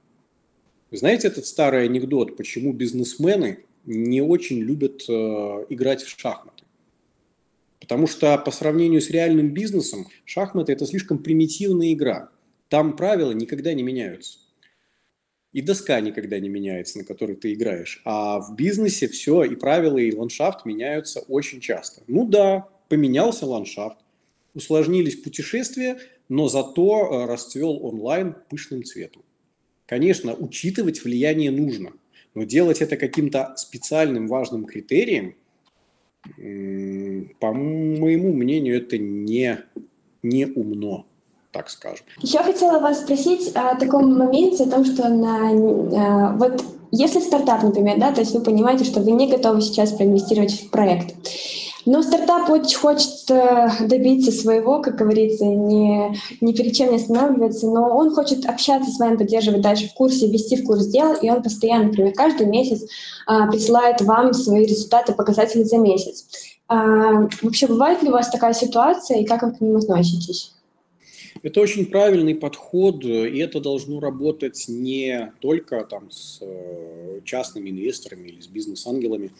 Знаете 0.92 1.28
этот 1.30 1.46
старый 1.46 1.86
анекдот, 1.86 2.36
почему 2.36 2.74
бизнесмены 2.74 3.60
не 3.86 4.22
очень 4.22 4.60
любят 4.60 5.04
э, 5.08 5.14
играть 5.70 6.04
в 6.04 6.20
шахматы? 6.20 6.64
Потому 7.80 8.08
что 8.08 8.38
по 8.38 8.52
сравнению 8.52 9.02
с 9.02 9.10
реальным 9.10 9.54
бизнесом, 9.54 10.08
шахматы– 10.26 10.72
это 10.74 10.86
слишком 10.86 11.18
примитивная 11.18 11.94
игра. 11.94 12.30
Там 12.70 12.96
правила 12.96 13.32
никогда 13.32 13.74
не 13.74 13.84
меняются. 13.84 14.40
И 15.54 15.62
доска 15.62 16.02
никогда 16.02 16.40
не 16.40 16.50
меняется, 16.50 16.98
на 16.98 17.06
которой 17.06 17.36
ты 17.36 17.54
играешь. 17.54 18.02
А 18.06 18.40
в 18.40 18.56
бизнесе 18.56 19.08
все, 19.08 19.44
и 19.44 19.56
правила, 19.56 20.00
и 20.00 20.14
ландшафт 20.14 20.66
меняются 20.66 21.20
очень 21.22 21.62
часто. 21.62 22.02
Ну 22.08 22.28
да, 22.28 22.68
поменялся 22.90 23.46
ландшафт, 23.46 24.00
усложнились 24.56 25.16
путешествия, 25.16 26.00
но 26.28 26.48
зато 26.48 27.06
э, 27.06 27.26
расцвел 27.28 27.86
онлайн 27.86 28.36
пышным 28.50 28.84
цветом. 28.84 29.22
Конечно, 29.86 30.34
учитывать 30.34 31.04
влияние 31.04 31.52
нужно, 31.52 31.94
но 32.34 32.44
делать 32.44 32.82
это 32.82 32.98
каким-то 32.98 33.54
специальным 33.56 34.28
важным 34.28 34.66
критерием, 34.66 35.36
по 37.40 37.54
моему 37.54 38.32
мнению, 38.34 38.78
это 38.78 38.98
не, 38.98 39.60
не 40.24 40.48
умно 40.48 41.06
так 41.54 41.70
скажем. 41.70 42.06
Еще 42.22 42.40
хотела 42.40 42.80
вас 42.80 43.02
спросить 43.02 43.52
о 43.56 43.76
таком 43.76 44.18
моменте, 44.18 44.64
о 44.64 44.70
том, 44.70 44.84
что 44.84 45.08
на, 45.08 45.52
э, 45.52 46.38
вот 46.38 46.64
если 46.92 47.20
стартап, 47.20 47.64
например, 47.64 48.00
да, 48.00 48.12
то 48.12 48.22
есть 48.22 48.34
вы 48.34 48.42
понимаете, 48.42 48.84
что 48.84 49.00
вы 49.00 49.12
не 49.12 49.30
готовы 49.30 49.62
сейчас 49.62 49.92
проинвестировать 49.92 50.54
в 50.54 50.70
проект, 50.72 51.16
но 51.86 52.02
стартап 52.02 52.50
очень 52.50 52.78
хочет 52.78 53.30
э, 53.30 53.70
добиться 53.82 54.32
своего, 54.32 54.82
как 54.82 54.96
говорится, 54.96 55.46
не, 55.46 56.16
ни 56.40 56.54
перед 56.54 56.74
чем 56.74 56.90
не 56.90 56.96
останавливается, 56.96 57.68
но 57.68 57.96
он 57.96 58.14
хочет 58.14 58.46
общаться 58.46 58.90
с 58.90 59.00
вами, 59.00 59.18
поддерживать 59.18 59.62
дальше 59.62 59.90
в 59.90 59.94
курсе, 59.94 60.28
вести 60.28 60.56
в 60.56 60.66
курс 60.66 60.88
дел, 60.88 61.14
и 61.14 61.30
он 61.30 61.44
постоянно, 61.44 61.86
например, 61.86 62.14
каждый 62.14 62.48
месяц 62.48 62.84
а, 63.28 63.48
присылает 63.48 64.02
вам 64.02 64.34
свои 64.34 64.66
результаты, 64.66 65.14
показатели 65.14 65.64
за 65.64 65.78
месяц. 65.78 66.26
А, 66.68 67.28
вообще, 67.42 67.68
бывает 67.68 68.02
ли 68.02 68.10
у 68.10 68.14
вас 68.14 68.30
такая 68.30 68.54
ситуация, 68.54 69.20
и 69.20 69.26
как 69.26 69.44
вы 69.44 69.52
к 69.52 69.62
ним 69.62 69.76
относитесь? 69.76 70.54
Это 71.44 71.60
очень 71.60 71.88
правильный 71.88 72.36
подход, 72.36 73.04
и 73.04 73.38
это 73.38 73.60
должно 73.60 74.00
работать 74.00 74.66
не 74.70 75.34
только 75.42 75.84
там, 75.84 76.10
с 76.10 76.40
э, 76.42 77.20
частными 77.26 77.70
инвесторами 77.70 78.30
или 78.30 78.40
с 78.40 78.48
бизнес-ангелами, 78.48 79.32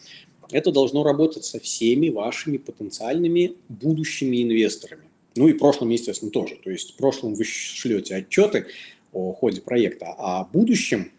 это 0.50 0.70
должно 0.70 1.02
работать 1.02 1.46
со 1.46 1.58
всеми 1.58 2.10
вашими 2.10 2.58
потенциальными 2.58 3.54
будущими 3.70 4.42
инвесторами. 4.42 5.04
Ну 5.34 5.48
и 5.48 5.54
прошлым, 5.54 5.88
естественно, 5.88 6.30
тоже. 6.30 6.56
То 6.62 6.70
есть 6.70 6.92
в 6.92 6.96
прошлом 6.96 7.34
вы 7.34 7.44
шлете 7.44 8.16
отчеты 8.16 8.66
о 9.14 9.32
ходе 9.32 9.62
проекта, 9.62 10.14
а 10.18 10.44
будущем 10.44 11.10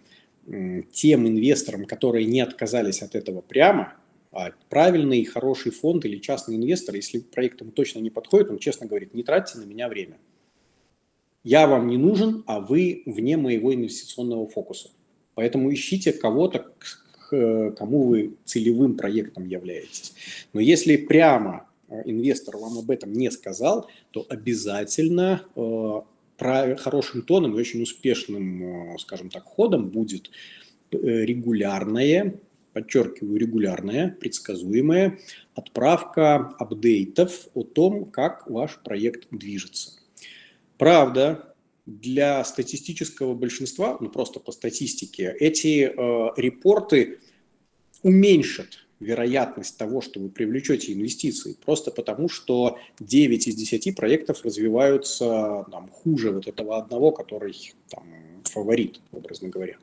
тем 0.91 1.27
инвесторам, 1.27 1.85
которые 1.85 2.25
не 2.25 2.41
отказались 2.41 3.01
от 3.01 3.15
этого 3.15 3.41
прямо, 3.41 3.95
а 4.31 4.49
и 4.49 5.23
хороший 5.23 5.71
фонд 5.71 6.05
или 6.05 6.19
частный 6.19 6.57
инвестор, 6.57 6.93
если 6.93 7.19
проект 7.19 7.61
ему 7.61 7.71
точно 7.71 7.99
не 7.99 8.11
подходит, 8.11 8.51
он 8.51 8.59
честно 8.59 8.85
говорит, 8.85 9.15
не 9.15 9.23
тратьте 9.23 9.57
на 9.57 9.63
меня 9.63 9.89
время. 9.89 10.17
Я 11.45 11.67
вам 11.67 11.87
не 11.87 11.97
нужен, 11.97 12.43
а 12.47 12.59
вы 12.59 13.03
вне 13.05 13.37
моего 13.37 13.71
инвестиционного 13.71 14.47
фокуса. 14.47 14.89
Поэтому 15.35 15.71
ищите 15.71 16.11
кого-то, 16.11 16.71
кому 17.29 18.07
вы 18.07 18.33
целевым 18.45 18.97
проектом 18.97 19.45
являетесь. 19.45 20.13
Но 20.53 20.59
если 20.59 20.97
прямо 20.97 21.67
э, 21.87 22.01
инвестор 22.05 22.57
вам 22.57 22.79
об 22.79 22.89
этом 22.89 23.13
не 23.13 23.29
сказал, 23.29 23.87
то 24.09 24.25
обязательно 24.27 25.43
э, 25.55 26.01
хорошим 26.77 27.21
тоном 27.21 27.53
и 27.55 27.59
очень 27.59 27.83
успешным, 27.83 28.95
э, 28.95 28.97
скажем 28.97 29.29
так, 29.29 29.43
ходом 29.43 29.89
будет 29.89 30.31
регулярное, 30.91 32.39
подчеркиваю, 32.73 33.37
регулярная, 33.37 34.17
предсказуемая 34.19 35.19
отправка 35.53 36.55
апдейтов 36.57 37.49
о 37.53 37.63
том, 37.63 38.05
как 38.05 38.49
ваш 38.49 38.79
проект 38.83 39.27
движется. 39.29 39.99
Правда, 40.77 41.55
для 41.85 42.43
статистического 42.43 43.33
большинства, 43.33 43.97
ну 43.99 44.09
просто 44.09 44.39
по 44.39 44.51
статистике, 44.51 45.35
эти 45.39 45.83
э, 45.83 46.29
репорты 46.37 47.19
уменьшат 48.01 48.85
вероятность 48.99 49.77
того, 49.77 50.01
что 50.01 50.19
вы 50.19 50.29
привлечете 50.29 50.93
инвестиции, 50.93 51.55
просто 51.65 51.91
потому 51.91 52.29
что 52.29 52.79
9 52.99 53.47
из 53.47 53.55
10 53.55 53.95
проектов 53.95 54.43
развиваются 54.43 55.65
там, 55.71 55.89
хуже 55.89 56.31
вот 56.31 56.47
этого 56.47 56.77
одного, 56.77 57.11
который 57.11 57.55
там, 57.89 58.07
фаворит, 58.43 59.01
образно 59.11 59.49
говоря. 59.49 59.77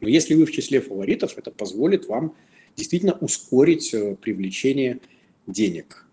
Но 0.00 0.08
если 0.08 0.34
вы 0.34 0.46
в 0.46 0.52
числе 0.52 0.80
фаворитов, 0.80 1.36
это 1.38 1.50
позволит 1.50 2.06
вам 2.06 2.34
действительно 2.76 3.12
ускорить 3.20 3.92
э, 3.92 4.16
привлечение 4.16 5.00
денег. 5.46 6.06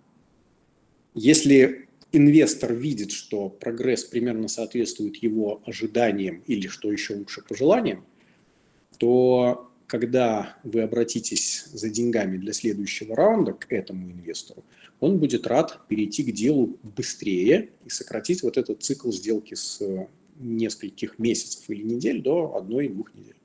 Если 1.13 1.88
инвестор 2.11 2.73
видит, 2.73 3.11
что 3.11 3.49
прогресс 3.49 4.03
примерно 4.03 4.47
соответствует 4.47 5.17
его 5.17 5.61
ожиданиям 5.65 6.43
или, 6.47 6.67
что 6.67 6.91
еще 6.91 7.15
лучше, 7.15 7.41
пожеланиям, 7.41 8.05
то 8.97 9.69
когда 9.87 10.57
вы 10.63 10.81
обратитесь 10.81 11.65
за 11.73 11.89
деньгами 11.89 12.37
для 12.37 12.53
следующего 12.53 13.15
раунда 13.15 13.53
к 13.53 13.71
этому 13.71 14.11
инвестору, 14.11 14.63
он 14.99 15.17
будет 15.17 15.47
рад 15.47 15.79
перейти 15.87 16.23
к 16.23 16.31
делу 16.33 16.77
быстрее 16.83 17.69
и 17.85 17.89
сократить 17.89 18.43
вот 18.43 18.57
этот 18.57 18.83
цикл 18.83 19.11
сделки 19.11 19.55
с 19.55 19.81
нескольких 20.39 21.17
месяцев 21.19 21.63
или 21.69 21.83
недель 21.83 22.21
до 22.21 22.55
одной-двух 22.55 23.13
недель. 23.15 23.35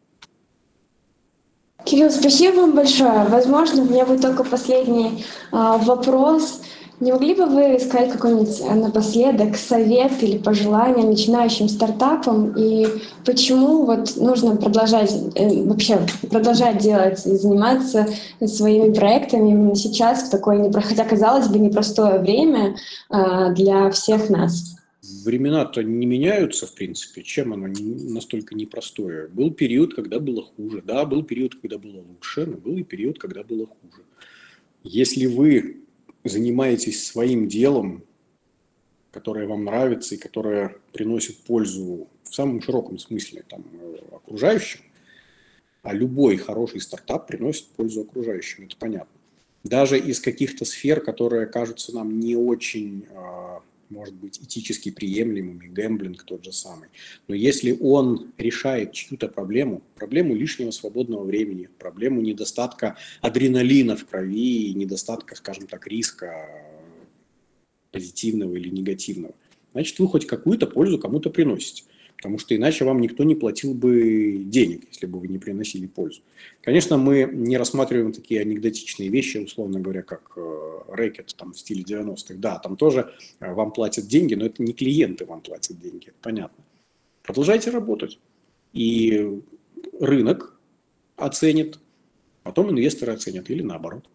Кирилл, 1.84 2.10
спасибо 2.10 2.56
вам 2.60 2.74
большое. 2.74 3.24
Возможно, 3.24 3.82
у 3.82 3.84
меня 3.84 4.06
будет 4.06 4.22
только 4.22 4.44
последний 4.44 5.24
а, 5.52 5.76
вопрос. 5.78 6.62
Не 7.00 7.12
могли 7.12 7.34
бы 7.34 7.46
вы 7.46 7.78
сказать 7.80 8.12
какой-нибудь 8.12 8.60
э, 8.60 8.74
напоследок 8.74 9.56
совет 9.56 10.22
или 10.22 10.38
пожелание 10.38 11.04
начинающим 11.04 11.68
стартапам 11.68 12.54
и 12.56 12.86
почему 13.26 13.84
вот 13.84 14.16
нужно 14.16 14.56
продолжать 14.56 15.12
э, 15.34 15.64
вообще 15.64 15.98
продолжать 16.30 16.78
делать 16.78 17.26
и 17.26 17.30
заниматься 17.30 18.06
своими 18.46 18.94
проектами 18.94 19.50
именно 19.50 19.74
сейчас 19.74 20.22
в 20.22 20.30
такое, 20.30 20.70
хотя 20.70 21.04
казалось 21.04 21.48
бы, 21.48 21.58
непростое 21.58 22.20
время 22.20 22.76
э, 23.10 23.52
для 23.54 23.90
всех 23.90 24.30
нас? 24.30 24.76
Времена-то 25.24 25.82
не 25.82 26.06
меняются, 26.06 26.66
в 26.66 26.74
принципе. 26.74 27.22
Чем 27.22 27.52
оно 27.52 27.66
настолько 27.66 28.54
непростое? 28.54 29.28
Был 29.28 29.50
период, 29.50 29.94
когда 29.94 30.20
было 30.20 30.42
хуже. 30.42 30.80
Да, 30.86 31.04
был 31.04 31.24
период, 31.24 31.56
когда 31.56 31.76
было 31.76 32.02
лучше, 32.08 32.46
но 32.46 32.56
был 32.56 32.76
и 32.76 32.84
период, 32.84 33.18
когда 33.18 33.42
было 33.42 33.66
хуже. 33.66 34.02
Если 34.82 35.26
вы 35.26 35.83
занимаетесь 36.24 37.06
своим 37.06 37.48
делом, 37.48 38.02
которое 39.12 39.46
вам 39.46 39.64
нравится 39.64 40.14
и 40.14 40.18
которое 40.18 40.76
приносит 40.92 41.38
пользу 41.38 42.08
в 42.24 42.34
самом 42.34 42.60
широком 42.62 42.98
смысле 42.98 43.44
там, 43.48 43.64
окружающим, 44.10 44.80
а 45.82 45.92
любой 45.92 46.36
хороший 46.38 46.80
стартап 46.80 47.26
приносит 47.26 47.68
пользу 47.68 48.00
окружающим, 48.00 48.64
это 48.64 48.76
понятно. 48.76 49.20
Даже 49.62 49.98
из 49.98 50.20
каких-то 50.20 50.64
сфер, 50.64 51.00
которые 51.00 51.46
кажутся 51.46 51.94
нам 51.94 52.18
не 52.18 52.36
очень 52.36 53.06
а, 53.14 53.62
может 53.90 54.14
быть 54.14 54.38
этически 54.40 54.90
приемлемыми, 54.90 55.66
гэмблинг 55.66 56.22
тот 56.24 56.44
же 56.44 56.52
самый. 56.52 56.88
Но 57.28 57.34
если 57.34 57.76
он 57.80 58.32
решает 58.38 58.92
чью-то 58.92 59.28
проблему, 59.28 59.82
проблему 59.94 60.34
лишнего 60.34 60.70
свободного 60.70 61.24
времени, 61.24 61.68
проблему 61.78 62.20
недостатка 62.20 62.96
адреналина 63.20 63.96
в 63.96 64.06
крови, 64.06 64.72
недостатка, 64.74 65.36
скажем 65.36 65.66
так, 65.66 65.86
риска 65.86 66.48
позитивного 67.90 68.54
или 68.56 68.68
негативного, 68.68 69.34
значит, 69.72 69.98
вы 69.98 70.08
хоть 70.08 70.26
какую-то 70.26 70.66
пользу 70.66 70.98
кому-то 70.98 71.30
приносите 71.30 71.84
потому 72.16 72.38
что 72.38 72.56
иначе 72.56 72.84
вам 72.84 73.00
никто 73.00 73.24
не 73.24 73.34
платил 73.34 73.74
бы 73.74 74.42
денег, 74.44 74.86
если 74.90 75.06
бы 75.06 75.18
вы 75.18 75.28
не 75.28 75.38
приносили 75.38 75.86
пользу. 75.86 76.22
Конечно, 76.62 76.96
мы 76.96 77.28
не 77.30 77.56
рассматриваем 77.56 78.12
такие 78.12 78.40
анекдотичные 78.40 79.08
вещи, 79.08 79.38
условно 79.38 79.80
говоря, 79.80 80.02
как 80.02 80.32
э, 80.36 80.78
рэкет 80.88 81.34
там, 81.36 81.52
в 81.52 81.58
стиле 81.58 81.82
90-х. 81.82 82.34
Да, 82.36 82.58
там 82.58 82.76
тоже 82.76 83.12
э, 83.40 83.52
вам 83.52 83.72
платят 83.72 84.06
деньги, 84.06 84.34
но 84.34 84.46
это 84.46 84.62
не 84.62 84.72
клиенты 84.72 85.26
вам 85.26 85.40
платят 85.42 85.78
деньги, 85.78 86.08
это 86.08 86.16
понятно. 86.22 86.64
Продолжайте 87.22 87.70
работать. 87.70 88.18
И 88.72 89.40
рынок 90.00 90.58
оценит, 91.16 91.78
потом 92.42 92.70
инвесторы 92.70 93.12
оценят 93.12 93.50
или 93.50 93.62
наоборот. 93.62 94.08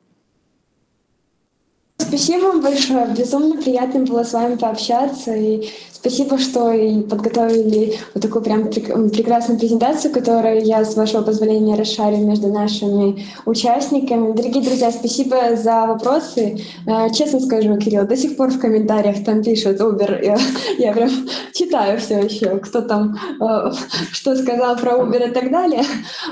Спасибо 2.10 2.46
вам 2.46 2.62
большое. 2.62 3.08
Безумно 3.16 3.62
приятно 3.62 4.00
было 4.00 4.24
с 4.24 4.34
вами 4.34 4.56
пообщаться. 4.56 5.32
И 5.36 5.70
спасибо, 5.92 6.40
что 6.40 6.72
и 6.72 7.02
подготовили 7.02 8.00
вот 8.14 8.24
такую 8.24 8.42
прям 8.42 8.70
прекрасную 8.70 9.60
презентацию, 9.60 10.12
которую 10.14 10.66
я, 10.66 10.84
с 10.84 10.96
вашего 10.96 11.22
позволения, 11.22 11.76
расшарю 11.76 12.18
между 12.18 12.48
нашими 12.48 13.26
участниками. 13.46 14.32
Дорогие 14.32 14.64
друзья, 14.64 14.92
спасибо 14.92 15.56
за 15.56 15.86
вопросы. 15.86 16.58
Э, 16.88 17.12
честно 17.14 17.40
скажу, 17.42 17.78
Кирилл, 17.78 18.08
до 18.08 18.18
сих 18.18 18.38
пор 18.38 18.50
в 18.50 18.60
комментариях 18.60 19.24
там 19.24 19.44
пишут 19.44 19.80
Uber. 19.80 20.26
Я, 20.26 20.38
я 20.80 20.94
прям 20.94 21.12
читаю 21.54 22.00
все 22.00 22.22
еще, 22.22 22.58
кто 22.58 22.82
там 22.82 23.18
э, 23.40 23.72
что 24.12 24.36
сказал 24.36 24.78
про 24.78 24.94
Uber 24.94 25.30
и 25.30 25.32
так 25.32 25.52
далее. 25.52 25.84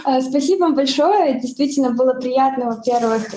Э, 0.08 0.22
спасибо 0.22 0.62
вам 0.62 0.76
большое. 0.76 1.40
Действительно 1.40 1.92
было 1.92 2.14
приятно, 2.14 2.66
во-первых, 2.66 3.28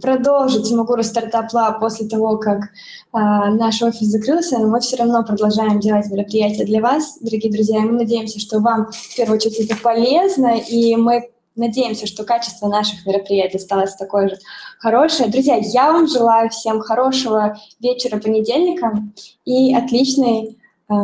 продолжить 0.00 0.70
Магуру 0.72 1.02
стартап 1.02 1.52
числа 1.60 1.72
после 1.72 2.06
того, 2.06 2.38
как 2.38 2.70
а, 3.12 3.50
наш 3.50 3.82
офис 3.82 4.06
закрылся, 4.06 4.58
но 4.58 4.68
мы 4.68 4.80
все 4.80 4.96
равно 4.96 5.24
продолжаем 5.24 5.80
делать 5.80 6.10
мероприятия 6.10 6.64
для 6.64 6.80
вас, 6.80 7.18
дорогие 7.20 7.52
друзья. 7.52 7.78
И 7.78 7.82
мы 7.82 7.92
надеемся, 7.92 8.38
что 8.40 8.60
вам 8.60 8.90
в 8.92 9.16
первую 9.16 9.36
очередь 9.36 9.60
это 9.60 9.76
полезно, 9.76 10.58
и 10.58 10.96
мы 10.96 11.30
надеемся, 11.56 12.06
что 12.06 12.24
качество 12.24 12.68
наших 12.68 13.04
мероприятий 13.06 13.58
осталось 13.58 13.94
такое 13.94 14.30
же 14.30 14.38
хорошее. 14.78 15.28
Друзья, 15.28 15.56
я 15.56 15.92
вам 15.92 16.06
желаю 16.06 16.48
всем 16.50 16.80
хорошего 16.80 17.58
вечера 17.80 18.18
понедельника 18.18 19.02
и 19.44 19.74
отличной 19.74 20.56
э, 20.88 20.94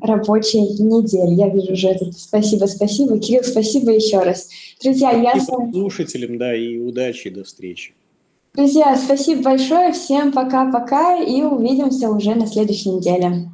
рабочей 0.00 0.60
недели. 0.82 1.34
Я 1.34 1.48
вижу 1.48 1.74
уже 1.74 1.88
это. 1.88 2.10
Спасибо, 2.12 2.66
спасибо. 2.66 3.18
Кирилл, 3.18 3.44
спасибо 3.44 3.92
еще 3.92 4.20
раз. 4.20 4.48
Друзья, 4.82 5.12
я 5.12 5.32
И 5.34 5.40
слушателям, 5.40 6.38
да, 6.38 6.56
и 6.56 6.78
удачи, 6.78 7.30
до 7.30 7.44
встречи. 7.44 7.92
Друзья, 8.54 8.94
спасибо 8.96 9.44
большое. 9.44 9.92
Всем 9.92 10.30
пока-пока 10.30 11.16
и 11.16 11.40
увидимся 11.40 12.10
уже 12.10 12.34
на 12.34 12.46
следующей 12.46 12.90
неделе. 12.90 13.50